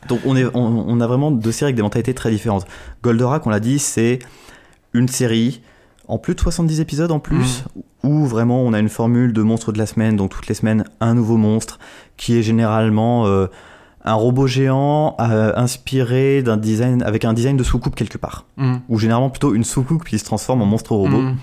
donc 0.07 0.21
on, 0.25 0.35
est, 0.35 0.45
on, 0.55 0.85
on 0.87 0.99
a 1.01 1.07
vraiment 1.07 1.29
deux 1.29 1.51
séries 1.51 1.67
avec 1.69 1.75
des 1.75 1.81
mentalités 1.83 2.13
très 2.15 2.31
différentes. 2.31 2.65
Goldorak, 3.03 3.45
on 3.45 3.49
l'a 3.51 3.59
dit, 3.59 3.77
c'est 3.77 4.19
une 4.93 5.07
série 5.07 5.61
en 6.07 6.17
plus 6.17 6.33
de 6.35 6.39
70 6.39 6.79
épisodes 6.79 7.11
en 7.11 7.19
plus, 7.19 7.63
où 8.03 8.25
vraiment 8.25 8.61
on 8.61 8.73
a 8.73 8.79
une 8.79 8.89
formule 8.89 9.33
de 9.33 9.41
monstre 9.43 9.71
de 9.71 9.77
la 9.77 9.85
semaine, 9.85 10.15
donc 10.15 10.31
toutes 10.31 10.47
les 10.47 10.55
semaines 10.55 10.83
un 10.99 11.13
nouveau 11.13 11.37
monstre, 11.37 11.79
qui 12.17 12.37
est 12.37 12.43
généralement 12.43 13.27
euh, 13.27 13.47
un 14.05 14.13
robot 14.15 14.47
géant 14.47 15.15
euh, 15.19 15.53
inspiré 15.55 16.43
d'un 16.43 16.57
design 16.57 17.01
avec 17.03 17.23
un 17.25 17.33
design 17.33 17.55
de 17.57 17.63
soucoupe 17.63 17.95
quelque 17.95 18.17
part, 18.17 18.45
Mm. 18.57 18.75
ou 18.89 18.99
généralement 18.99 19.29
plutôt 19.29 19.53
une 19.55 19.63
soucoupe 19.63 20.03
qui 20.03 20.19
se 20.19 20.25
transforme 20.25 20.61
en 20.61 20.65
monstre 20.65 20.93
robot. 20.95 21.21
Mm. 21.21 21.37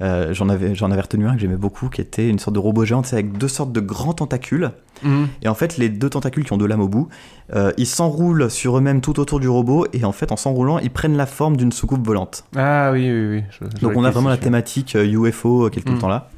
Euh, 0.00 0.32
j'en 0.32 0.48
avais 0.48 0.76
j'en 0.76 0.92
avais 0.92 1.00
retenu 1.00 1.26
un 1.26 1.34
que 1.34 1.40
j'aimais 1.40 1.56
beaucoup 1.56 1.88
qui 1.88 2.00
était 2.00 2.28
une 2.28 2.38
sorte 2.38 2.54
de 2.54 2.60
robot 2.60 2.84
géant 2.84 3.02
avec 3.10 3.36
deux 3.36 3.48
sortes 3.48 3.72
de 3.72 3.80
grands 3.80 4.12
tentacules 4.14 4.70
Mm. 5.02 5.24
et 5.42 5.48
en 5.48 5.54
fait 5.54 5.76
les 5.76 5.88
deux 5.88 6.08
tentacules 6.10 6.44
qui 6.44 6.52
ont 6.52 6.56
deux 6.56 6.66
lames 6.66 6.80
au 6.80 6.88
bout 6.88 7.08
euh, 7.54 7.72
ils 7.78 7.86
s'enroulent 7.86 8.48
sur 8.50 8.76
eux-mêmes 8.78 9.00
tout 9.00 9.18
autour 9.20 9.38
du 9.40 9.48
robot 9.48 9.86
et 9.92 10.04
en 10.04 10.10
fait 10.12 10.30
en 10.32 10.36
s'enroulant 10.36 10.78
ils 10.80 10.90
prennent 10.90 11.16
la 11.16 11.26
forme 11.26 11.56
d'une 11.56 11.70
soucoupe 11.72 12.04
volante 12.06 12.44
Ah 12.56 12.90
oui, 12.92 13.08
oui, 13.10 13.28
oui. 13.38 13.42
je- 13.50 13.64
je 13.76 13.80
donc 13.80 13.96
on 13.96 14.04
a 14.04 14.10
vraiment 14.10 14.28
la 14.28 14.36
thématique 14.36 14.94
UFO 15.00 15.68
qui 15.70 15.78
est 15.80 15.82
tout 15.82 15.92
le 15.92 15.98
temps 15.98 16.08
là 16.08 16.30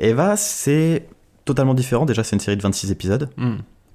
Eva 0.00 0.36
c'est 0.36 1.06
totalement 1.44 1.74
différent 1.74 2.04
déjà 2.04 2.22
c'est 2.24 2.36
une 2.36 2.40
série 2.40 2.56
de 2.56 2.62
26 2.62 2.90
épisodes. 2.92 3.28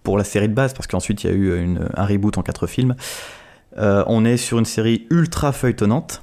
Pour 0.04 0.18
la 0.18 0.24
série 0.24 0.50
de 0.50 0.54
base, 0.54 0.74
parce 0.74 0.88
qu'ensuite 0.88 1.24
il 1.24 1.30
y 1.30 1.34
a 1.34 1.34
eu 1.34 1.62
une- 1.62 1.88
un 1.96 2.06
reboot 2.06 2.38
en 2.38 2.42
quatre 2.44 2.68
films. 2.68 2.96
Euh, 3.78 4.04
on 4.08 4.24
est 4.26 4.38
sur 4.38 4.60
une 4.60 4.66
série 4.66 5.08
ultra 5.10 5.52
feuilletonnante, 5.52 6.22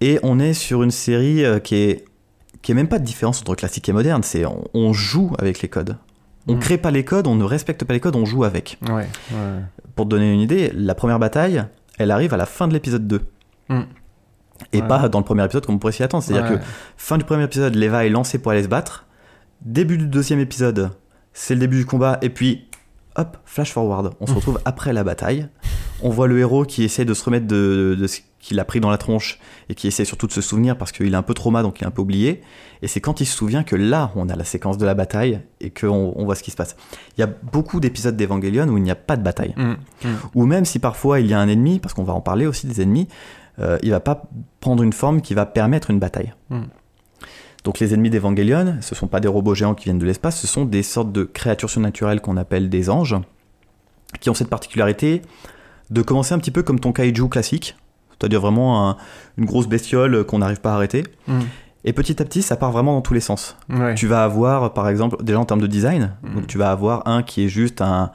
et 0.00 0.20
on 0.22 0.38
est 0.38 0.52
sur 0.54 0.82
une 0.82 0.90
série 0.92 1.44
euh, 1.44 1.58
qui 1.58 1.74
est 1.76 2.04
qui 2.62 2.72
est 2.72 2.74
même 2.74 2.88
pas 2.88 2.98
de 2.98 3.04
différence 3.04 3.40
entre 3.40 3.54
classique 3.54 3.88
et 3.88 3.92
moderne. 3.92 4.22
C'est 4.24 4.44
on, 4.44 4.64
on 4.74 4.92
joue 4.92 5.32
avec 5.38 5.62
les 5.62 5.68
codes. 5.68 5.96
On 6.48 6.54
Mm. 6.56 6.58
crée 6.60 6.78
pas 6.78 6.90
les 6.90 7.04
codes, 7.04 7.26
on 7.26 7.34
ne 7.36 7.44
respecte 7.44 7.84
pas 7.84 7.94
les 7.94 8.00
codes, 8.00 8.16
on 8.16 8.24
joue 8.24 8.42
avec. 8.44 8.78
Ouais, 8.88 8.94
ouais. 8.94 9.06
Pour 9.94 10.06
te 10.06 10.10
donner 10.10 10.32
une 10.32 10.40
idée, 10.40 10.72
la 10.74 10.94
première 10.94 11.18
bataille, 11.18 11.62
elle 11.98 12.10
arrive 12.10 12.34
à 12.34 12.36
la 12.36 12.46
fin 12.46 12.66
de 12.68 12.72
l'épisode 12.72 13.06
2. 13.06 13.20
Mm. 13.68 13.80
Et 14.72 14.80
Ouais. 14.82 14.88
pas 14.88 15.08
dans 15.08 15.18
le 15.18 15.24
premier 15.24 15.44
épisode 15.44 15.64
comme 15.66 15.76
on 15.76 15.78
pourrait 15.78 15.92
s'y 15.92 16.02
attendre. 16.02 16.22
C'est-à-dire 16.24 16.58
que 16.58 16.64
fin 16.96 17.16
du 17.16 17.24
premier 17.24 17.44
épisode, 17.44 17.74
Leva 17.76 18.04
est 18.06 18.08
lancé 18.10 18.38
pour 18.38 18.50
aller 18.52 18.64
se 18.64 18.68
battre. 18.68 19.06
Début 19.62 19.98
du 19.98 20.06
deuxième 20.06 20.40
épisode, 20.40 20.90
c'est 21.32 21.54
le 21.54 21.60
début 21.60 21.78
du 21.78 21.86
combat. 21.86 22.18
Et 22.22 22.30
puis, 22.30 22.67
hop, 23.18 23.36
flash 23.44 23.72
forward. 23.72 24.14
On 24.20 24.26
se 24.26 24.32
retrouve 24.32 24.60
après 24.64 24.92
la 24.92 25.04
bataille. 25.04 25.48
On 26.02 26.10
voit 26.10 26.28
le 26.28 26.38
héros 26.38 26.64
qui 26.64 26.84
essaie 26.84 27.04
de 27.04 27.12
se 27.12 27.24
remettre 27.24 27.46
de, 27.46 27.96
de 27.98 28.06
ce 28.06 28.20
qu'il 28.38 28.58
a 28.60 28.64
pris 28.64 28.80
dans 28.80 28.90
la 28.90 28.98
tronche 28.98 29.38
et 29.68 29.74
qui 29.74 29.88
essaie 29.88 30.04
surtout 30.04 30.26
de 30.26 30.32
se 30.32 30.40
souvenir 30.40 30.78
parce 30.78 30.92
qu'il 30.92 31.12
est 31.12 31.16
un 31.16 31.22
peu 31.22 31.34
trauma, 31.34 31.62
donc 31.62 31.80
il 31.80 31.84
est 31.84 31.86
un 31.86 31.90
peu 31.90 32.02
oublié. 32.02 32.40
Et 32.82 32.86
c'est 32.88 33.00
quand 33.00 33.20
il 33.20 33.26
se 33.26 33.36
souvient 33.36 33.64
que 33.64 33.76
là, 33.76 34.12
on 34.14 34.28
a 34.28 34.36
la 34.36 34.44
séquence 34.44 34.78
de 34.78 34.86
la 34.86 34.94
bataille 34.94 35.40
et 35.60 35.70
qu'on 35.70 36.12
on 36.16 36.24
voit 36.24 36.36
ce 36.36 36.42
qui 36.42 36.50
se 36.50 36.56
passe. 36.56 36.76
Il 37.16 37.20
y 37.20 37.24
a 37.24 37.26
beaucoup 37.26 37.80
d'épisodes 37.80 38.16
d'Evangelion 38.16 38.68
où 38.68 38.76
il 38.76 38.82
n'y 38.82 38.90
a 38.90 38.96
pas 38.96 39.16
de 39.16 39.22
bataille. 39.22 39.54
Mm. 39.56 39.74
Mm. 40.04 40.08
Ou 40.34 40.46
même 40.46 40.64
si 40.64 40.78
parfois 40.78 41.20
il 41.20 41.26
y 41.26 41.34
a 41.34 41.40
un 41.40 41.48
ennemi, 41.48 41.80
parce 41.80 41.94
qu'on 41.94 42.04
va 42.04 42.12
en 42.12 42.20
parler 42.20 42.46
aussi 42.46 42.66
des 42.66 42.80
ennemis, 42.80 43.08
euh, 43.58 43.78
il 43.82 43.90
va 43.90 44.00
pas 44.00 44.22
prendre 44.60 44.82
une 44.82 44.92
forme 44.92 45.20
qui 45.20 45.34
va 45.34 45.44
permettre 45.44 45.90
une 45.90 45.98
bataille. 45.98 46.32
Mm. 46.50 46.62
Donc 47.68 47.80
les 47.80 47.92
ennemis 47.92 48.08
d'Evangelion, 48.08 48.76
ce 48.80 48.94
sont 48.94 49.08
pas 49.08 49.20
des 49.20 49.28
robots 49.28 49.54
géants 49.54 49.74
qui 49.74 49.84
viennent 49.84 49.98
de 49.98 50.06
l'espace, 50.06 50.40
ce 50.40 50.46
sont 50.46 50.64
des 50.64 50.82
sortes 50.82 51.12
de 51.12 51.24
créatures 51.24 51.68
surnaturelles 51.68 52.22
qu'on 52.22 52.38
appelle 52.38 52.70
des 52.70 52.88
anges, 52.88 53.14
qui 54.20 54.30
ont 54.30 54.34
cette 54.34 54.48
particularité 54.48 55.20
de 55.90 56.00
commencer 56.00 56.32
un 56.32 56.38
petit 56.38 56.50
peu 56.50 56.62
comme 56.62 56.80
ton 56.80 56.92
kaiju 56.92 57.28
classique, 57.28 57.76
c'est-à-dire 58.18 58.40
vraiment 58.40 58.88
un- 58.88 58.96
une 59.36 59.44
grosse 59.44 59.66
bestiole 59.68 60.24
qu'on 60.24 60.38
n'arrive 60.38 60.62
pas 60.62 60.72
à 60.72 60.76
arrêter. 60.76 61.04
Mm. 61.26 61.40
Et 61.84 61.92
petit 61.92 62.22
à 62.22 62.24
petit, 62.24 62.40
ça 62.40 62.56
part 62.56 62.72
vraiment 62.72 62.94
dans 62.94 63.02
tous 63.02 63.12
les 63.12 63.20
sens. 63.20 63.54
Ouais. 63.68 63.94
Tu 63.96 64.06
vas 64.06 64.24
avoir, 64.24 64.72
par 64.72 64.88
exemple, 64.88 65.22
déjà 65.22 65.38
en 65.38 65.44
termes 65.44 65.60
de 65.60 65.66
design, 65.66 66.14
Mm. 66.22 66.34
donc 66.36 66.46
tu 66.46 66.56
vas 66.56 66.70
avoir 66.70 67.06
un 67.06 67.22
qui 67.22 67.44
est 67.44 67.48
juste 67.48 67.82
un, 67.82 68.12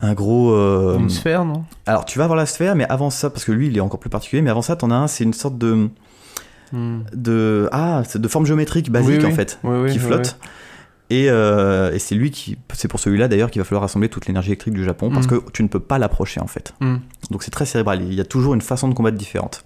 un 0.00 0.14
gros. 0.14 0.52
euh, 0.52 0.96
Une 0.98 1.10
sphère, 1.10 1.44
non? 1.44 1.64
Alors 1.84 2.06
tu 2.06 2.16
vas 2.18 2.24
avoir 2.24 2.38
la 2.38 2.46
sphère, 2.46 2.74
mais 2.76 2.86
avant 2.88 3.10
ça, 3.10 3.28
parce 3.28 3.44
que 3.44 3.52
lui 3.52 3.66
il 3.66 3.76
est 3.76 3.80
encore 3.80 4.00
plus 4.00 4.08
particulier, 4.08 4.40
mais 4.40 4.48
avant 4.50 4.62
ça, 4.62 4.74
t'en 4.74 4.90
as 4.90 4.94
un, 4.96 5.06
c'est 5.06 5.24
une 5.24 5.34
sorte 5.34 5.58
de. 5.58 5.90
Mm. 6.72 6.98
de 7.14 7.68
ah, 7.72 8.02
c'est 8.06 8.20
de 8.20 8.28
forme 8.28 8.46
géométrique 8.46 8.90
basique 8.90 9.20
Oui, 9.22 9.26
en 9.26 9.32
fait, 9.34 9.58
Oui, 9.64 9.90
qui 9.90 9.98
flotte. 9.98 10.38
Et, 11.10 11.30
euh, 11.30 11.92
et 11.94 11.98
c'est 11.98 12.14
lui 12.14 12.30
qui, 12.30 12.58
c'est 12.74 12.86
pour 12.88 13.00
celui-là 13.00 13.28
d'ailleurs 13.28 13.50
qu'il 13.50 13.60
va 13.62 13.64
falloir 13.64 13.80
rassembler 13.82 14.10
toute 14.10 14.26
l'énergie 14.26 14.50
électrique 14.50 14.74
du 14.74 14.84
Japon 14.84 15.10
parce 15.10 15.26
Mm. 15.26 15.30
que 15.40 15.50
tu 15.52 15.62
ne 15.62 15.68
peux 15.68 15.80
pas 15.80 15.98
l'approcher 15.98 16.40
en 16.40 16.46
fait. 16.46 16.74
Mm. 16.80 16.96
Donc 17.30 17.42
c'est 17.42 17.50
très 17.50 17.64
cérébral. 17.66 18.02
Il 18.02 18.12
y 18.14 18.20
a 18.20 18.24
toujours 18.26 18.52
une 18.54 18.60
façon 18.60 18.88
de 18.88 18.94
combattre 18.94 19.16
différente. 19.16 19.64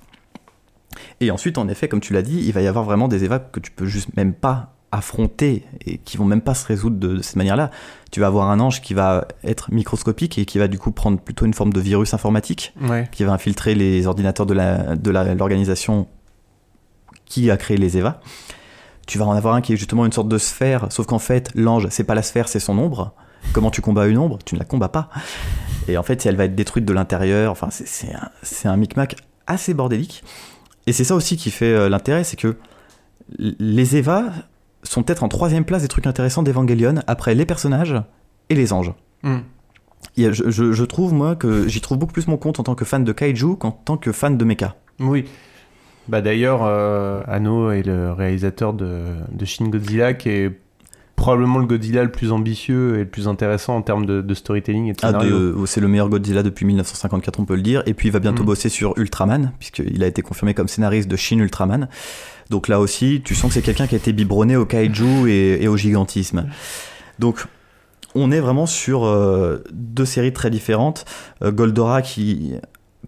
Et 1.21 1.31
ensuite, 1.31 1.59
en 1.59 1.69
effet, 1.69 1.89
comme 1.89 2.01
tu 2.01 2.13
l'as 2.13 2.23
dit, 2.23 2.43
il 2.47 2.53
va 2.53 2.61
y 2.63 2.67
avoir 2.67 2.85
vraiment 2.85 3.09
des 3.09 3.25
évas 3.25 3.39
que 3.39 3.61
tu 3.61 3.71
peux 3.71 3.87
juste 3.87 4.17
même 4.17 4.35
pas 4.35 4.75
affronter 4.95 5.65
et 5.87 5.97
qui 5.99 6.19
vont 6.19 6.27
même 6.27 6.43
pas 6.43 6.55
se 6.55 6.67
résoudre 6.67 6.97
de, 6.99 7.17
de 7.17 7.23
cette 7.23 7.37
manière-là. 7.37 7.71
Tu 8.11 8.21
vas 8.21 8.27
avoir 8.27 8.51
un 8.51 8.61
ange 8.61 8.83
qui 8.83 8.93
va 8.93 9.27
être 9.43 9.73
microscopique 9.73 10.37
et 10.39 10.45
qui 10.45 10.59
va 10.59 10.69
du 10.69 10.79
coup 10.79 10.91
prendre 10.93 11.19
plutôt 11.19 11.47
une 11.47 11.55
forme 11.55 11.73
de 11.73 11.81
virus 11.81 12.13
informatique 12.13 12.75
Ouais. 12.83 13.09
qui 13.11 13.25
va 13.25 13.33
infiltrer 13.33 13.75
les 13.75 14.07
ordinateurs 14.07 14.45
de 14.45 14.53
la- 14.53 14.95
de 14.95 15.11
la- 15.11 15.35
l'organisation 15.35 16.09
qui 17.33 17.51
a 17.51 17.57
créé 17.57 17.78
les 17.78 17.97
EVA. 17.97 18.20
Tu 19.07 19.16
vas 19.18 19.24
en 19.26 19.33
avoir 19.33 19.55
un 19.55 19.62
qui 19.62 19.72
est 19.72 19.76
justement 19.76 20.05
une 20.05 20.12
sorte 20.12 20.28
de 20.28 20.37
sphère, 20.39 20.87
sauf 20.91 21.07
qu'en 21.07 21.18
fait, 21.18 21.51
l'ange, 21.55 21.87
c'est 21.91 22.05
pas 22.05 22.14
la 22.14 22.20
sphère, 22.22 22.47
c'est 22.49 22.61
son 22.61 22.76
ombre. 22.78 23.14
Comment 23.55 23.70
tu 23.70 23.80
combats 23.80 24.07
une 24.07 24.18
ombre? 24.18 24.39
Tu 24.45 24.55
ne 24.55 24.59
la 24.61 24.66
combats 24.66 24.91
pas. 24.91 25.09
Et 25.89 25.97
en 25.97 26.03
fait, 26.03 26.24
elle 26.26 26.37
va 26.37 26.45
être 26.45 26.55
détruite 26.55 26.85
de 26.85 26.93
l'intérieur. 26.93 27.51
Enfin, 27.51 27.68
c'est- 27.70 28.12
un, 28.66 28.70
un 28.70 28.76
micmac 28.76 29.16
assez 29.47 29.72
bordélique. 29.72 30.22
Et 30.87 30.93
c'est 30.93 31.05
ça 31.05 31.14
aussi 31.14 31.37
qui 31.39 31.51
fait 31.51 31.72
euh, 31.72 31.89
l'intérêt, 31.89 32.22
c'est 32.22 32.37
que 32.37 32.57
les 33.39 33.97
EVA 33.97 34.24
sont 34.83 35.03
peut-être 35.03 35.22
en 35.24 35.28
troisième 35.28 35.64
place 35.64 35.83
des 35.83 35.89
trucs 35.89 36.07
intéressants 36.07 36.43
d'Evangelion, 36.43 36.97
après 37.07 37.35
les 37.35 37.47
personnages 37.47 37.97
et 38.51 38.55
les 38.55 38.72
anges. 38.74 38.93
Mm. 39.22 39.39
Je, 40.18 40.30
je- 40.51 40.72
je 40.72 40.85
trouve, 40.85 41.14
moi, 41.14 41.35
que 41.35 41.66
j'y 41.66 41.80
trouve 41.80 41.99
beaucoup 41.99 42.12
plus 42.12 42.26
mon 42.28 42.37
compte 42.37 42.61
en 42.61 42.64
tant 42.64 42.74
que 42.74 42.85
fan 42.85 43.05
de 43.05 43.12
kaiju 43.12 43.57
qu'en 43.57 43.70
tant 43.72 43.97
que 43.97 44.12
fan 44.12 44.37
de 44.37 44.45
mecha. 44.45 44.76
Oui. 45.01 45.24
Bah 46.09 46.21
d'ailleurs, 46.21 46.61
euh, 46.65 47.21
Anno 47.29 47.71
est 47.71 47.83
le 47.87 48.13
réalisateur 48.13 48.73
de, 48.73 49.03
de 49.31 49.45
Shin 49.45 49.69
Godzilla, 49.69 50.15
qui 50.15 50.29
est 50.31 50.51
probablement 51.15 51.61
le 51.61 51.67
Godzilla 51.67 52.03
le 52.03 52.11
plus 52.11 52.33
ambitieux 52.33 52.97
et 52.97 52.99
le 53.01 53.09
plus 53.09 53.29
intéressant 53.29 53.77
en 53.77 53.83
termes 53.83 54.07
de, 54.07 54.21
de 54.21 54.35
storytelling 54.35 54.89
et 54.89 54.93
de 54.93 54.99
Ah, 55.03 55.09
scénario. 55.09 55.39
de- 55.39 55.67
c'est 55.67 55.81
le 55.81 55.87
meilleur 55.87 56.09
Godzilla 56.09 56.43
depuis 56.43 56.67
1954, 56.67 57.39
on 57.39 57.45
peut 57.45 57.55
le 57.55 57.63
dire. 57.63 57.83
Et 57.87 57.95
puis 57.95 58.09
il 58.09 58.11
va 58.11 58.19
bientôt 58.19 58.43
Mm. 58.43 58.47
bosser 58.47 58.69
sur 58.69 58.95
Ultraman, 58.99 59.53
puisqu'il 59.61 60.03
a 60.03 60.07
été 60.09 60.23
confirmé 60.23 60.55
comme 60.55 60.67
scénariste 60.67 61.09
de 61.09 61.17
Shin 61.17 61.39
Ultraman. 61.39 61.89
Donc 62.51 62.67
là 62.67 62.81
aussi, 62.81 63.23
tu 63.25 63.37
sens 63.37 63.49
que 63.51 63.55
c'est 63.55 63.63
quelqu'un 63.63 63.87
qui 63.87 63.95
a 63.95 63.99
été 63.99 64.13
biberonné 64.13 64.57
au 64.57 64.67
kaiju 64.67 65.29
et, 65.31 65.63
et 65.63 65.69
au 65.69 65.77
gigantisme. 65.77 66.47
Donc 67.21 67.45
on 68.17 68.33
est 68.33 68.41
vraiment 68.41 68.67
sur 68.67 69.05
euh, 69.07 69.63
deux 69.73 70.05
séries 70.05 70.33
très 70.33 70.51
différentes. 70.51 71.05
Euh, 71.43 71.53
Goldora 71.53 72.03
qui, 72.03 72.55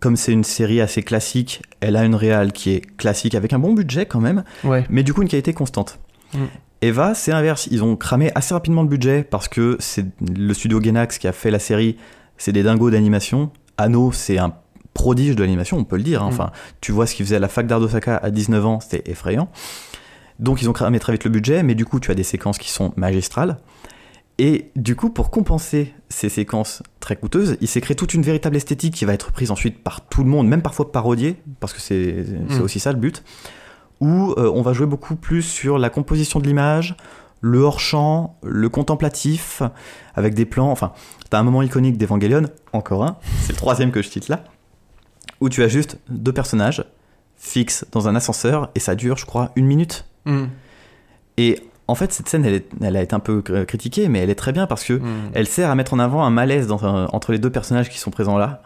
comme 0.01 0.17
c'est 0.17 0.33
une 0.33 0.45
série 0.45 0.81
assez 0.81 1.03
classique, 1.03 1.63
elle 1.81 1.97
a 1.97 2.05
une 2.05 2.15
réal 2.15 2.53
qui 2.53 2.71
est 2.71 2.81
classique 2.97 3.35
avec 3.35 3.53
un 3.53 3.59
bon 3.59 3.73
budget 3.73 4.07
quand 4.07 4.21
même, 4.21 4.45
Ouais. 4.65 4.85
mais 4.91 5.03
du 5.03 5.15
coup 5.15 5.23
une 5.23 5.29
qualité 5.29 5.53
constante. 5.53 5.99
Mm. 6.35 6.39
Eva, 6.83 7.15
c'est 7.15 7.33
inverse. 7.33 7.69
Ils 7.71 7.83
ont 7.83 7.97
cramé 7.97 8.31
assez 8.35 8.53
rapidement 8.53 8.83
le 8.83 8.89
budget 8.89 9.23
parce 9.23 9.49
que 9.49 9.77
c'est 9.81 10.05
le 10.21 10.53
studio 10.53 10.81
Gainax 10.81 11.19
qui 11.19 11.27
a 11.29 11.33
fait 11.33 11.51
la 11.51 11.59
série. 11.59 11.97
C'est 12.37 12.53
des 12.53 12.63
dingos 12.63 12.91
d'animation. 12.91 13.51
Anno, 13.79 14.13
c'est 14.13 14.39
un 14.39 14.53
prodige 14.93 15.35
de 15.37 15.43
l'animation, 15.43 15.79
on 15.79 15.85
peut 15.85 15.97
le 15.97 16.03
dire. 16.03 16.23
hein. 16.23 16.27
Mm. 16.27 16.33
Enfin, 16.35 16.51
tu 16.81 16.93
vois 16.93 17.07
ce 17.07 17.15
qu'il 17.15 17.25
faisait 17.25 17.37
à 17.37 17.41
la 17.41 17.49
fac 17.49 17.67
d'art 17.67 17.81
d'Osaka 17.81 18.17
à 18.17 18.31
19 18.31 18.67
ans, 18.67 18.81
c'était 18.81 19.11
effrayant. 19.11 19.49
Donc 20.41 20.61
ils 20.63 20.69
ont 20.69 20.73
cramé 20.73 20.99
très 20.99 21.13
vite 21.13 21.25
le 21.25 21.31
budget, 21.31 21.63
mais 21.63 21.75
du 21.77 21.85
coup 21.85 22.01
tu 22.01 22.11
as 22.11 22.15
des 22.15 22.25
séquences 22.25 22.59
qui 22.59 22.71
sont 22.71 22.93
magistrales. 22.97 23.57
Et 24.39 24.71
du 24.75 24.97
coup, 24.97 25.11
pour 25.11 25.31
compenser 25.31 25.95
ces 26.09 26.29
séquences 26.29 26.83
très 26.99 27.15
coûteuses, 27.15 27.57
il 27.61 27.69
s'est 27.69 27.81
créé 27.81 27.95
toute 27.95 28.15
une 28.15 28.23
véritable 28.23 28.57
esthétique 28.57 28.95
qui 28.95 29.05
va 29.05 29.13
être 29.15 29.31
prise 29.31 29.51
ensuite 29.53 29.83
par 29.83 30.01
tout 30.09 30.25
le 30.25 30.31
monde, 30.31 30.49
même 30.49 30.63
parfois 30.63 30.91
parodiée, 30.91 31.37
parce 31.61 31.73
que 31.73 31.81
c'est 31.81 32.25
c'est 32.49 32.59
Mm. 32.59 32.63
aussi 32.63 32.81
ça 32.81 32.93
le 32.93 32.99
but, 32.99 33.23
où 34.01 34.33
euh, 34.33 34.51
on 34.53 34.63
va 34.63 34.73
jouer 34.73 34.87
beaucoup 34.87 35.15
plus 35.15 35.43
sur 35.43 35.79
la 35.79 35.89
composition 35.89 36.41
de 36.41 36.47
l'image, 36.47 36.97
le 37.41 37.61
hors-champ, 37.61 38.37
le 38.43 38.69
contemplatif, 38.69 39.63
avec 40.17 40.35
des 40.35 40.47
plans. 40.47 40.71
Enfin, 40.71 40.93
t'as 41.31 41.39
un 41.39 41.45
moment 41.45 41.63
iconique 41.63 41.97
d'Evangelion, 41.97 42.49
encore 42.73 43.05
un, 43.05 43.19
c'est 43.43 43.53
le 43.53 43.59
troisième 43.59 43.93
que 43.93 44.03
je 44.03 44.09
cite 44.09 44.29
là, 44.29 44.43
où 45.41 45.49
tu 45.49 45.63
as 45.63 45.69
juste 45.69 45.99
deux 46.09 46.33
personnages 46.33 46.85
fixes 47.37 47.85
dans 47.93 48.09
un 48.09 48.17
ascenseur 48.17 48.71
et 48.75 48.81
ça 48.81 48.95
dure, 48.97 49.17
je 49.17 49.27
crois, 49.27 49.53
une 49.55 49.67
minute. 49.67 50.07
Mm. 50.25 50.45
Et 51.37 51.61
en 51.87 51.95
fait, 51.95 52.13
cette 52.13 52.29
scène, 52.29 52.45
elle, 52.45 52.55
est- 52.55 52.69
elle 52.83 52.97
a 52.97 53.03
été 53.03 53.15
un 53.15 53.21
peu 53.21 53.43
critiquée, 53.43 54.09
mais 54.09 54.21
elle 54.21 54.31
est 54.31 54.35
très 54.35 54.53
bien 54.53 54.67
parce 54.67 54.85
que 54.85 54.95
Mm. 54.95 55.31
elle 55.35 55.47
sert 55.47 55.71
à 55.71 55.75
mettre 55.75 55.93
en 55.95 55.99
avant 55.99 56.25
un 56.25 56.31
malaise 56.31 56.67
dans 56.67 56.79
entre 57.13 57.33
les 57.33 57.39
deux 57.39 57.51
personnages 57.51 57.91
qui 57.91 57.99
sont 57.99 58.11
présents 58.11 58.39
là. 58.39 58.63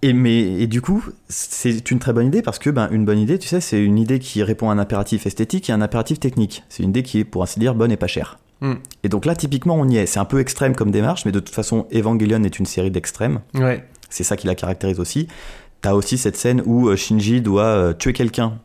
Et, 0.00 0.12
mais, 0.12 0.38
et 0.60 0.68
du 0.68 0.80
coup, 0.80 1.04
c'est 1.28 1.90
une 1.90 1.98
très 1.98 2.12
bonne 2.12 2.28
idée 2.28 2.40
parce 2.42 2.60
que 2.60 2.70
ben, 2.70 2.88
une 2.92 3.04
bonne 3.04 3.18
idée, 3.18 3.36
tu 3.38 3.48
sais, 3.48 3.60
c'est 3.60 3.82
une 3.82 3.98
idée 3.98 4.20
qui 4.20 4.44
répond 4.44 4.70
à 4.70 4.72
un 4.72 4.78
impératif 4.78 5.26
esthétique 5.26 5.68
et 5.68 5.72
un 5.72 5.80
impératif 5.80 6.20
technique. 6.20 6.62
C'est 6.68 6.84
une 6.84 6.90
idée 6.90 7.02
qui 7.02 7.18
est, 7.18 7.24
pour 7.24 7.42
ainsi 7.42 7.58
dire, 7.58 7.74
bonne 7.74 7.90
et 7.90 7.96
pas 7.96 8.06
chère. 8.06 8.38
Mm. 8.60 8.74
Et 9.02 9.08
donc 9.08 9.24
là, 9.26 9.34
typiquement, 9.34 9.74
on 9.74 9.88
y 9.88 9.96
est. 9.96 10.06
C'est 10.06 10.20
un 10.20 10.24
peu 10.24 10.38
extrême 10.38 10.76
comme 10.76 10.92
démarche, 10.92 11.24
mais 11.24 11.32
de 11.32 11.40
toute 11.40 11.54
façon, 11.54 11.86
Evangelion 11.92 12.44
est 12.44 12.60
une 12.60 12.66
série 12.66 12.92
d'extrêmes. 12.92 13.40
Ouais. 13.54 13.84
C'est 14.08 14.22
ça 14.22 14.36
qui 14.36 14.46
la 14.46 14.54
caractérise 14.54 15.00
aussi. 15.00 15.26
T'as 15.80 15.94
aussi 15.94 16.16
cette 16.16 16.36
scène 16.36 16.62
où 16.64 16.88
euh, 16.88 16.94
Shinji 16.96 17.40
doit 17.40 17.62
euh, 17.64 17.92
tuer 17.92 18.12
quelqu'un. 18.12 18.58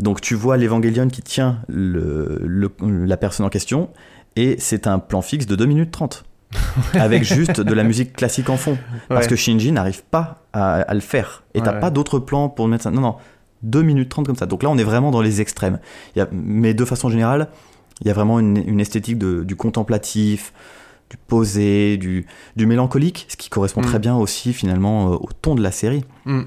Donc 0.00 0.20
tu 0.20 0.34
vois 0.34 0.56
l'Evangelion 0.56 1.08
qui 1.08 1.22
tient 1.22 1.60
le, 1.68 2.38
le- 2.44 2.70
la 3.04 3.16
personne 3.16 3.46
en 3.46 3.48
question, 3.50 3.90
et 4.36 4.56
c'est 4.58 4.86
un 4.86 4.98
plan 4.98 5.22
fixe 5.22 5.46
de 5.46 5.56
2 5.56 5.66
minutes 5.66 5.90
30. 5.90 6.24
avec 6.94 7.24
juste 7.24 7.60
de 7.60 7.74
la 7.74 7.82
musique 7.82 8.12
classique 8.12 8.48
en 8.50 8.56
fond. 8.56 8.78
Parce 9.08 9.24
Ouais. 9.24 9.30
que 9.30 9.36
Shinji 9.36 9.72
n'arrive 9.72 10.04
pas 10.04 10.44
à, 10.52 10.74
à 10.76 10.94
le 10.94 11.00
faire. 11.00 11.42
Et 11.54 11.60
t'as 11.60 11.74
Ouais, 11.74 11.80
pas 11.80 11.90
d'autres 11.90 12.20
plans 12.20 12.48
pour 12.48 12.68
mettre 12.68 12.84
ça. 12.84 12.90
Non, 12.92 13.00
non. 13.00 13.16
2 13.64 13.82
minutes 13.82 14.08
30 14.10 14.26
comme 14.26 14.36
ça. 14.36 14.46
Donc 14.46 14.62
là, 14.62 14.70
on 14.70 14.78
est 14.78 14.84
vraiment 14.84 15.10
dans 15.10 15.22
les 15.22 15.40
extrêmes. 15.40 15.80
Il 16.14 16.20
y 16.20 16.22
a, 16.22 16.28
mais 16.30 16.72
de 16.72 16.84
façon 16.84 17.08
générale, 17.10 17.48
il 18.00 18.06
y 18.06 18.10
a 18.10 18.14
vraiment 18.14 18.38
une, 18.38 18.58
une 18.58 18.78
esthétique 18.80 19.18
de- 19.18 19.42
du 19.42 19.56
contemplatif, 19.56 20.52
du 21.10 21.16
posé, 21.16 21.96
du, 21.96 22.26
du 22.54 22.66
mélancolique, 22.66 23.26
ce 23.28 23.36
qui 23.36 23.48
correspond 23.50 23.80
Mm. 23.80 23.84
très 23.86 23.98
bien 23.98 24.16
aussi 24.16 24.52
finalement 24.52 25.12
euh, 25.12 25.16
au 25.16 25.28
ton 25.42 25.56
de 25.56 25.62
la 25.62 25.72
série. 25.72 26.04
Mm. 26.26 26.42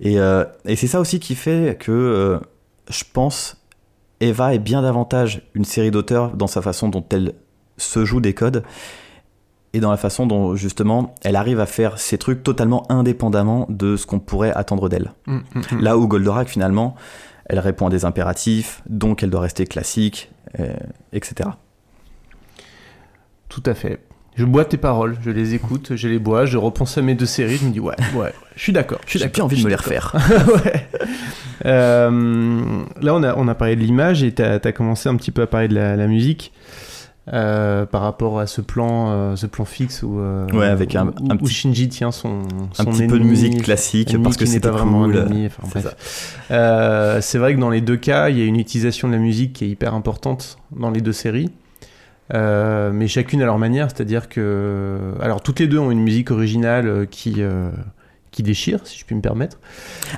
Et, 0.00 0.18
euh, 0.18 0.44
et 0.64 0.76
c'est 0.76 0.86
ça 0.86 1.00
aussi 1.00 1.20
qui 1.20 1.34
fait 1.34 1.76
que 1.78 1.92
euh, 1.92 2.38
je 2.90 3.04
pense 3.12 3.56
Eva 4.20 4.54
est 4.54 4.58
bien 4.58 4.82
davantage 4.82 5.42
une 5.54 5.64
série 5.64 5.90
d'auteurs 5.90 6.36
dans 6.36 6.46
sa 6.46 6.62
façon 6.62 6.88
dont 6.88 7.04
elle 7.10 7.34
se 7.76 8.04
joue 8.04 8.20
des 8.20 8.34
codes 8.34 8.62
et 9.72 9.80
dans 9.80 9.90
la 9.90 9.96
façon 9.96 10.26
dont 10.26 10.54
justement 10.56 11.14
elle 11.22 11.36
arrive 11.36 11.60
à 11.60 11.66
faire 11.66 11.98
ses 11.98 12.18
trucs 12.18 12.42
totalement 12.42 12.90
indépendamment 12.90 13.66
de 13.68 13.96
ce 13.96 14.06
qu'on 14.06 14.20
pourrait 14.20 14.52
attendre 14.52 14.88
d'elle. 14.88 15.12
Mm, 15.26 15.36
mm, 15.36 15.42
mm. 15.72 15.80
Là 15.80 15.98
où 15.98 16.06
Goldorak 16.08 16.48
finalement, 16.48 16.94
elle 17.46 17.58
répond 17.58 17.86
à 17.86 17.90
des 17.90 18.04
impératifs, 18.04 18.82
donc 18.88 19.22
elle 19.22 19.30
doit 19.30 19.40
rester 19.40 19.66
classique, 19.66 20.30
euh, 20.58 20.74
etc. 21.12 21.50
Tout 23.48 23.62
à 23.66 23.74
fait. 23.74 24.00
Je 24.36 24.44
bois 24.44 24.64
tes 24.66 24.76
paroles, 24.76 25.16
je 25.24 25.30
les 25.30 25.54
écoute, 25.54 25.92
je 25.96 26.08
les 26.08 26.18
bois, 26.18 26.44
je 26.44 26.58
repense 26.58 26.98
à 26.98 27.02
mes 27.02 27.14
deux 27.14 27.24
séries, 27.26 27.56
je 27.56 27.64
me 27.64 27.70
dis 27.70 27.80
ouais, 27.80 27.94
ouais, 28.14 28.32
je 28.54 28.62
suis 28.62 28.72
d'accord. 28.72 28.98
J'ai 29.06 29.24
envie 29.40 29.58
de 29.58 29.64
me 29.64 29.68
les 29.70 29.74
refaire. 29.76 30.14
ouais. 30.64 30.86
Euh, 31.64 32.82
là, 33.00 33.14
on 33.14 33.22
a, 33.22 33.34
on 33.36 33.48
a 33.48 33.54
parlé 33.54 33.76
de 33.76 33.80
l'image 33.80 34.22
et 34.22 34.32
tu 34.34 34.42
as, 34.42 34.58
commencé 34.72 35.08
un 35.08 35.16
petit 35.16 35.30
peu 35.30 35.42
à 35.42 35.46
parler 35.46 35.68
de 35.68 35.74
la, 35.74 35.96
la 35.96 36.06
musique 36.06 36.52
euh, 37.32 37.86
par 37.86 38.02
rapport 38.02 38.38
à 38.38 38.46
ce 38.46 38.60
plan, 38.60 39.10
euh, 39.10 39.36
ce 39.36 39.46
plan 39.46 39.64
fixe 39.64 40.02
où, 40.02 40.20
euh, 40.20 40.46
Ouais, 40.52 40.66
avec 40.66 40.94
un- 40.94 41.06
où, 41.06 41.30
un 41.30 41.34
où 41.34 41.38
petit- 41.38 41.54
Shinji 41.54 41.88
tient 41.88 42.12
son, 42.12 42.42
Un 42.78 42.84
petit 42.84 43.06
peu 43.06 43.18
de 43.18 43.24
musique 43.24 43.62
classique 43.62 44.16
parce 44.22 44.36
que 44.36 44.44
c'était 44.46 44.68
pas 44.68 44.76
vraiment 44.76 45.04
cool. 45.04 45.16
un 45.18 45.26
ennemi. 45.26 45.46
enfin, 45.46 45.62
C'est 45.72 45.82
bref. 45.82 46.46
Euh, 46.50 47.20
c'est 47.22 47.38
vrai 47.38 47.54
que 47.54 47.60
dans 47.60 47.70
les 47.70 47.80
deux 47.80 47.96
cas, 47.96 48.28
il 48.28 48.38
y 48.38 48.42
a 48.42 48.44
une 48.44 48.60
utilisation 48.60 49.08
de 49.08 49.14
la 49.14 49.18
musique 49.18 49.54
qui 49.54 49.64
est 49.64 49.68
hyper 49.68 49.94
importante 49.94 50.58
dans 50.76 50.90
les 50.90 51.00
deux 51.00 51.12
séries. 51.14 51.50
Euh, 52.34 52.90
mais 52.92 53.08
chacune 53.08 53.42
à 53.42 53.44
leur 53.44 53.58
manière, 53.58 53.90
c'est-à-dire 53.90 54.28
que. 54.28 54.98
Alors, 55.20 55.42
toutes 55.42 55.60
les 55.60 55.68
deux 55.68 55.78
ont 55.78 55.90
une 55.90 56.02
musique 56.02 56.30
originale 56.30 56.88
euh, 56.88 57.06
qui, 57.06 57.36
euh, 57.38 57.70
qui 58.36 58.42
déchire, 58.42 58.80
si 58.84 58.98
je 58.98 59.04
puis 59.06 59.14
me 59.16 59.22
permettre. 59.22 59.56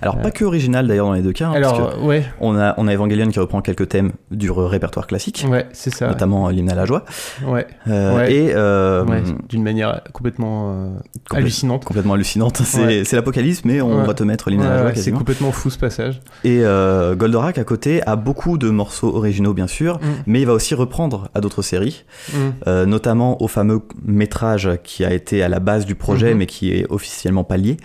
Alors, 0.02 0.18
pas 0.20 0.32
que 0.32 0.44
original 0.44 0.88
d'ailleurs 0.88 1.06
dans 1.06 1.12
les 1.12 1.22
deux 1.22 1.32
cas. 1.32 1.46
hein, 1.50 1.60
parce 1.60 1.72
Alors, 1.78 1.94
que 2.00 2.00
ouais, 2.04 2.24
on, 2.40 2.56
a, 2.58 2.74
on 2.76 2.88
a 2.88 2.94
Evangelion 2.94 3.28
qui 3.28 3.38
reprend 3.38 3.60
quelques 3.62 3.88
thèmes 3.88 4.10
du 4.32 4.50
re- 4.50 4.64
répertoire 4.66 5.06
classique, 5.06 5.46
ouais, 5.48 5.66
c'est 5.72 5.94
ça. 5.94 6.08
notamment 6.08 6.48
l'hymne 6.48 6.68
à 6.70 6.74
la 6.74 6.84
joie. 6.84 7.04
Ouais, 7.46 7.66
Euh, 7.86 8.16
Ouais. 8.16 8.32
Et 8.32 8.52
euh, 8.54 9.04
ouais, 9.04 9.22
d'une 9.48 9.62
manière 9.62 10.02
complètement 10.12 10.72
euh, 10.72 10.88
complè- 11.30 11.36
hallucinante. 11.36 11.84
complètement 11.84 12.14
hallucinante. 12.14 12.56
C'est 12.64 12.80
Ouais. 12.84 13.02
l'apocalypse, 13.12 13.62
mais 13.64 13.80
on 13.80 14.00
Ouais. 14.00 14.06
va 14.06 14.14
te 14.14 14.24
mettre 14.24 14.50
l'hymne 14.50 14.62
à 14.62 14.64
Ouais, 14.64 14.70
la 14.70 14.78
joie 14.78 14.86
ouais, 14.90 14.96
c'est 14.96 15.12
complètement 15.12 15.52
fou 15.52 15.70
ce 15.70 15.78
passage. 15.78 16.20
Et 16.42 16.60
euh, 16.64 17.14
Goldorak 17.14 17.56
à 17.58 17.64
côté 17.64 18.02
a 18.06 18.16
beaucoup 18.16 18.58
de 18.58 18.68
morceaux 18.70 19.14
originaux 19.14 19.54
bien 19.54 19.66
sûr, 19.68 19.98
Mm. 19.98 20.06
mais 20.26 20.40
il 20.40 20.46
va 20.46 20.54
aussi 20.54 20.74
reprendre 20.74 21.28
à 21.34 21.40
d'autres 21.40 21.62
séries, 21.62 22.04
Mm. 22.32 22.36
euh, 22.66 22.84
notamment 22.86 23.40
au 23.42 23.46
fameux 23.48 23.80
métrage 24.04 24.70
qui 24.82 25.04
a 25.04 25.12
été 25.12 25.42
à 25.42 25.48
la 25.48 25.60
base 25.60 25.86
du 25.86 25.94
projet 25.94 26.32
Mhm. 26.32 26.38
mais 26.38 26.46
qui 26.46 26.72
est 26.72 26.86
officiellement 26.90 27.44
pas 27.44 27.56
lié. 27.56 27.76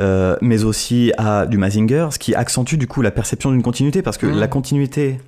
Euh, 0.00 0.36
mais 0.40 0.64
aussi 0.64 1.12
à 1.18 1.46
du 1.46 1.56
Mazinger, 1.58 2.08
ce 2.10 2.18
qui 2.18 2.34
accentue 2.34 2.74
du 2.76 2.86
coup 2.88 3.00
la 3.02 3.10
perception 3.12 3.52
d'une 3.52 3.62
continuité, 3.62 4.02
parce 4.02 4.18
que 4.18 4.26
Mhm. 4.26 4.38
la 4.38 4.48
continuité 4.48 5.20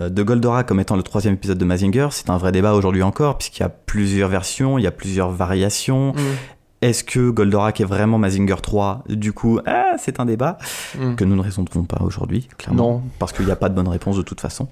euh, 0.00 0.08
de 0.08 0.22
Goldorak 0.22 0.66
comme 0.66 0.80
étant 0.80 0.96
le 0.96 1.02
troisième 1.02 1.34
épisode 1.34 1.58
de 1.58 1.64
Mazinger, 1.64 2.08
c'est 2.10 2.28
un 2.30 2.36
vrai 2.38 2.52
débat 2.52 2.72
aujourd'hui 2.74 3.02
encore, 3.02 3.38
puisqu'il 3.38 3.60
y 3.60 3.66
a 3.66 3.68
plusieurs 3.68 4.28
versions, 4.28 4.78
il 4.78 4.82
y 4.82 4.86
a 4.86 4.90
plusieurs 4.90 5.30
variations. 5.30 6.12
Mm. 6.12 6.18
Est-ce 6.82 7.02
que 7.04 7.30
Goldorak 7.30 7.80
est 7.80 7.84
vraiment 7.84 8.18
Mazinger 8.18 8.56
3 8.62 9.04
Du 9.08 9.32
coup, 9.32 9.58
ah, 9.66 9.92
c'est 9.98 10.20
un 10.20 10.26
débat 10.26 10.58
Mm. 10.98 11.14
que 11.16 11.24
nous 11.24 11.36
ne 11.36 11.40
résoudrons 11.42 11.84
pas 11.84 12.02
aujourd'hui, 12.02 12.48
clairement. 12.58 12.82
Non. 12.92 13.02
Parce 13.18 13.32
qu'il 13.32 13.46
n'y 13.46 13.50
a 13.52 13.56
pas 13.56 13.68
de 13.70 13.74
bonne 13.74 13.88
réponse 13.88 14.16
de 14.16 14.22
toute 14.22 14.40
façon. 14.40 14.68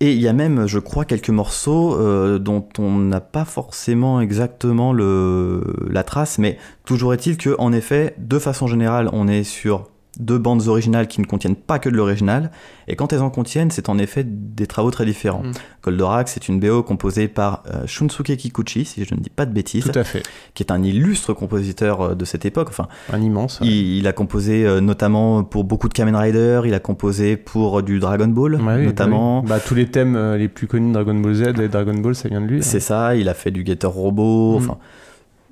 Et 0.00 0.12
il 0.12 0.20
y 0.20 0.28
a 0.28 0.32
même, 0.32 0.66
je 0.66 0.78
crois, 0.78 1.04
quelques 1.04 1.30
morceaux 1.30 1.96
euh, 1.96 2.38
dont 2.38 2.68
on 2.78 2.98
n'a 2.98 3.20
pas 3.20 3.44
forcément 3.44 4.20
exactement 4.20 4.92
le, 4.92 5.62
la 5.90 6.04
trace, 6.04 6.38
mais 6.38 6.56
toujours 6.84 7.14
est-il 7.14 7.36
que, 7.36 7.56
en 7.58 7.72
effet, 7.72 8.14
de 8.18 8.38
façon 8.38 8.68
générale, 8.68 9.10
on 9.12 9.26
est 9.26 9.42
sur 9.42 9.90
deux 10.18 10.38
bandes 10.38 10.66
originales 10.68 11.06
qui 11.06 11.20
ne 11.20 11.26
contiennent 11.26 11.54
pas 11.56 11.78
que 11.78 11.88
de 11.88 11.94
l'original, 11.96 12.50
et 12.88 12.96
quand 12.96 13.12
elles 13.12 13.22
en 13.22 13.30
contiennent, 13.30 13.70
c'est 13.70 13.88
en 13.88 13.98
effet 13.98 14.24
des 14.26 14.66
travaux 14.66 14.90
très 14.90 15.04
différents. 15.04 15.42
Mm. 15.44 15.52
Goldorak, 15.84 16.28
c'est 16.28 16.48
une 16.48 16.58
BO 16.58 16.82
composée 16.82 17.28
par 17.28 17.62
euh, 17.72 17.86
Shunsuke 17.86 18.36
Kikuchi, 18.36 18.84
si 18.84 19.04
je 19.04 19.14
ne 19.14 19.20
dis 19.20 19.30
pas 19.30 19.46
de 19.46 19.52
bêtises, 19.52 19.84
Tout 19.84 19.98
à 19.98 20.04
fait. 20.04 20.22
qui 20.54 20.62
est 20.62 20.72
un 20.72 20.82
illustre 20.82 21.32
compositeur 21.34 22.00
euh, 22.00 22.14
de 22.14 22.24
cette 22.24 22.44
époque. 22.44 22.68
Enfin, 22.70 22.88
Un 23.12 23.20
immense. 23.22 23.60
ouais. 23.60 23.66
il, 23.68 23.98
il 23.98 24.06
a 24.08 24.12
composé 24.12 24.66
euh, 24.66 24.80
notamment 24.80 25.44
pour 25.44 25.62
beaucoup 25.64 25.88
de 25.88 25.94
Kamen 25.94 26.16
Rider, 26.16 26.62
il 26.64 26.74
a 26.74 26.80
composé 26.80 27.36
pour 27.36 27.78
euh, 27.78 27.82
du 27.82 28.00
Dragon 28.00 28.26
Ball, 28.28 28.56
Ouais, 28.56 28.76
oui, 28.78 28.86
notamment. 28.86 29.36
bah 29.42 29.42
oui. 29.44 29.48
Bah, 29.50 29.60
tous 29.66 29.74
les 29.74 29.86
thèmes 29.86 30.34
les 30.34 30.48
plus 30.48 30.66
connus 30.66 30.88
de 30.88 30.94
Dragon 30.94 31.14
Ball 31.14 31.34
Z 31.34 31.42
et 31.60 31.68
Dragon 31.68 31.94
Ball, 31.94 32.14
ça 32.14 32.28
vient 32.28 32.40
de 32.40 32.46
lui. 32.46 32.62
C'est 32.62 32.80
ça, 32.80 33.14
il 33.14 33.28
a 33.28 33.34
fait 33.34 33.50
du 33.50 33.64
Getter 33.64 33.86
Robot, 33.86 34.58
Mm. 34.58 34.62
enfin, 34.64 34.78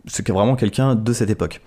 c'est 0.07 0.29
vraiment 0.31 0.55
quelqu'un 0.57 0.95
de 0.95 1.13
cette 1.13 1.31
époque. 1.31 1.61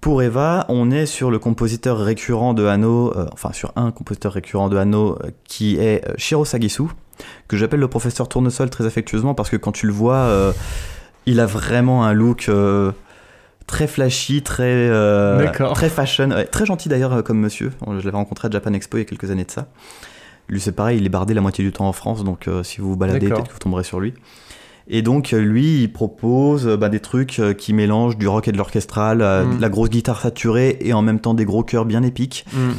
Pour 0.00 0.22
Eva, 0.22 0.64
on 0.70 0.90
est 0.90 1.04
sur 1.04 1.30
le 1.30 1.38
compositeur 1.38 1.98
récurrent 1.98 2.54
de 2.54 2.64
Hano, 2.64 3.12
euh, 3.14 3.26
enfin 3.32 3.52
sur 3.52 3.72
un 3.76 3.90
compositeur 3.90 4.32
récurrent 4.32 4.70
de 4.70 4.78
Hano 4.78 5.18
euh, 5.22 5.30
qui 5.44 5.76
est 5.76 6.08
euh, 6.08 6.14
Shiro 6.16 6.46
Sagisu, 6.46 6.84
que 7.48 7.58
j'appelle 7.58 7.80
le 7.80 7.88
professeur 7.88 8.26
Tournesol 8.26 8.70
très 8.70 8.86
affectueusement 8.86 9.34
parce 9.34 9.50
que 9.50 9.56
quand 9.56 9.72
tu 9.72 9.86
le 9.86 9.92
vois, 9.92 10.14
euh, 10.14 10.52
il 11.26 11.38
a 11.38 11.44
vraiment 11.44 12.04
un 12.04 12.14
look 12.14 12.50
très 13.66 13.86
flashy, 13.86 14.42
très, 14.42 14.88
très 15.74 15.90
fashion, 15.90 16.30
ouais, 16.30 16.46
très 16.46 16.64
gentil 16.64 16.88
d'ailleurs 16.88 17.22
comme 17.22 17.38
monsieur. 17.38 17.70
Je 17.86 17.92
l'avais 17.92 18.16
rencontré 18.16 18.48
à 18.48 18.50
Japan 18.50 18.72
Expo 18.72 18.96
il 18.96 19.00
y 19.00 19.02
a 19.02 19.06
quelques 19.06 19.30
années 19.30 19.44
de 19.44 19.50
ça. 19.50 19.68
Lui, 20.48 20.60
c'est 20.60 20.72
pareil, 20.72 20.98
il 20.98 21.04
est 21.04 21.10
bardé 21.10 21.34
la 21.34 21.42
moitié 21.42 21.62
du 21.62 21.72
temps 21.72 21.86
en 21.86 21.92
France, 21.92 22.24
donc 22.24 22.48
si 22.62 22.80
vous 22.80 22.88
vous 22.88 22.96
baladez, 22.96 23.28
peut-être 23.28 23.48
que 23.48 23.52
vous 23.52 23.58
tomberez 23.58 23.84
sur 23.84 24.00
lui. 24.00 24.14
Et 24.92 25.02
donc, 25.02 25.32
euh, 25.32 25.38
lui, 25.40 25.82
il 25.82 25.92
propose 25.92 26.66
euh, 26.66 26.76
bah, 26.76 26.88
des 26.88 27.00
trucs 27.00 27.38
euh, 27.38 27.54
qui 27.54 27.72
mélangent 27.72 28.18
du 28.18 28.26
rock 28.28 28.48
et 28.48 28.52
de 28.52 28.56
l'orchestral, 28.58 29.18
Mm. 29.18 29.56
de 29.56 29.60
la 29.62 29.68
grosse 29.68 29.88
guitare 29.90 30.20
saturée 30.20 30.78
et 30.80 30.92
en 30.92 31.02
même 31.02 31.20
temps 31.20 31.32
des 31.34 31.44
gros 31.44 31.62
chœurs 31.62 31.84
bien 31.84 32.02
épiques. 32.02 32.44
Mm. 32.52 32.70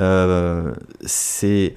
Euh, 0.00 0.72
c'est 1.04 1.74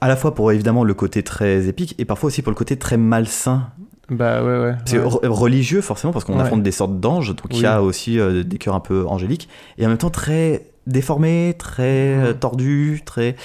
à 0.00 0.08
la 0.08 0.16
fois 0.16 0.34
pour 0.34 0.52
évidemment 0.52 0.84
le 0.84 0.94
côté 0.94 1.22
très 1.22 1.66
épique 1.68 1.94
et 1.98 2.04
parfois 2.04 2.28
aussi 2.28 2.42
pour 2.42 2.50
le 2.50 2.56
côté 2.56 2.76
très 2.76 2.96
malsain. 2.96 3.68
Bah 4.10 4.42
ouais, 4.44 4.58
ouais. 4.60 4.74
C'est 4.84 4.98
ouais. 4.98 5.04
re- 5.08 5.26
religieux 5.28 5.80
forcément 5.80 6.12
parce 6.12 6.24
qu'on 6.24 6.34
Ouais. 6.36 6.42
affronte 6.42 6.62
des 6.62 6.72
sortes 6.72 7.00
d'anges, 7.00 7.30
donc 7.30 7.46
il 7.52 7.60
y 7.60 7.66
a 7.66 7.82
aussi 7.82 8.18
euh, 8.20 8.42
des 8.44 8.58
chœurs 8.58 8.74
un 8.74 8.80
peu 8.80 9.06
angéliques 9.06 9.48
et 9.78 9.86
en 9.86 9.88
même 9.88 9.98
temps 9.98 10.10
très 10.10 10.66
déformés, 10.86 11.54
très 11.58 11.82
euh, 12.18 12.32
Mm. 12.32 12.38
tordus, 12.38 13.02
très. 13.04 13.36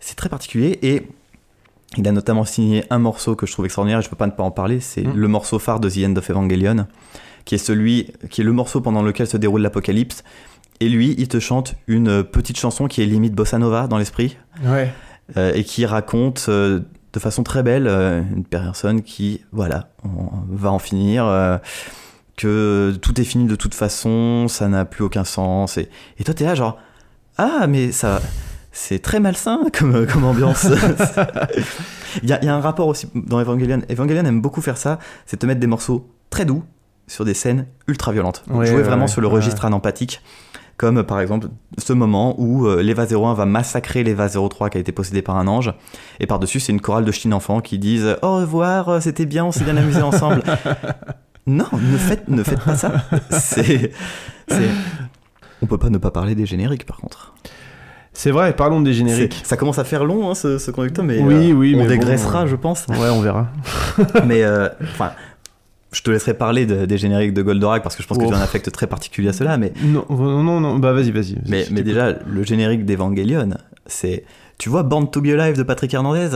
C'est 0.00 0.16
très 0.16 0.28
particulier 0.28 0.78
et 0.82 1.02
il 1.96 2.06
a 2.06 2.12
notamment 2.12 2.44
signé 2.44 2.84
un 2.90 2.98
morceau 2.98 3.34
que 3.34 3.46
je 3.46 3.52
trouve 3.52 3.64
extraordinaire 3.64 3.98
et 3.98 4.02
je 4.02 4.08
peux 4.08 4.16
pas 4.16 4.26
ne 4.26 4.32
pas 4.32 4.42
en 4.44 4.50
parler, 4.52 4.80
c'est 4.80 5.02
Mm. 5.02 5.12
le 5.14 5.28
morceau 5.28 5.58
phare 5.58 5.80
de 5.80 5.90
The 5.90 5.98
End 6.08 6.14
of 6.16 6.30
Evangelion, 6.30 6.86
qui 7.44 7.54
est 7.56 7.58
celui, 7.58 8.12
qui 8.30 8.40
est 8.42 8.44
le 8.44 8.52
morceau 8.52 8.80
pendant 8.80 9.02
lequel 9.02 9.26
se 9.26 9.36
déroule 9.36 9.62
l'apocalypse. 9.62 10.22
Et 10.80 10.88
lui, 10.88 11.14
il 11.18 11.28
te 11.28 11.40
chante 11.40 11.74
une 11.88 12.22
petite 12.24 12.58
chanson 12.58 12.86
qui 12.86 13.02
est 13.02 13.06
limite 13.06 13.34
bossa 13.34 13.58
nova 13.58 13.86
dans 13.86 13.98
l'esprit 13.98 14.36
Ouais. 14.64 14.92
euh, 15.36 15.52
et 15.54 15.64
qui 15.64 15.84
raconte 15.84 16.46
euh, 16.48 16.80
de 17.12 17.18
façon 17.18 17.42
très 17.42 17.62
belle 17.62 17.86
euh, 17.88 18.22
une 18.34 18.44
personne 18.44 19.02
qui, 19.02 19.42
voilà, 19.52 19.90
on 20.04 20.28
va 20.48 20.70
en 20.70 20.78
finir, 20.78 21.24
que 22.36 22.94
tout 23.02 23.20
est 23.20 23.24
fini 23.24 23.44
de 23.46 23.56
toute 23.56 23.74
façon, 23.74 24.46
ça 24.48 24.68
n'a 24.68 24.84
plus 24.84 25.04
aucun 25.04 25.24
sens. 25.24 25.76
Et, 25.76 25.88
et 26.18 26.24
toi, 26.24 26.32
t'es 26.34 26.44
là, 26.44 26.54
genre, 26.54 26.78
ah, 27.36 27.66
mais 27.68 27.92
ça. 27.92 28.20
C'est 28.72 29.00
très 29.00 29.20
malsain 29.20 29.60
comme, 29.78 30.06
comme 30.06 30.24
ambiance. 30.24 30.66
Il 32.24 32.28
y, 32.28 32.32
a, 32.32 32.40
il 32.42 32.46
y 32.46 32.48
a 32.48 32.54
un 32.56 32.60
rapport 32.60 32.88
aussi 32.88 33.08
dans 33.14 33.38
Evangelion. 33.40 33.82
Evangelion 33.88 34.24
aime 34.24 34.40
beaucoup 34.40 34.60
faire 34.60 34.76
ça, 34.76 34.98
c'est 35.26 35.36
te 35.36 35.46
mettre 35.46 35.60
des 35.60 35.68
morceaux 35.68 36.10
très 36.28 36.44
doux 36.44 36.64
sur 37.06 37.24
des 37.24 37.34
scènes 37.34 37.66
ultra 37.86 38.10
violentes. 38.10 38.42
Donc 38.48 38.58
Ouais, 38.58 38.66
jouer 38.66 38.76
ouais, 38.78 38.82
vraiment 38.82 39.02
ouais, 39.04 39.08
sur 39.08 39.20
le 39.20 39.28
registre 39.28 39.64
anempathique, 39.64 40.20
comme 40.76 40.98
euh, 40.98 41.02
par 41.04 41.20
exemple 41.20 41.46
ce 41.78 41.92
moment 41.92 42.34
où 42.38 42.66
euh, 42.66 42.82
l'Eva 42.82 43.04
01 43.08 43.34
va 43.34 43.46
massacrer 43.46 44.02
l'Eva 44.02 44.28
03 44.28 44.70
qui 44.70 44.78
a 44.78 44.80
été 44.80 44.90
possédé 44.90 45.22
par 45.22 45.36
un 45.36 45.46
ange, 45.46 45.72
et 46.18 46.26
par-dessus 46.26 46.58
c'est 46.58 46.72
une 46.72 46.80
chorale 46.80 47.04
de 47.04 47.12
chine 47.12 47.32
enfants 47.32 47.60
qui 47.60 47.78
disent 47.78 48.16
Au 48.22 48.36
revoir, 48.38 48.88
euh, 48.88 49.00
c'était 49.00 49.26
bien, 49.26 49.44
on 49.44 49.52
s'est 49.52 49.64
bien 49.64 49.76
amusé 49.76 50.02
ensemble. 50.02 50.42
non, 51.46 51.66
ne 51.72 51.96
faites, 51.96 52.26
ne 52.28 52.42
faites 52.42 52.64
pas 52.64 52.76
ça. 52.76 52.92
C'est- 53.30 53.92
On 55.62 55.66
peut 55.66 55.78
pas 55.78 55.90
ne 55.90 55.98
pas 55.98 56.10
parler 56.10 56.34
des 56.34 56.46
génériques 56.46 56.86
par 56.86 56.96
contre. 56.96 57.34
C'est 58.12 58.30
vrai, 58.32 58.54
parlons 58.54 58.80
des 58.80 58.92
génériques. 58.92 59.40
Ça 59.44 59.56
commence 59.56 59.78
à 59.78 59.84
faire 59.84 60.04
long 60.04 60.30
hein, 60.30 60.34
ce, 60.34 60.58
ce 60.58 60.70
conducteur, 60.70 61.04
mais 61.04 61.20
Oui, 61.20 61.50
euh, 61.50 61.54
oui, 61.54 61.72
on 61.76 61.78
mais 61.78 61.86
dégraissera, 61.86 62.42
euh, 62.42 62.46
je 62.46 62.56
pense. 62.56 62.86
Ouais, 62.88 63.08
on 63.10 63.20
verra. 63.20 63.48
mais 64.26 64.42
euh, 64.42 64.68
enfin, 64.82 65.12
je 65.92 66.02
te 66.02 66.10
laisserai 66.10 66.34
parler 66.34 66.66
de- 66.66 66.86
des 66.86 66.98
génériques 66.98 67.32
de 67.34 67.42
Goldorak 67.42 67.82
parce 67.82 67.94
que 67.96 68.02
je 68.02 68.08
pense 68.08 68.18
que 68.18 68.26
tu 68.26 68.34
as 68.34 68.36
un 68.36 68.40
affect 68.42 68.70
très 68.72 68.86
particulier 68.88 69.28
à 69.28 69.32
cela. 69.32 69.56
Mais, 69.58 69.72
Non, 69.84 70.04
non, 70.10 70.60
non, 70.60 70.78
bah 70.78 70.92
vas-y, 70.92 71.12
vas-y. 71.12 71.36
mais, 71.48 71.66
mais 71.70 71.82
déjà, 71.82 72.12
le 72.26 72.42
générique 72.42 72.84
d'Evangelion, 72.84 73.50
c'est. 73.86 74.24
Tu 74.58 74.68
vois 74.68 74.82
Born 74.82 75.10
to 75.10 75.22
Be 75.22 75.28
Alive 75.28 75.56
de 75.56 75.62
Patrick 75.62 75.94
Hernandez? 75.94 76.28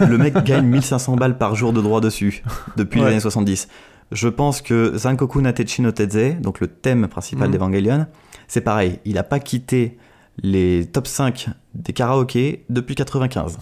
Le, 0.00 0.06
le 0.06 0.18
mec 0.18 0.34
gagne 0.42 0.66
1500 0.66 1.14
balles 1.14 1.38
par 1.38 1.54
jour 1.54 1.72
de 1.72 1.80
droits 1.80 2.00
dessus 2.00 2.42
depuis 2.76 2.98
Ouais. 3.00 3.06
les 3.06 3.12
années 3.12 3.20
70. 3.20 3.68
Je 4.10 4.28
pense 4.28 4.62
que 4.62 4.94
Zankoku 4.96 5.40
Natechi 5.42 5.82
no 5.82 5.92
Tetze, 5.92 6.40
donc 6.40 6.58
le 6.60 6.66
thème 6.66 7.06
principal 7.06 7.46
Mhm. 7.48 7.52
d'Evangelion, 7.54 8.06
c'est 8.48 8.62
pareil. 8.62 8.98
Il 9.04 9.16
a 9.18 9.22
pas 9.22 9.38
quitté 9.38 9.96
les 10.42 10.86
top 10.86 11.06
5 11.06 11.48
des 11.74 11.92
karaokés 11.92 12.64
depuis 12.68 12.94
95. 12.94 13.58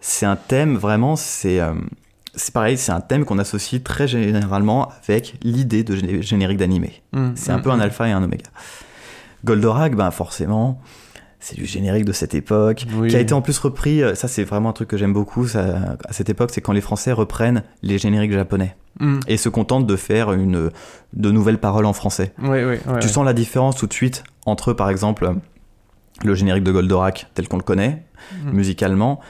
C'est 0.00 0.26
un 0.26 0.36
thème 0.36 0.76
vraiment, 0.76 1.16
c'est 1.16 1.60
euh, 1.60 1.72
pareil, 2.52 2.76
c'est 2.76 2.92
un 2.92 3.00
thème 3.00 3.24
qu'on 3.24 3.38
associe 3.38 3.82
très 3.82 4.06
généralement 4.08 4.90
avec 5.08 5.36
l'idée 5.42 5.82
de 5.84 5.96
gé- 5.96 6.22
générique 6.22 6.58
d'animé. 6.58 7.02
Mm, 7.12 7.30
C'est 7.34 7.52
un 7.52 7.58
mm, 7.58 7.62
peu 7.62 7.70
un 7.70 7.76
mm. 7.78 7.80
alpha 7.82 8.08
et 8.08 8.12
un 8.12 8.22
oméga. 8.22 8.44
Goldorak, 9.44 9.94
ben 9.94 10.10
forcément, 10.10 10.80
c'est 11.40 11.56
du 11.56 11.66
générique 11.66 12.04
de 12.06 12.12
cette 12.12 12.34
époque, 12.34 12.86
Oui. 12.96 13.08
qui 13.08 13.16
a 13.16 13.20
été 13.20 13.34
en 13.34 13.42
plus 13.42 13.58
repris, 13.58 14.02
euh, 14.02 14.14
ça 14.14 14.28
c'est 14.28 14.44
vraiment 14.44 14.70
un 14.70 14.72
truc 14.72 14.88
que 14.88 14.96
j'aime 14.96 15.12
beaucoup 15.12 15.46
ça, 15.46 15.96
à 16.08 16.12
cette 16.12 16.30
époque, 16.30 16.50
c'est 16.52 16.62
quand 16.62 16.72
les 16.72 16.80
Français 16.80 17.12
reprennent 17.12 17.62
les 17.82 17.98
génériques 17.98 18.32
japonais 18.32 18.76
Mm. 19.00 19.18
et 19.26 19.36
se 19.38 19.48
contentent 19.48 19.88
de 19.88 19.96
faire 19.96 20.32
une, 20.32 20.70
de 21.14 21.30
nouvelles 21.32 21.58
paroles 21.58 21.84
en 21.84 21.92
français. 21.92 22.32
Ouais, 22.40 22.64
ouais. 22.64 22.80
Tu 23.00 23.08
sens 23.08 23.24
la 23.24 23.32
différence 23.32 23.74
tout 23.76 23.88
de 23.88 23.92
suite 23.92 24.22
entre, 24.46 24.72
par 24.72 24.88
exemple, 24.88 25.32
le 26.22 26.34
générique 26.34 26.64
de 26.64 26.72
Goldorak 26.72 27.26
tel 27.34 27.48
qu'on 27.48 27.56
le 27.56 27.62
connaît, 27.62 28.02
Mm. 28.44 28.50
musicalement, 28.52 29.20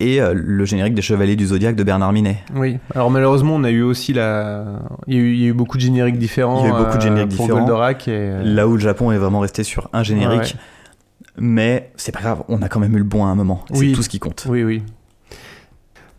et 0.00 0.20
euh, 0.20 0.32
le 0.34 0.64
générique 0.64 0.94
des 0.94 1.02
Chevaliers 1.02 1.34
du 1.36 1.46
Zodiaque 1.46 1.76
de 1.76 1.82
Bernard 1.82 2.12
Minet. 2.12 2.38
Oui. 2.54 2.78
Alors 2.94 3.10
malheureusement, 3.10 3.54
on 3.56 3.64
a 3.64 3.70
eu 3.70 3.82
aussi 3.82 4.12
la. 4.12 4.64
Il 5.06 5.14
y 5.14 5.16
a 5.16 5.20
eu, 5.20 5.32
il 5.34 5.40
y 5.40 5.44
a 5.44 5.48
eu 5.48 5.52
beaucoup 5.52 5.76
de 5.76 5.82
génériques 5.82 6.18
différents. 6.18 6.60
Il 6.64 6.68
y 6.68 6.72
a 6.72 6.74
eu 6.74 6.78
beaucoup 6.78 6.92
de 6.92 6.96
euh, 6.98 7.00
génériques 7.00 7.30
pour 7.36 7.46
différents. 7.46 7.60
Goldorak 7.60 8.08
et. 8.08 8.12
euh, 8.12 8.42
Là 8.44 8.68
où 8.68 8.74
le 8.74 8.78
Japon 8.80 9.10
est 9.12 9.18
vraiment 9.18 9.40
resté 9.40 9.62
sur 9.64 9.88
un 9.92 10.02
générique, 10.02 10.40
Ouais, 10.40 10.60
mais 11.38 11.90
c'est 11.96 12.12
pas 12.12 12.20
grave, 12.20 12.42
on 12.48 12.62
a 12.62 12.68
quand 12.68 12.78
même 12.80 12.94
eu 12.94 12.98
le 12.98 13.04
bon 13.04 13.24
à 13.24 13.28
un 13.28 13.34
moment. 13.34 13.64
C'est 13.72 13.78
Oui. 13.78 13.92
tout 13.92 14.02
ce 14.02 14.08
qui 14.08 14.18
compte. 14.20 14.46
Oui, 14.48 14.62
oui. 14.62 14.82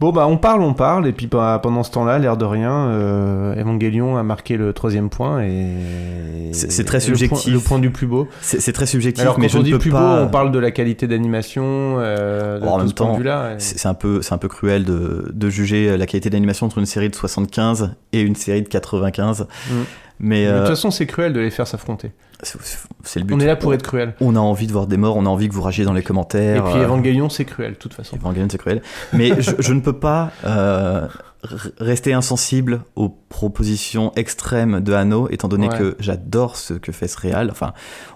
Bon, 0.01 0.11
bah, 0.11 0.27
on 0.27 0.35
parle, 0.37 0.61
on 0.61 0.73
parle, 0.73 1.07
et 1.07 1.13
puis 1.13 1.27
bah, 1.27 1.57
pendant 1.63 1.81
ce 1.81 1.89
temps-là, 1.91 2.19
l'air 2.19 2.35
de 2.35 2.43
rien, 2.43 2.87
euh, 2.89 3.55
Evangelion 3.55 4.17
a 4.17 4.23
marqué 4.23 4.57
le 4.57 4.73
troisième 4.73 5.09
point, 5.09 5.41
et. 5.41 6.49
C'est- 6.51 6.83
très 6.83 6.97
le 6.97 7.03
point- 7.03 7.15
subjectif. 7.15 7.53
Le 7.53 7.59
point, 7.59 7.79
du 7.79 7.89
plus 7.91 8.05
beau. 8.05 8.27
C'est 8.41 8.73
très 8.73 8.85
subjectif, 8.87 9.21
Alors, 9.23 9.39
mais 9.39 9.47
quand 9.47 9.53
je 9.53 9.57
on 9.57 9.59
ne 9.61 9.65
dit 9.65 9.71
peux 9.71 9.79
plus 9.79 9.91
pas. 9.91 10.17
beau, 10.17 10.23
on 10.23 10.27
parle 10.27 10.51
de 10.51 10.59
la 10.59 10.71
qualité 10.71 11.07
d'animation, 11.07 11.63
euh, 11.99 12.59
Bon, 12.59 12.71
en 12.71 12.77
même 12.79 12.87
ce 12.89 12.93
temps, 12.93 13.17
et- 13.17 13.55
C'est 13.59 13.87
un 13.87 13.93
peu, 13.93 14.19
un 14.29 14.37
peu 14.37 14.47
cruel 14.49 14.83
de, 14.83 15.31
de 15.33 15.49
juger 15.49 15.95
la 15.97 16.05
qualité 16.05 16.29
d'animation 16.29 16.65
entre 16.65 16.77
une 16.77 16.85
série 16.85 17.09
de 17.09 17.15
75 17.15 17.91
et 18.11 18.19
une 18.21 18.35
série 18.35 18.63
de 18.63 18.67
95. 18.67 19.47
Mm. 19.69 19.73
Mais 20.19 20.45
De 20.45 20.51
euh, 20.51 20.59
toute 20.59 20.67
façon, 20.69 20.91
c'est 20.91 21.05
cruel 21.05 21.33
de 21.33 21.39
les 21.39 21.49
faire 21.51 21.67
s'affronter. 21.67 22.11
C'est 22.43 22.59
c'est 23.03 23.19
le 23.19 23.25
but. 23.25 23.33
On 23.33 23.39
est 23.39 23.45
là 23.45 23.55
pour 23.55 23.73
être 23.73 23.83
cruel. 23.83 24.15
On 24.19 24.35
a 24.35 24.39
envie 24.39 24.67
de 24.67 24.71
voir 24.71 24.87
des 24.87 24.97
morts, 24.97 25.15
on 25.15 25.25
a 25.25 25.29
envie 25.29 25.47
que 25.47 25.53
vous 25.53 25.61
ragiez 25.61 25.85
dans 25.85 25.93
les 25.93 26.01
Et 26.01 26.03
commentaires. 26.03 26.63
puis 26.65 26.73
euh, 26.79 26.85
Evangelion, 26.85 27.29
c'est 27.29 27.45
cruel, 27.45 27.73
de 27.73 27.77
toute 27.77 27.93
façon. 27.93 28.15
Evangelion, 28.17 28.47
c'est 28.51 28.57
cruel. 28.57 28.81
Mais 29.13 29.41
je, 29.41 29.51
je 29.59 29.73
ne 29.73 29.79
peux 29.79 29.97
pas 29.97 30.31
euh, 30.45 31.07
rester 31.79 32.13
insensible 32.13 32.81
aux 32.95 33.09
propositions 33.09 34.11
extrêmes 34.15 34.79
de 34.81 34.93
Hano, 34.93 35.27
étant 35.29 35.47
donné 35.47 35.69
Ouais. 35.69 35.77
que 35.77 35.95
j'adore 35.99 36.55
ce 36.57 36.73
que 36.73 36.91
fait 36.91 37.07
ce 37.07 37.17
réal. 37.19 37.49
Enfin, 37.51 37.73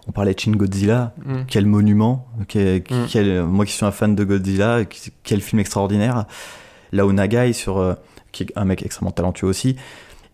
on 0.08 0.12
parlait 0.12 0.34
de 0.34 0.40
Shin 0.40 0.52
Godzilla, 0.52 1.14
Mm. 1.26 1.34
quel 1.48 1.66
monument, 1.66 2.28
quel- 2.48 2.80
Mm. 2.80 3.06
quel- 3.10 3.44
moi 3.44 3.66
qui 3.66 3.74
suis 3.74 3.86
un 3.86 3.92
fan 3.92 4.16
de 4.16 4.24
Godzilla, 4.24 4.80
quel 5.24 5.42
film 5.42 5.60
extraordinaire. 5.60 6.26
Là 6.92 7.06
où 7.06 7.14
Nagai, 7.14 7.54
sur, 7.54 7.78
euh, 7.78 7.94
qui 8.32 8.44
est 8.44 8.48
un 8.56 8.66
mec 8.66 8.84
extrêmement 8.84 9.12
talentueux 9.12 9.48
aussi, 9.48 9.76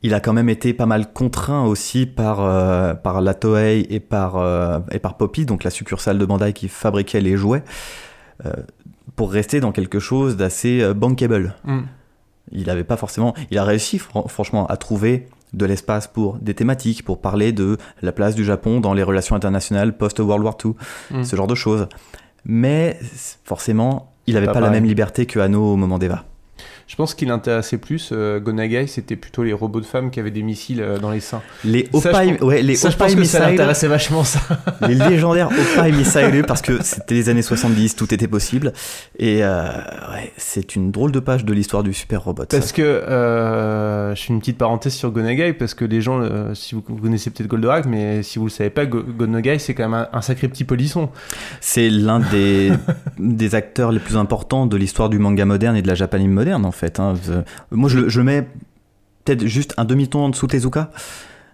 il 0.06 0.14
a 0.14 0.20
quand 0.20 0.34
même 0.34 0.50
été 0.50 0.74
pas 0.74 0.86
mal 0.86 1.12
contraint 1.14 1.66
aussi 1.66 2.06
par, 2.06 2.38
euh, 2.42 2.94
par 2.94 3.22
la 3.22 3.34
Toei 3.34 3.86
et 3.90 4.00
par, 4.00 4.38
euh, 4.38 4.80
et 4.92 5.00
par 5.00 5.18
Poppy, 5.18 5.46
donc 5.46 5.64
la 5.64 5.72
succursale 5.72 6.18
de 6.20 6.26
Bandai 6.26 6.54
qui 6.54 6.68
fabriquait 6.68 7.22
les 7.22 7.36
jouets, 7.38 7.64
euh, 8.46 8.52
pour 9.16 9.32
rester 9.32 9.60
dans 9.60 9.72
quelque 9.72 10.00
chose 10.00 10.36
d'assez 10.38 10.94
bankable. 10.94 11.56
Mm. 11.64 11.80
Il 12.52 12.70
avait 12.70 12.84
pas 12.84 12.98
forcément. 12.98 13.34
Il 13.50 13.58
a 13.58 13.64
réussi, 13.64 13.98
fran- 13.98 14.28
franchement, 14.28 14.68
à 14.68 14.78
trouver 14.78 15.28
de 15.54 15.66
l'espace 15.66 16.08
pour 16.08 16.36
des 16.40 16.54
thématiques, 16.54 17.04
pour 17.04 17.20
parler 17.22 17.52
de 17.52 17.78
la 18.02 18.12
place 18.12 18.36
du 18.36 18.44
Japon 18.46 18.80
dans 18.82 18.94
les 18.94 19.04
relations 19.04 19.36
internationales 19.36 19.98
post-World 19.98 20.44
War 20.44 20.56
II, 20.64 20.74
Mm. 21.12 21.24
ce 21.24 21.36
genre 21.36 21.48
de 21.48 21.56
choses. 21.56 21.88
Mais 22.46 23.00
forcément, 23.44 24.12
il 24.28 24.36
n'avait 24.36 24.46
Pas 24.48 24.54
pas, 24.54 24.60
la 24.60 24.70
même 24.70 24.86
liberté 24.86 25.26
que 25.26 25.40
Hano 25.40 25.64
au 25.74 25.76
moment 25.78 25.98
d'Eva. 25.98 26.26
Je 26.88 26.96
pense 26.96 27.16
qu'il 27.16 27.30
l'intéressait 27.30 27.80
plus, 27.80 28.10
euh, 28.12 28.40
Gonagai, 28.40 28.86
c'était 28.86 29.16
plutôt 29.16 29.44
les 29.44 29.54
robots 29.54 29.80
de 29.82 29.86
femmes 29.88 30.12
qui 30.12 30.20
avaient 30.20 30.30
des 30.30 30.44
missiles 30.44 30.82
euh, 30.82 31.00
dans 31.00 31.10
les 31.10 31.20
seins. 31.20 31.42
Les 31.64 31.90
je 31.92 31.98
Opai, 31.98 32.12
pense- 32.38 32.42
ouais, 32.48 32.62
les 32.62 32.76
ça, 32.76 32.90
je 32.92 32.96
Opai 32.96 33.06
pense 33.06 33.16
que 33.16 33.24
ça 33.24 33.40
Missile, 33.40 33.52
l'intéressait 33.52 33.88
vachement, 33.88 34.24
ça. 34.24 34.40
les 34.88 34.94
légendaires 35.10 35.50
Opai 35.50 35.92
Missile, 35.92 36.44
parce 36.48 36.62
que 36.62 36.84
c'était 36.84 37.16
les 37.16 37.30
années 37.30 37.42
70, 37.42 37.96
tout 37.96 38.14
était 38.14 38.28
possible. 38.28 38.72
Et 39.18 39.44
euh, 39.44 39.64
ouais, 40.14 40.32
c'est 40.38 40.76
une 40.76 40.92
drôle 40.92 41.12
de 41.12 41.20
page 41.20 41.44
de 41.44 41.54
l'histoire 41.54 41.82
du 41.82 41.92
super 41.92 42.24
robot. 42.24 42.44
ça. 42.44 42.60
Parce 42.60 42.72
que, 42.72 42.84
euh, 42.84 44.14
je 44.14 44.22
fais 44.22 44.34
une 44.34 44.40
petite 44.40 44.58
parenthèse 44.60 44.94
sur 44.94 45.10
Gonagai, 45.12 45.54
parce 45.54 45.74
que 45.74 45.86
les 45.86 46.02
gens, 46.02 46.22
si 46.54 46.76
vous, 46.76 46.84
vous 46.88 46.98
connaissez 46.98 47.30
peut-être 47.32 47.48
Goldorak, 47.50 47.86
mais 47.88 48.22
si 48.22 48.38
vous 48.38 48.46
le 48.46 48.52
savez 48.52 48.70
pas, 48.70 48.86
Go- 48.86 49.02
Gonagai, 49.04 49.58
c'est 49.58 49.74
quand 49.74 49.90
même 49.90 49.94
un, 50.12 50.18
un 50.18 50.22
sacré 50.22 50.48
petit 50.48 50.64
polisson. 50.66 51.10
C'est 51.62 51.90
l'un 51.90 52.20
des, 52.20 52.72
des 53.20 53.56
acteurs 53.56 53.92
les 53.92 54.00
plus 54.00 54.18
importants 54.18 54.68
de 54.68 54.78
l'histoire 54.78 55.10
du 55.10 55.18
manga 55.18 55.46
moderne 55.46 55.76
et 55.76 55.82
de 55.82 55.88
la 55.88 55.96
japanime 55.96 56.32
moderne, 56.32 56.64
en 56.66 56.72
fait. 56.76 57.00
hein. 57.00 57.16
Euh, 57.30 57.42
Moi, 57.72 57.90
je, 57.90 58.08
je 58.10 58.22
mets 58.22 58.48
peut-être 59.24 59.46
juste 59.48 59.74
un 59.78 59.86
demi-ton 59.86 60.20
en 60.26 60.30
dessous 60.30 60.48
de 60.48 60.52
Tezuka. 60.52 60.92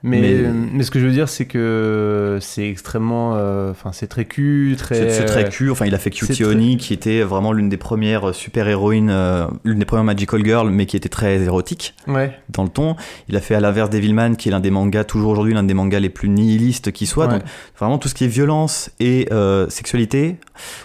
Mais, 0.04 0.20
Mais- 0.20 0.50
mais... 0.74 0.84
ce 0.84 0.90
que 0.90 1.00
je 1.00 1.06
veux 1.06 1.12
dire, 1.12 1.30
c'est 1.30 1.46
que 1.46 2.40
c'est 2.42 2.68
extrêmement. 2.68 3.36
euh, 3.36 3.70
Enfin, 3.72 3.92
c'est 3.92 4.08
très 4.08 4.26
cul, 4.26 4.76
très. 4.78 5.12
C'est 5.12 5.26
très 5.26 5.48
cul. 5.50 5.70
Enfin, 5.70 5.86
il 5.86 5.94
a 5.94 6.00
fait 6.00 6.10
Cutie 6.10 6.42
très- 6.42 6.44
Oni, 6.52 6.78
qui 6.78 6.94
était 6.94 7.22
vraiment 7.22 7.54
l'une 7.54 7.70
des 7.70 7.78
premières 7.78 8.34
super-héroïnes, 8.34 9.10
euh, 9.12 9.46
l'une 9.64 9.78
des 9.80 9.86
premières 9.86 10.04
Magical 10.04 10.44
Girl, 10.44 10.70
mais 10.72 10.88
qui 10.88 10.98
était 10.98 11.08
très 11.10 11.40
érotique 11.44 11.94
Ouais. 12.08 12.36
dans 12.50 12.64
le 12.64 12.70
ton. 12.70 12.96
Il 13.30 13.36
a 13.36 13.42
fait 13.42 13.54
à 13.54 13.60
l'inverse 13.60 13.92
Devilman, 13.92 14.36
qui 14.36 14.50
est 14.50 14.52
l'un 14.52 14.60
des 14.60 14.72
mangas, 14.72 15.04
toujours 15.04 15.32
aujourd'hui, 15.32 15.54
l'un 15.54 15.64
des 15.64 15.74
mangas 15.76 16.00
les 16.00 16.10
plus 16.10 16.30
nihilistes 16.30 16.92
qui 16.92 17.06
soit. 17.06 17.28
Ouais. 17.28 17.34
Donc, 17.34 17.44
vraiment, 17.78 17.98
tout 18.00 18.08
ce 18.10 18.16
qui 18.16 18.24
est 18.26 18.28
violence 18.28 18.90
et 19.00 19.28
euh, 19.32 19.70
sexualité, 19.70 20.38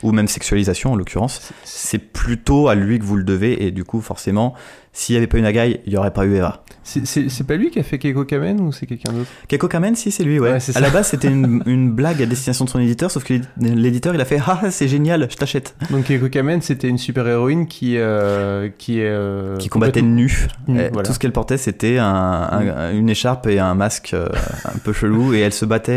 ou 0.03 0.12
même 0.12 0.29
sexualisation 0.29 0.93
en 0.93 0.97
l'occurrence, 0.97 1.53
c'est 1.64 1.99
plutôt 1.99 2.69
à 2.69 2.75
lui 2.75 2.99
que 2.99 3.05
vous 3.05 3.17
le 3.17 3.25
devez. 3.25 3.64
Et 3.67 3.71
du 3.71 3.85
coup, 3.85 4.03
forcément, 4.03 4.53
s'il 4.93 5.14
n'y 5.14 5.19
avait 5.19 5.27
pas 5.27 5.39
eu 5.39 5.43
Nagai, 5.43 5.81
il 5.87 5.91
n'y 5.93 5.97
aurait 5.97 6.12
pas 6.12 6.27
eu 6.27 6.35
Eva. 6.37 6.64
C'est- 6.89 7.43
pas 7.47 7.57
lui 7.57 7.70
qui 7.70 7.80
a 7.80 7.82
fait 7.82 7.99
Keiko 7.99 8.24
Kamen 8.24 8.61
ou 8.61 8.70
c'est 8.72 8.87
quelqu'un 8.87 9.12
d'autre? 9.12 9.28
Keiko 9.49 9.66
Kamen, 9.66 9.97
si, 9.97 10.11
c'est 10.12 10.22
lui, 10.22 10.39
ouais. 10.39 10.53
Ouais, 10.53 10.59
à 10.76 10.80
la 10.80 10.91
base, 10.91 11.09
c'était 11.09 11.26
une, 11.28 11.61
une 11.66 11.91
blague 11.91 12.22
à 12.22 12.26
destination 12.26 12.64
de 12.64 12.70
son 12.70 12.78
éditeur, 12.78 13.11
sauf 13.11 13.24
que 13.24 13.34
l'éditeur, 13.61 14.14
il 14.14 14.20
a 14.20 14.24
fait 14.24 14.39
Ah, 14.47 14.70
c'est 14.70 14.87
génial, 14.87 15.26
je 15.30 15.37
t'achète. 15.37 15.74
Donc 15.91 16.05
Keiko 16.05 16.28
Kamen, 16.28 16.62
c'était 16.62 16.89
une 16.89 16.99
super 16.99 17.26
héroïne 17.26 17.66
qui 17.66 17.97
euh, 17.99 18.68
qui 18.78 19.01
euh, 19.01 19.57
Qui 19.57 19.68
combattait 19.68 20.03
nue. 20.03 20.47
Eh, 20.68 20.89
voilà. 20.93 21.03
Tout 21.09 21.12
ce 21.12 21.18
qu'elle 21.18 21.32
portait, 21.32 21.59
c'était 21.59 21.99
un- 21.99 22.07
un- 22.53 22.93
une 22.93 23.09
écharpe 23.09 23.49
et 23.49 23.59
un 23.59 23.74
masque 23.74 24.12
euh, 24.14 24.28
un 24.64 24.78
peu 24.78 24.93
chelou. 24.93 25.34
Et 25.34 25.41
elle 25.41 25.53
se 25.53 25.64
battait 25.64 25.93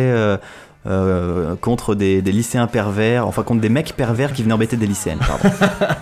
euh, 0.87 1.55
contre 1.59 1.93
des, 1.93 2.21
des 2.21 2.31
lycéens 2.31 2.67
pervers, 2.67 3.27
enfin 3.27 3.43
contre 3.43 3.61
des 3.61 3.69
mecs 3.69 3.93
pervers 3.95 4.31
qui 4.33 4.43
venaient 4.43 4.53
embêter 4.53 4.77
des 4.77 4.87
lycéennes, 4.87 5.19
pardon. 5.19 5.49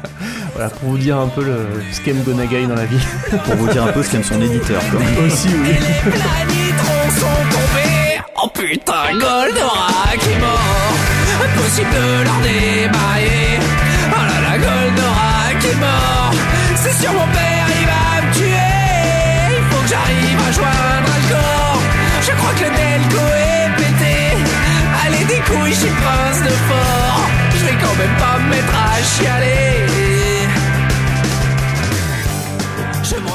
Voilà, 0.53 0.71
pour 0.71 0.89
vous 0.89 0.97
dire 0.97 1.17
un 1.17 1.27
peu 1.27 1.43
le, 1.43 1.67
ce 1.91 2.01
qu'aime 2.01 2.23
Gonagai 2.23 2.65
dans 2.65 2.73
la 2.75 2.85
vie. 2.85 2.97
pour 3.45 3.55
vous 3.55 3.67
dire 3.67 3.83
un 3.83 3.91
peu 3.91 4.01
ce 4.01 4.11
qu'aime 4.11 4.23
son 4.23 4.41
éditeur. 4.41 4.81
Quoi. 4.89 4.99
Aussi, 5.25 5.49
oui. 5.49 5.69
Les 6.05 6.55
nitrons 6.55 7.09
sont 7.11 7.43
tombés. 7.51 8.19
Oh 8.43 8.47
putain, 8.51 9.11
Goldorak 9.11 10.15
est 10.15 10.39
mort. 10.39 10.95
Impossible 11.43 11.89
de 11.91 12.23
leur 12.23 12.39
démarrer. 12.41 13.46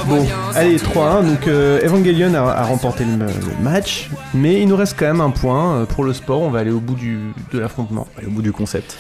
Bon, 0.07 0.27
allez, 0.55 0.79
sortir 0.79 1.03
3-1. 1.23 1.27
Donc 1.27 1.47
euh, 1.47 1.81
Evangelion 1.85 2.35
a, 2.35 2.41
a 2.41 2.65
remporté 2.65 3.05
le, 3.05 3.13
le 3.27 3.63
match, 3.63 4.11
mais 4.35 4.61
il 4.61 4.69
nous 4.69 4.77
reste 4.77 4.97
quand 4.99 5.07
même 5.07 5.21
un 5.21 5.31
point 5.31 5.75
euh, 5.77 5.87
pour 5.87 6.05
le 6.05 6.13
sport. 6.13 6.43
On 6.43 6.51
va 6.51 6.59
aller 6.59 6.71
au 6.71 6.81
bout 6.81 6.95
du, 6.95 7.19
de 7.53 7.59
l'affrontement. 7.59 8.07
Au 8.27 8.31
bout 8.31 8.43
du 8.43 8.53
concept. 8.53 8.97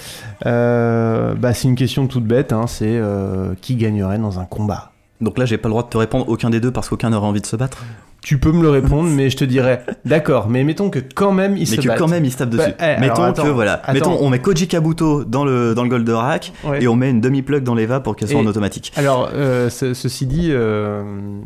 Euh, 0.47 1.35
bah, 1.35 1.55
c'est 1.55 1.69
une 1.69 1.75
question 1.75 2.07
toute 2.07 2.25
bête. 2.25 2.53
Hein, 2.53 2.67
c'est 2.67 2.87
euh, 2.87 3.55
qui 3.61 3.75
gagnerait 3.77 4.19
dans 4.19 4.39
un 4.39 4.45
combat? 4.45 4.93
Donc 5.21 5.39
là, 5.39 5.45
j'ai 5.45 5.59
pas 5.59 5.69
le 5.69 5.73
droit 5.73 5.83
de 5.83 5.89
te 5.89 5.99
répondre 5.99 6.29
aucun 6.29 6.51
des 6.51 6.61
deux 6.61 6.71
parce 6.71 6.89
qu'aucun 6.89 7.11
n'aurait 7.11 7.27
envie 7.27 7.41
de 7.41 7.47
se 7.47 7.57
battre. 7.57 7.85
Tu 8.25 8.39
peux 8.39 8.53
me 8.53 8.63
le 8.63 8.71
répondre, 8.71 9.09
mais 9.11 9.31
je 9.31 9.37
te 9.37 9.45
dirais, 9.45 9.85
d'accord, 10.05 10.49
mais 10.49 10.63
mettons 10.63 10.91
que 10.91 11.01
quand 11.01 11.33
même 11.33 11.57
ils 11.57 11.61
mais 11.61 11.67
se 11.67 11.81
que 11.81 11.89
battent. 11.89 11.99
quand 11.99 12.07
même, 12.07 12.25
ils 12.25 12.31
se 12.31 12.39
tapent 12.39 12.51
dessus. 12.51 12.71
Bah, 12.79 12.95
eh, 12.97 13.01
mettons 13.01 13.25
attends, 13.25 13.43
que 13.43 13.49
voilà. 13.49 13.75
attends. 13.83 13.93
Mettons, 13.95 14.17
on 14.21 14.31
met 14.31 14.39
Koji 14.39 14.69
Kabuto 14.69 15.25
dans 15.25 15.45
le, 15.45 15.75
dans 15.75 15.83
le 15.83 15.89
Goldorak 15.89 16.53
Ouais. 16.63 16.85
et 16.85 16.87
on 16.87 16.95
met 16.95 17.11
une 17.11 17.21
demi-plug 17.21 17.65
dans 17.65 17.75
l'Eva 17.75 17.99
pour 17.99 18.15
qu'elle 18.15 18.29
soit 18.29 18.39
Et- 18.41 18.45
en 18.45 18.47
automatique. 18.47 18.93
Alors, 18.97 19.29
euh, 19.35 19.69
ce- 19.71 19.93
ceci 19.93 20.27
dit, 20.27 20.51
euh, 20.51 21.03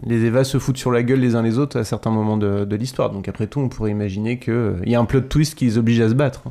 les 0.07 0.25
Evas 0.27 0.45
se 0.45 0.59
foutent 0.59 0.77
sur 0.77 0.93
la 0.93 1.03
gueule 1.03 1.21
les 1.21 1.35
uns 1.35 1.43
les 1.43 1.59
autres 1.59 1.79
à 1.79 1.85
certains 1.85 2.11
moments 2.11 2.37
de, 2.37 2.67
de 2.67 2.77
l'histoire. 2.77 3.09
Donc 3.11 3.27
après 3.27 3.47
tout, 3.47 3.61
on 3.61 3.71
pourrait 3.71 3.91
imaginer 3.93 4.39
qu'il 4.39 4.75
y 4.85 4.95
a 4.95 5.01
un 5.01 5.07
plot 5.07 5.23
twist 5.23 5.55
qui 5.55 5.65
les 5.65 5.79
oblige 5.79 6.01
à 6.03 6.11
se 6.11 6.15
battre. 6.15 6.43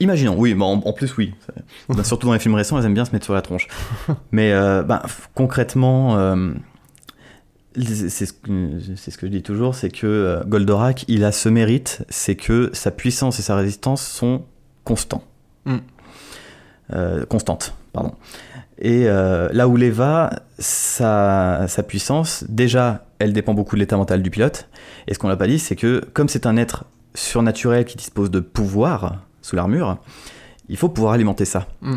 Imaginons, 0.00 0.36
oui, 0.38 0.54
bah, 0.54 0.64
en, 0.64 0.74
en 0.84 0.92
plus 0.92 1.16
oui. 1.16 1.34
Bah, 1.88 2.04
surtout 2.04 2.28
dans 2.28 2.34
les 2.34 2.38
films 2.38 2.54
récents, 2.54 2.78
elles 2.78 2.84
aiment 2.86 2.94
bien 2.94 3.04
se 3.04 3.10
mettre 3.10 3.24
sur 3.24 3.34
la 3.34 3.42
tronche. 3.42 3.66
Mais 4.30 4.52
euh, 4.52 4.84
bah, 4.84 5.02
concrètement, 5.34 6.16
euh, 6.18 6.50
c'est 7.84 8.26
ce, 8.26 8.32
que- 8.32 8.78
c'est 8.96 9.10
ce 9.10 9.18
que 9.18 9.26
je 9.26 9.32
dis 9.32 9.42
toujours, 9.42 9.74
c'est 9.74 9.90
que 9.90 10.06
euh, 10.06 10.44
Goldorak, 10.44 11.04
il 11.08 11.24
a 11.24 11.32
ce 11.32 11.48
mérite, 11.48 12.04
c'est 12.08 12.36
que 12.36 12.70
sa 12.72 12.90
puissance 12.90 13.38
et 13.38 13.42
sa 13.42 13.56
résistance 13.56 14.02
sont 14.06 14.42
constants. 14.84 15.24
Mm. 15.64 15.76
Euh, 16.94 17.26
constantes, 17.26 17.74
pardon. 17.92 18.12
Et 18.80 19.08
euh, 19.08 19.48
là 19.52 19.68
où 19.68 19.76
l'Eva, 19.76 20.30
sa, 20.58 21.66
sa 21.68 21.82
puissance, 21.82 22.44
déjà, 22.48 23.06
elle 23.18 23.32
dépend 23.32 23.52
beaucoup 23.54 23.74
de 23.76 23.80
l'état 23.80 23.96
mental 23.96 24.22
du 24.22 24.30
pilote. 24.30 24.68
Et 25.06 25.14
ce 25.14 25.18
qu'on 25.18 25.28
n'a 25.28 25.36
pas 25.36 25.48
dit, 25.48 25.58
c'est 25.58 25.76
que 25.76 26.02
comme 26.14 26.28
c'est 26.28 26.46
un 26.46 26.56
être 26.56 26.84
surnaturel 27.14 27.84
qui 27.84 27.96
dispose 27.96 28.30
de 28.30 28.40
pouvoir 28.40 29.22
sous 29.42 29.56
l'armure, 29.56 29.98
il 30.68 30.76
faut 30.76 30.88
pouvoir 30.88 31.12
alimenter 31.14 31.44
ça. 31.44 31.66
Mm. 31.82 31.96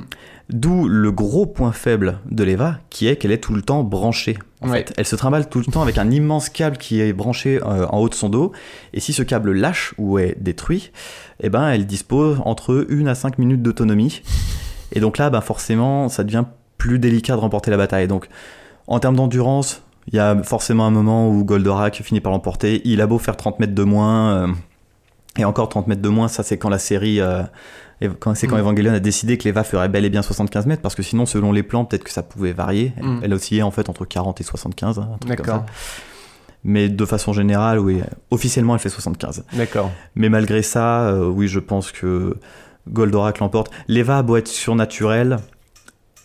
D'où 0.50 0.88
le 0.88 1.12
gros 1.12 1.46
point 1.46 1.72
faible 1.72 2.18
de 2.30 2.44
l'Eva, 2.44 2.80
qui 2.90 3.08
est 3.08 3.16
qu'elle 3.16 3.32
est 3.32 3.38
tout 3.44 3.54
le 3.54 3.62
temps 3.62 3.84
branchée. 3.84 4.38
En 4.62 4.70
Ouais. 4.70 4.78
fait. 4.80 4.94
Elle 4.98 5.06
se 5.06 5.16
trimballe 5.16 5.50
tout 5.50 5.60
le 5.60 5.66
temps 5.66 5.82
avec 5.82 5.98
un 5.98 6.10
immense 6.12 6.50
câble 6.50 6.78
qui 6.78 7.02
est 7.02 7.14
branché 7.14 7.60
euh, 7.64 7.88
en 7.88 7.98
haut 8.00 8.10
de 8.10 8.14
son 8.14 8.30
dos. 8.30 8.52
Et 8.94 9.00
si 9.00 9.12
ce 9.14 9.24
câble 9.24 9.52
lâche 9.54 9.94
ou 9.98 10.20
est 10.20 10.36
détruit, 10.40 10.92
eh 11.42 11.50
ben, 11.50 11.70
elle 11.70 11.86
dispose 11.88 12.40
entre 12.46 12.86
1 12.90 13.08
à 13.08 13.16
5 13.16 13.40
minutes 13.40 13.62
d'autonomie. 13.64 14.22
Et 14.94 15.00
donc 15.00 15.18
là, 15.18 15.30
ben, 15.30 15.42
forcément, 15.42 16.10
ça 16.10 16.24
devient 16.24 16.44
plus 16.78 17.00
délicat 17.00 17.36
de 17.36 17.40
remporter 17.40 17.72
la 17.72 17.78
bataille. 17.78 18.08
Donc, 18.08 18.28
en 18.88 19.00
termes 19.00 19.16
d'endurance, 19.16 19.82
il 20.08 20.16
y 20.16 20.20
a 20.20 20.42
forcément 20.44 20.86
un 20.86 20.92
moment 20.92 21.30
où 21.30 21.44
Goldorak 21.44 22.02
finit 22.04 22.22
par 22.22 22.32
l'emporter. 22.32 22.82
Il 22.86 23.02
a 23.02 23.08
beau 23.08 23.18
faire 23.20 23.38
30 23.38 23.60
mètres 23.60 23.76
de 23.76 23.84
moins, 23.84 24.32
euh, 24.34 24.48
et 25.38 25.46
encore 25.46 25.70
30 25.70 25.88
mètres 25.88 26.02
de 26.02 26.10
moins, 26.10 26.28
ça 26.28 26.44
c'est 26.44 26.58
quand 26.58 26.70
la 26.70 26.80
série, 26.80 27.20
euh, 27.22 27.44
quand, 28.20 28.36
c'est 28.36 28.48
quand 28.48 28.58
Mm. 28.58 28.60
Evangelion 28.62 28.94
a 28.94 29.00
décidé 29.00 29.38
que 29.38 29.44
l'Eva 29.46 29.64
ferait 29.64 29.88
bel 29.90 30.04
et 30.06 30.10
bien 30.10 30.22
75 30.22 30.66
mètres, 30.66 30.82
parce 30.82 30.96
que 30.96 31.04
sinon, 31.04 31.26
selon 31.26 31.52
les 31.52 31.64
plans, 31.64 31.86
peut-être 31.86 32.04
que 32.04 32.12
ça 32.12 32.24
pouvait 32.24 32.52
varier. 32.54 32.94
Elle, 32.98 33.06
Mm. 33.06 33.20
elle 33.24 33.34
oscillait 33.34 33.62
en 33.62 33.72
fait 33.72 33.90
entre 33.90 34.06
40 34.06 34.42
et 34.42 34.44
75, 34.44 35.00
hein, 35.00 35.10
un 35.14 35.18
truc 35.18 35.38
comme 35.38 35.46
D'accord, 35.46 35.66
ça. 35.68 35.74
Mais 36.64 36.90
de 36.90 37.06
façon 37.06 37.34
générale, 37.34 37.80
oui, 37.80 38.02
officiellement, 38.30 38.74
elle 38.76 38.80
fait 38.82 38.90
75. 38.90 39.46
d'accord. 39.54 39.90
Mais 40.16 40.30
malgré 40.30 40.62
ça, 40.62 41.08
euh, 41.08 41.26
oui, 41.28 41.48
je 41.48 41.60
pense 41.60 41.92
que 41.92 42.38
Goldorak 42.90 43.40
l'emporte. 43.40 43.72
L'Eva 43.88 44.18
a 44.20 44.22
beau 44.24 44.38
être 44.38 44.48
surnaturelle, 44.48 45.38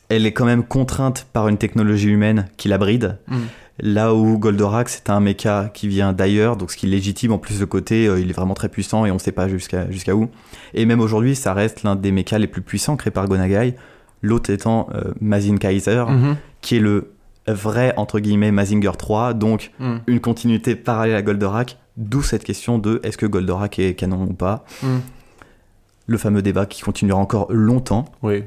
elle 0.09 0.27
est 0.27 0.33
quand 0.33 0.45
même 0.45 0.63
contrainte 0.65 1.27
par 1.33 1.49
une 1.49 1.59
technologie 1.59 2.09
humaine 2.09 2.49
qui 2.57 2.69
la 2.69 2.79
bride. 2.79 3.19
Mm. 3.29 3.37
Là 3.81 4.15
où 4.15 4.39
Goldorak, 4.39 4.89
c'est 4.89 5.11
un 5.11 5.21
mecha 5.21 5.71
qui 5.75 5.87
vient 5.87 6.13
d'ailleurs, 6.15 6.57
donc 6.57 6.71
ce 6.71 6.77
qui 6.79 6.87
légitime 6.87 7.33
en 7.33 7.39
plus 7.39 7.61
le 7.61 7.67
côté, 7.67 8.07
euh, 8.09 8.19
il 8.19 8.31
est 8.31 8.33
vraiment 8.33 8.55
très 8.55 8.71
puissant 8.71 9.05
et 9.05 9.11
on 9.11 9.19
sait 9.19 9.33
pas 9.33 9.49
jusqu'à 9.49 9.91
jusqu'à 9.91 10.15
où. 10.17 10.31
Et 10.73 10.87
même 10.87 11.01
aujourd'hui, 11.01 11.37
ça 11.37 11.53
reste 11.53 11.83
l'un 11.83 11.95
des 11.95 12.11
mechas 12.11 12.39
les 12.39 12.47
plus 12.47 12.63
puissants 12.63 12.97
créés 12.97 13.11
par 13.11 13.27
Gonagai. 13.29 13.75
L'autre 14.23 14.49
étant 14.51 14.89
euh, 14.95 15.13
Mazin 15.21 15.57
Kaiser, 15.59 16.05
Mhm. 16.09 16.37
qui 16.63 16.77
est 16.77 16.81
le 16.81 17.13
vrai, 17.47 17.93
entre 17.99 18.19
guillemets, 18.19 18.51
Mazinger 18.51 18.93
3, 18.99 19.35
donc 19.35 19.71
Mm. 19.79 19.97
une 20.07 20.21
continuité 20.21 20.75
parallèle 20.75 21.15
à 21.17 21.23
Goldorak, 21.23 21.77
d'où 21.99 22.23
cette 22.23 22.45
question 22.45 22.79
de 22.79 22.99
est-ce 23.05 23.19
que 23.19 23.27
Goldorak 23.27 23.79
est 23.79 23.95
canon 23.95 24.23
ou 24.29 24.33
pas 24.33 24.65
Mm. 24.83 24.87
Le 26.09 26.19
fameux 26.19 26.41
débat 26.43 26.67
qui 26.67 26.83
continuera 26.83 27.21
encore 27.21 27.49
longtemps. 27.51 28.05
Oui. 28.23 28.45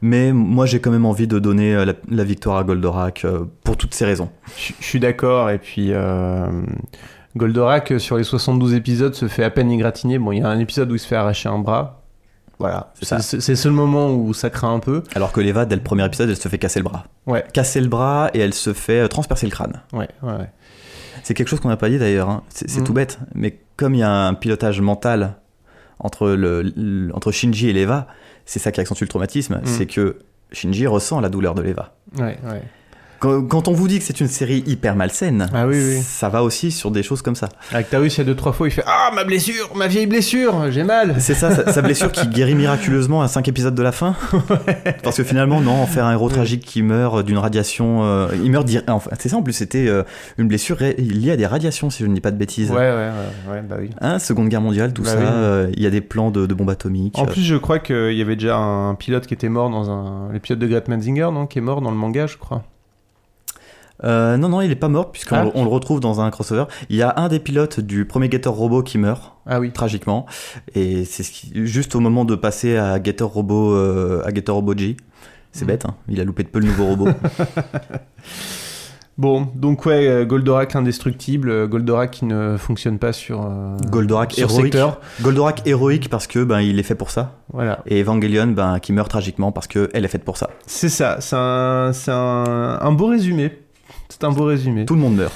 Mais 0.00 0.32
moi, 0.32 0.66
j'ai 0.66 0.80
quand 0.80 0.90
même 0.90 1.06
envie 1.06 1.26
de 1.26 1.38
donner 1.38 1.74
euh, 1.74 1.84
la, 1.84 1.92
la 2.10 2.24
victoire 2.24 2.58
à 2.58 2.64
Goldorak 2.64 3.24
euh, 3.24 3.44
pour 3.64 3.76
toutes 3.76 3.94
ces 3.94 4.04
raisons. 4.04 4.30
Je 4.56 4.72
je 4.78 4.84
suis 4.84 5.00
d'accord. 5.00 5.50
Et 5.50 5.58
puis, 5.58 5.88
euh, 5.92 6.46
Goldorak, 7.36 7.94
sur 7.98 8.16
les 8.18 8.24
72 8.24 8.74
épisodes, 8.74 9.14
se 9.14 9.28
fait 9.28 9.44
à 9.44 9.50
peine 9.50 9.70
égratigner. 9.70 10.18
Bon, 10.18 10.32
il 10.32 10.40
y 10.40 10.42
a 10.42 10.48
un 10.48 10.58
épisode 10.58 10.90
où 10.90 10.94
il 10.94 10.98
se 10.98 11.06
fait 11.06 11.16
arracher 11.16 11.48
un 11.48 11.58
bras. 11.58 12.02
Voilà. 12.58 12.92
C'est 13.00 13.56
seul 13.56 13.72
moment 13.72 14.12
où 14.14 14.32
ça 14.34 14.48
craint 14.50 14.72
un 14.74 14.78
peu. 14.78 15.02
Alors 15.16 15.32
que 15.32 15.40
l'Eva, 15.40 15.64
dès 15.64 15.74
le 15.74 15.82
premier 15.82 16.04
épisode, 16.04 16.28
elle 16.28 16.36
se 16.36 16.48
fait 16.48 16.58
casser 16.58 16.78
le 16.78 16.84
bras. 16.84 17.04
Ouais. 17.26 17.44
Casser 17.52 17.80
le 17.80 17.88
bras 17.88 18.30
et 18.34 18.38
elle 18.40 18.54
se 18.54 18.72
fait 18.72 19.08
transpercer 19.08 19.46
le 19.46 19.50
crâne. 19.52 19.80
Ouais, 19.92 20.08
ouais, 20.22 20.32
ouais. 20.32 20.50
C'est 21.24 21.34
quelque 21.34 21.48
chose 21.48 21.58
qu'on 21.60 21.68
n'a 21.70 21.76
pas 21.76 21.88
dit 21.88 21.98
d'ailleurs. 21.98 22.28
hein. 22.28 22.42
C'est 22.50 22.68
c'est 22.70 22.80
Mm. 22.82 22.84
tout 22.84 22.92
bête. 22.92 23.18
Mais 23.34 23.58
comme 23.76 23.94
il 23.94 23.98
y 24.00 24.02
a 24.04 24.10
un 24.12 24.34
pilotage 24.34 24.80
mental 24.80 25.36
entre, 25.98 26.28
le, 26.30 26.62
le- 26.62 27.10
entre 27.16 27.32
Shinji 27.32 27.68
et 27.68 27.72
l'Eva, 27.72 28.06
c'est 28.46 28.58
ça 28.58 28.72
qui 28.72 28.80
accentue 28.80 29.02
le 29.04 29.08
traumatisme. 29.08 29.56
Mm. 29.56 29.66
C'est 29.66 29.86
que 29.86 30.18
Shinji 30.52 30.86
ressent 30.86 31.20
la 31.20 31.28
douleur 31.28 31.54
de 31.54 31.62
l'Eva. 31.62 31.94
Ouais, 32.18 32.38
ouais. 32.44 32.62
Quand, 33.22 33.68
on 33.68 33.72
vous 33.72 33.86
dit 33.86 34.00
que 34.00 34.04
c'est 34.04 34.20
une 34.20 34.26
série 34.26 34.64
hyper 34.66 34.96
malsaine, 34.96 35.48
Ah 35.54 35.68
oui, 35.68 35.76
oui. 35.76 36.02
ça 36.02 36.28
va 36.28 36.42
aussi 36.42 36.72
sur 36.72 36.90
des 36.90 37.04
choses 37.04 37.22
comme 37.22 37.36
ça. 37.36 37.48
Actarus, 37.72 38.16
il 38.16 38.18
y 38.18 38.20
a 38.22 38.24
deux, 38.24 38.34
trois 38.34 38.52
fois, 38.52 38.66
il 38.66 38.72
fait 38.72 38.82
Ah, 38.84 39.10
ma 39.14 39.22
blessure, 39.22 39.70
ma 39.76 39.86
vieille 39.86 40.06
blessure, 40.06 40.70
j'ai 40.72 40.82
mal. 40.82 41.14
C'est 41.20 41.34
ça, 41.34 41.54
sa, 41.54 41.72
sa 41.72 41.82
blessure 41.82 42.10
qui 42.10 42.26
guérit 42.26 42.56
miraculeusement 42.56 43.22
à 43.22 43.28
5 43.28 43.46
épisodes 43.46 43.76
de 43.76 43.82
la 43.82 43.92
fin. 43.92 44.16
Parce 45.04 45.16
que 45.18 45.22
finalement, 45.24 45.60
non, 45.60 45.82
en 45.82 45.86
faire 45.86 46.04
un 46.06 46.12
héros 46.12 46.28
tragique 46.30 46.64
qui 46.64 46.82
meurt 46.82 47.24
d'une 47.24 47.38
radiation. 47.38 48.00
euh, 48.02 48.26
il 48.42 48.50
meurt. 48.50 48.68
Enfin, 48.88 49.10
c'est 49.20 49.28
ça 49.28 49.36
en 49.36 49.42
plus, 49.42 49.52
c'était 49.52 49.86
euh, 49.86 50.02
une 50.38 50.48
blessure 50.48 50.78
liée 50.98 51.30
à 51.30 51.36
des 51.36 51.46
radiations, 51.46 51.90
si 51.90 52.02
je 52.02 52.08
ne 52.08 52.14
dis 52.14 52.20
pas 52.20 52.32
de 52.32 52.36
bêtises. 52.38 52.70
Ouais, 52.72 52.76
ouais, 52.78 53.10
ouais, 53.48 53.52
ouais, 53.52 53.62
bah 53.68 53.76
oui. 53.78 53.90
Hein, 54.00 54.18
Seconde 54.18 54.48
Guerre 54.48 54.60
mondiale, 54.62 54.92
tout 54.92 55.02
Bah 55.02 55.10
ça, 55.10 55.18
oui. 55.18 55.24
euh, 55.28 55.70
il 55.76 55.82
y 55.82 55.86
a 55.86 55.90
des 55.90 56.00
plans 56.00 56.32
de, 56.32 56.46
de 56.46 56.54
bombes 56.54 56.70
atomiques. 56.70 57.18
En 57.18 57.26
plus, 57.26 57.42
je 57.42 57.54
crois 57.56 57.78
qu'il 57.78 58.14
y 58.14 58.20
avait 58.22 58.34
déjà 58.36 58.56
un 58.56 58.94
pilote 58.96 59.26
qui 59.28 59.34
était 59.34 59.48
mort 59.48 59.70
dans 59.70 59.90
un. 59.90 60.32
L'épisode 60.32 60.58
de 60.58 60.66
Gret 60.66 60.84
Manzinger, 60.88 61.28
non 61.32 61.46
Qui 61.46 61.58
est 61.58 61.62
mort 61.62 61.80
dans 61.82 61.90
le 61.92 61.96
manga, 61.96 62.26
je 62.26 62.36
crois. 62.36 62.64
Euh, 64.04 64.36
non, 64.36 64.48
non, 64.48 64.60
il 64.60 64.70
est 64.70 64.76
pas 64.76 64.88
mort, 64.88 65.12
puisqu'on 65.12 65.36
Ah. 65.36 65.44
le- 65.44 65.50
on 65.54 65.62
le 65.64 65.70
retrouve 65.70 66.00
dans 66.00 66.20
un 66.20 66.30
crossover. 66.30 66.64
Il 66.90 66.96
y 66.96 67.02
a 67.02 67.14
un 67.16 67.28
des 67.28 67.38
pilotes 67.38 67.80
du 67.80 68.04
premier 68.04 68.28
Gator 68.28 68.54
Robot 68.54 68.82
qui 68.82 68.98
meurt. 68.98 69.32
Ah 69.46 69.60
oui. 69.60 69.70
Tragiquement. 69.72 70.26
Et 70.74 71.04
c'est 71.04 71.22
ce 71.22 71.30
qui- 71.32 71.52
juste 71.66 71.94
au 71.94 72.00
moment 72.00 72.24
de 72.24 72.34
passer 72.34 72.76
à 72.76 72.98
Gator 72.98 73.32
Robot, 73.32 73.72
euh, 73.74 74.22
à 74.24 74.32
Gator 74.32 74.56
Robot 74.56 74.76
G. 74.76 74.96
C'est 75.52 75.64
Mm. 75.64 75.68
bête, 75.68 75.84
hein, 75.84 75.94
il 76.08 76.20
a 76.20 76.24
loupé 76.24 76.42
de 76.44 76.48
peu 76.48 76.58
le 76.60 76.66
nouveau 76.66 76.86
robot. 76.86 77.08
Bon, 79.18 79.46
donc 79.54 79.84
ouais, 79.84 80.08
euh, 80.08 80.24
Goldorak 80.24 80.74
indestructible, 80.74 81.50
euh, 81.50 81.66
Goldorak 81.68 82.10
qui 82.10 82.24
ne 82.24 82.56
fonctionne 82.56 82.98
pas 82.98 83.12
sur. 83.12 83.42
euh, 83.44 83.76
Goldorak 83.90 84.32
sur 84.32 84.48
héroïque. 84.50 84.72
secteur. 84.72 85.00
Goldorak 85.20 85.62
héroïque 85.66 86.08
parce 86.08 86.26
que 86.26 86.42
ben 86.42 86.60
il 86.60 86.78
est 86.78 86.82
fait 86.82 86.94
pour 86.94 87.10
ça. 87.10 87.36
Voilà. 87.52 87.80
Et 87.86 88.00
Evangelion 88.00 88.46
ben 88.48 88.78
qui 88.80 88.94
meurt 88.94 89.10
tragiquement 89.10 89.52
parce 89.52 89.66
que 89.66 89.90
elle 89.92 90.06
est 90.06 90.08
faite 90.08 90.24
pour 90.24 90.38
ça. 90.38 90.48
C'est 90.66 90.88
ça, 90.88 91.18
c'est 91.20 91.36
un, 91.36 91.92
un, 92.08 92.78
un 92.80 92.92
beau 92.92 93.08
résumé. 93.08 93.52
C'est 94.22 94.28
un 94.28 94.30
beau 94.30 94.44
résumé. 94.44 94.86
Tout 94.86 94.94
le 94.94 95.00
monde 95.00 95.16
meurt. 95.16 95.34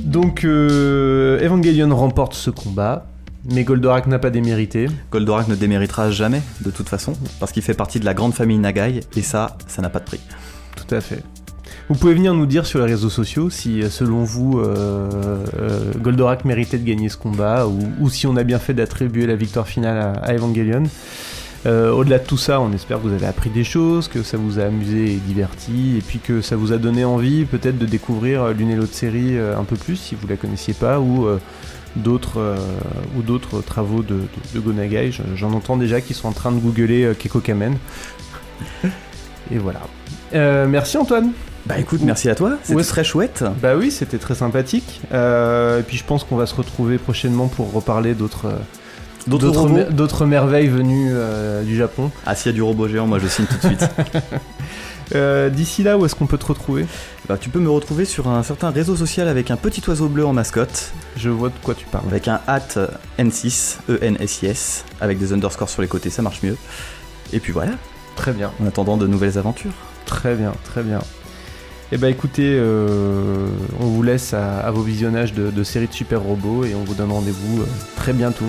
Donc, 0.00 0.46
euh, 0.46 1.38
Evangelion 1.44 1.94
remporte 1.94 2.32
ce 2.32 2.48
combat, 2.48 3.04
mais 3.44 3.64
Goldorak 3.64 4.06
n'a 4.06 4.18
pas 4.18 4.30
démérité. 4.30 4.86
Goldorak 5.10 5.48
ne 5.48 5.54
déméritera 5.54 6.10
jamais 6.10 6.40
de 6.62 6.70
toute 6.70 6.88
façon 6.88 7.12
parce 7.40 7.52
qu'il 7.52 7.62
fait 7.62 7.74
partie 7.74 8.00
de 8.00 8.06
la 8.06 8.14
grande 8.14 8.32
famille 8.32 8.56
Nagai 8.56 9.00
et 9.14 9.22
ça, 9.22 9.58
ça 9.66 9.82
n'a 9.82 9.90
pas 9.90 9.98
de 9.98 10.06
prix. 10.06 10.20
Tout 10.76 10.94
à 10.94 11.02
fait. 11.02 11.22
Vous 11.90 11.96
pouvez 11.96 12.14
venir 12.14 12.32
nous 12.34 12.46
dire 12.46 12.64
sur 12.64 12.78
les 12.80 12.86
réseaux 12.86 13.10
sociaux 13.10 13.50
si, 13.50 13.82
euh, 13.82 13.90
selon 13.90 14.24
vous, 14.24 14.58
euh, 14.58 15.44
euh, 15.60 15.92
Goldorak 15.98 16.46
méritait 16.46 16.78
de 16.78 16.84
gagner 16.84 17.10
ce 17.10 17.18
combat 17.18 17.66
ou, 17.66 18.08
si 18.08 18.26
on 18.26 18.36
a 18.36 18.42
bien 18.42 18.58
fait 18.58 18.72
d'attribuer 18.72 19.26
la 19.26 19.36
victoire 19.36 19.68
finale 19.68 20.18
à, 20.22 20.34
Evangelion. 20.34 20.84
Au-delà 21.66 22.18
de 22.18 22.26
tout 22.26 22.36
ça, 22.36 22.60
on 22.60 22.72
espère 22.72 22.98
que 22.98 23.04
vous 23.08 23.14
avez 23.14 23.24
appris 23.26 23.48
des 23.48 23.64
choses, 23.64 24.06
que 24.08 24.22
ça 24.22 24.36
vous 24.36 24.58
a 24.58 24.64
amusé 24.64 25.14
et 25.14 25.16
diverti, 25.16 25.96
et 25.96 26.02
puis 26.02 26.18
que 26.18 26.42
ça 26.42 26.56
vous 26.56 26.72
a 26.74 26.76
donné 26.76 27.06
envie 27.06 27.46
peut-être 27.46 27.78
de 27.78 27.86
découvrir 27.86 28.48
l'une 28.48 28.68
et 28.70 28.76
l'autre 28.76 28.92
série 28.92 29.38
un 29.38 29.64
peu 29.64 29.76
plus 29.76 29.96
si 29.96 30.14
vous 30.14 30.26
la 30.28 30.36
connaissiez 30.36 30.74
pas 30.74 31.00
ou 31.00 31.26
d'autres 31.96 32.54
d'autres 33.26 33.62
travaux 33.62 34.02
de, 34.02 34.18
Gonagai. 34.60 35.10
Je- 35.10 35.22
J'en 35.36 35.52
entends 35.54 35.78
déjà 35.78 36.02
qui 36.02 36.12
sont 36.12 36.28
en 36.28 36.32
train 36.32 36.52
de 36.52 36.58
googler 36.58 37.04
euh, 37.04 37.14
Keko 37.14 37.40
Kamen. 37.40 37.78
Et 39.50 39.56
voilà. 39.56 39.80
Merci 40.66 40.98
Antoine. 40.98 41.32
Bah 41.66 41.78
écoute, 41.78 42.00
merci 42.02 42.28
à 42.28 42.34
toi, 42.34 42.58
c'était 42.62 42.76
Ouais. 42.76 42.82
très 42.84 43.04
chouette. 43.04 43.42
Bah 43.62 43.74
oui, 43.76 43.90
c'était 43.90 44.18
très 44.18 44.34
sympathique. 44.34 45.00
Euh, 45.12 45.80
et 45.80 45.82
puis 45.82 45.96
je 45.96 46.04
pense 46.04 46.22
qu'on 46.24 46.36
va 46.36 46.44
se 46.46 46.54
retrouver 46.54 46.98
prochainement 46.98 47.48
pour 47.48 47.72
reparler 47.72 48.14
d'autres 48.14 48.46
euh, 48.46 48.56
D'autres 49.26 50.26
mer- 50.26 50.26
merveilles 50.26 50.68
venues 50.68 51.08
euh, 51.12 51.62
du 51.62 51.74
Japon. 51.76 52.10
Ah 52.26 52.34
s'il 52.34 52.50
y 52.52 52.54
a 52.54 52.54
du 52.54 52.60
robot 52.60 52.88
géant, 52.88 53.06
moi 53.06 53.18
je 53.18 53.26
signe 53.28 53.46
tout 53.46 53.56
de 53.68 53.74
suite. 53.74 53.88
Euh, 55.14 55.50
D'ici 55.50 55.82
là, 55.82 55.98
où 55.98 56.06
est-ce 56.06 56.14
qu'on 56.14 56.26
peut 56.26 56.38
te 56.38 56.46
retrouver? 56.46 56.86
Bah, 57.28 57.36
tu 57.38 57.50
peux 57.50 57.58
me 57.60 57.68
retrouver 57.68 58.06
sur 58.06 58.26
un 58.26 58.42
certain 58.42 58.70
réseau 58.70 58.96
social 58.96 59.28
avec 59.28 59.50
un 59.50 59.56
petit 59.56 59.82
oiseau 59.86 60.08
bleu 60.08 60.24
en 60.24 60.32
mascotte, 60.32 60.92
Je 61.18 61.28
vois 61.28 61.50
de 61.50 61.54
quoi 61.62 61.74
tu 61.74 61.84
parles. 61.84 62.06
avec 62.08 62.26
un 62.26 62.40
at 62.46 62.68
N6, 63.18 63.76
E-N-S-I-S, 63.90 64.84
avec 65.02 65.18
des 65.18 65.34
underscores 65.34 65.68
sur 65.68 65.82
les 65.82 65.88
côtés, 65.88 66.08
ça 66.08 66.22
marche 66.22 66.42
mieux. 66.42 66.56
Et 67.34 67.38
puis 67.40 67.52
voilà, 67.52 67.72
Très 68.16 68.32
bien, 68.32 68.50
en 68.62 68.66
attendant 68.66 68.96
de 68.96 69.06
nouvelles 69.06 69.36
aventures. 69.36 69.72
très 70.06 70.34
bien, 70.36 70.54
très 70.64 70.82
bien. 70.82 71.00
Et 71.92 71.98
bah 71.98 72.08
écoutez, 72.08 72.56
euh, 72.58 73.48
on 73.78 73.86
vous 73.86 74.02
laisse 74.02 74.34
à, 74.34 74.70
vos 74.70 74.82
visionnages 74.82 75.32
de, 75.32 75.50
de 75.50 75.64
séries 75.64 75.86
de 75.86 75.92
super 75.92 76.22
robots 76.22 76.64
et 76.64 76.74
on 76.74 76.82
vous 76.82 76.94
donne 76.94 77.12
rendez-vous 77.12 77.62
euh, 77.62 77.66
très 77.96 78.12
bientôt. 78.12 78.48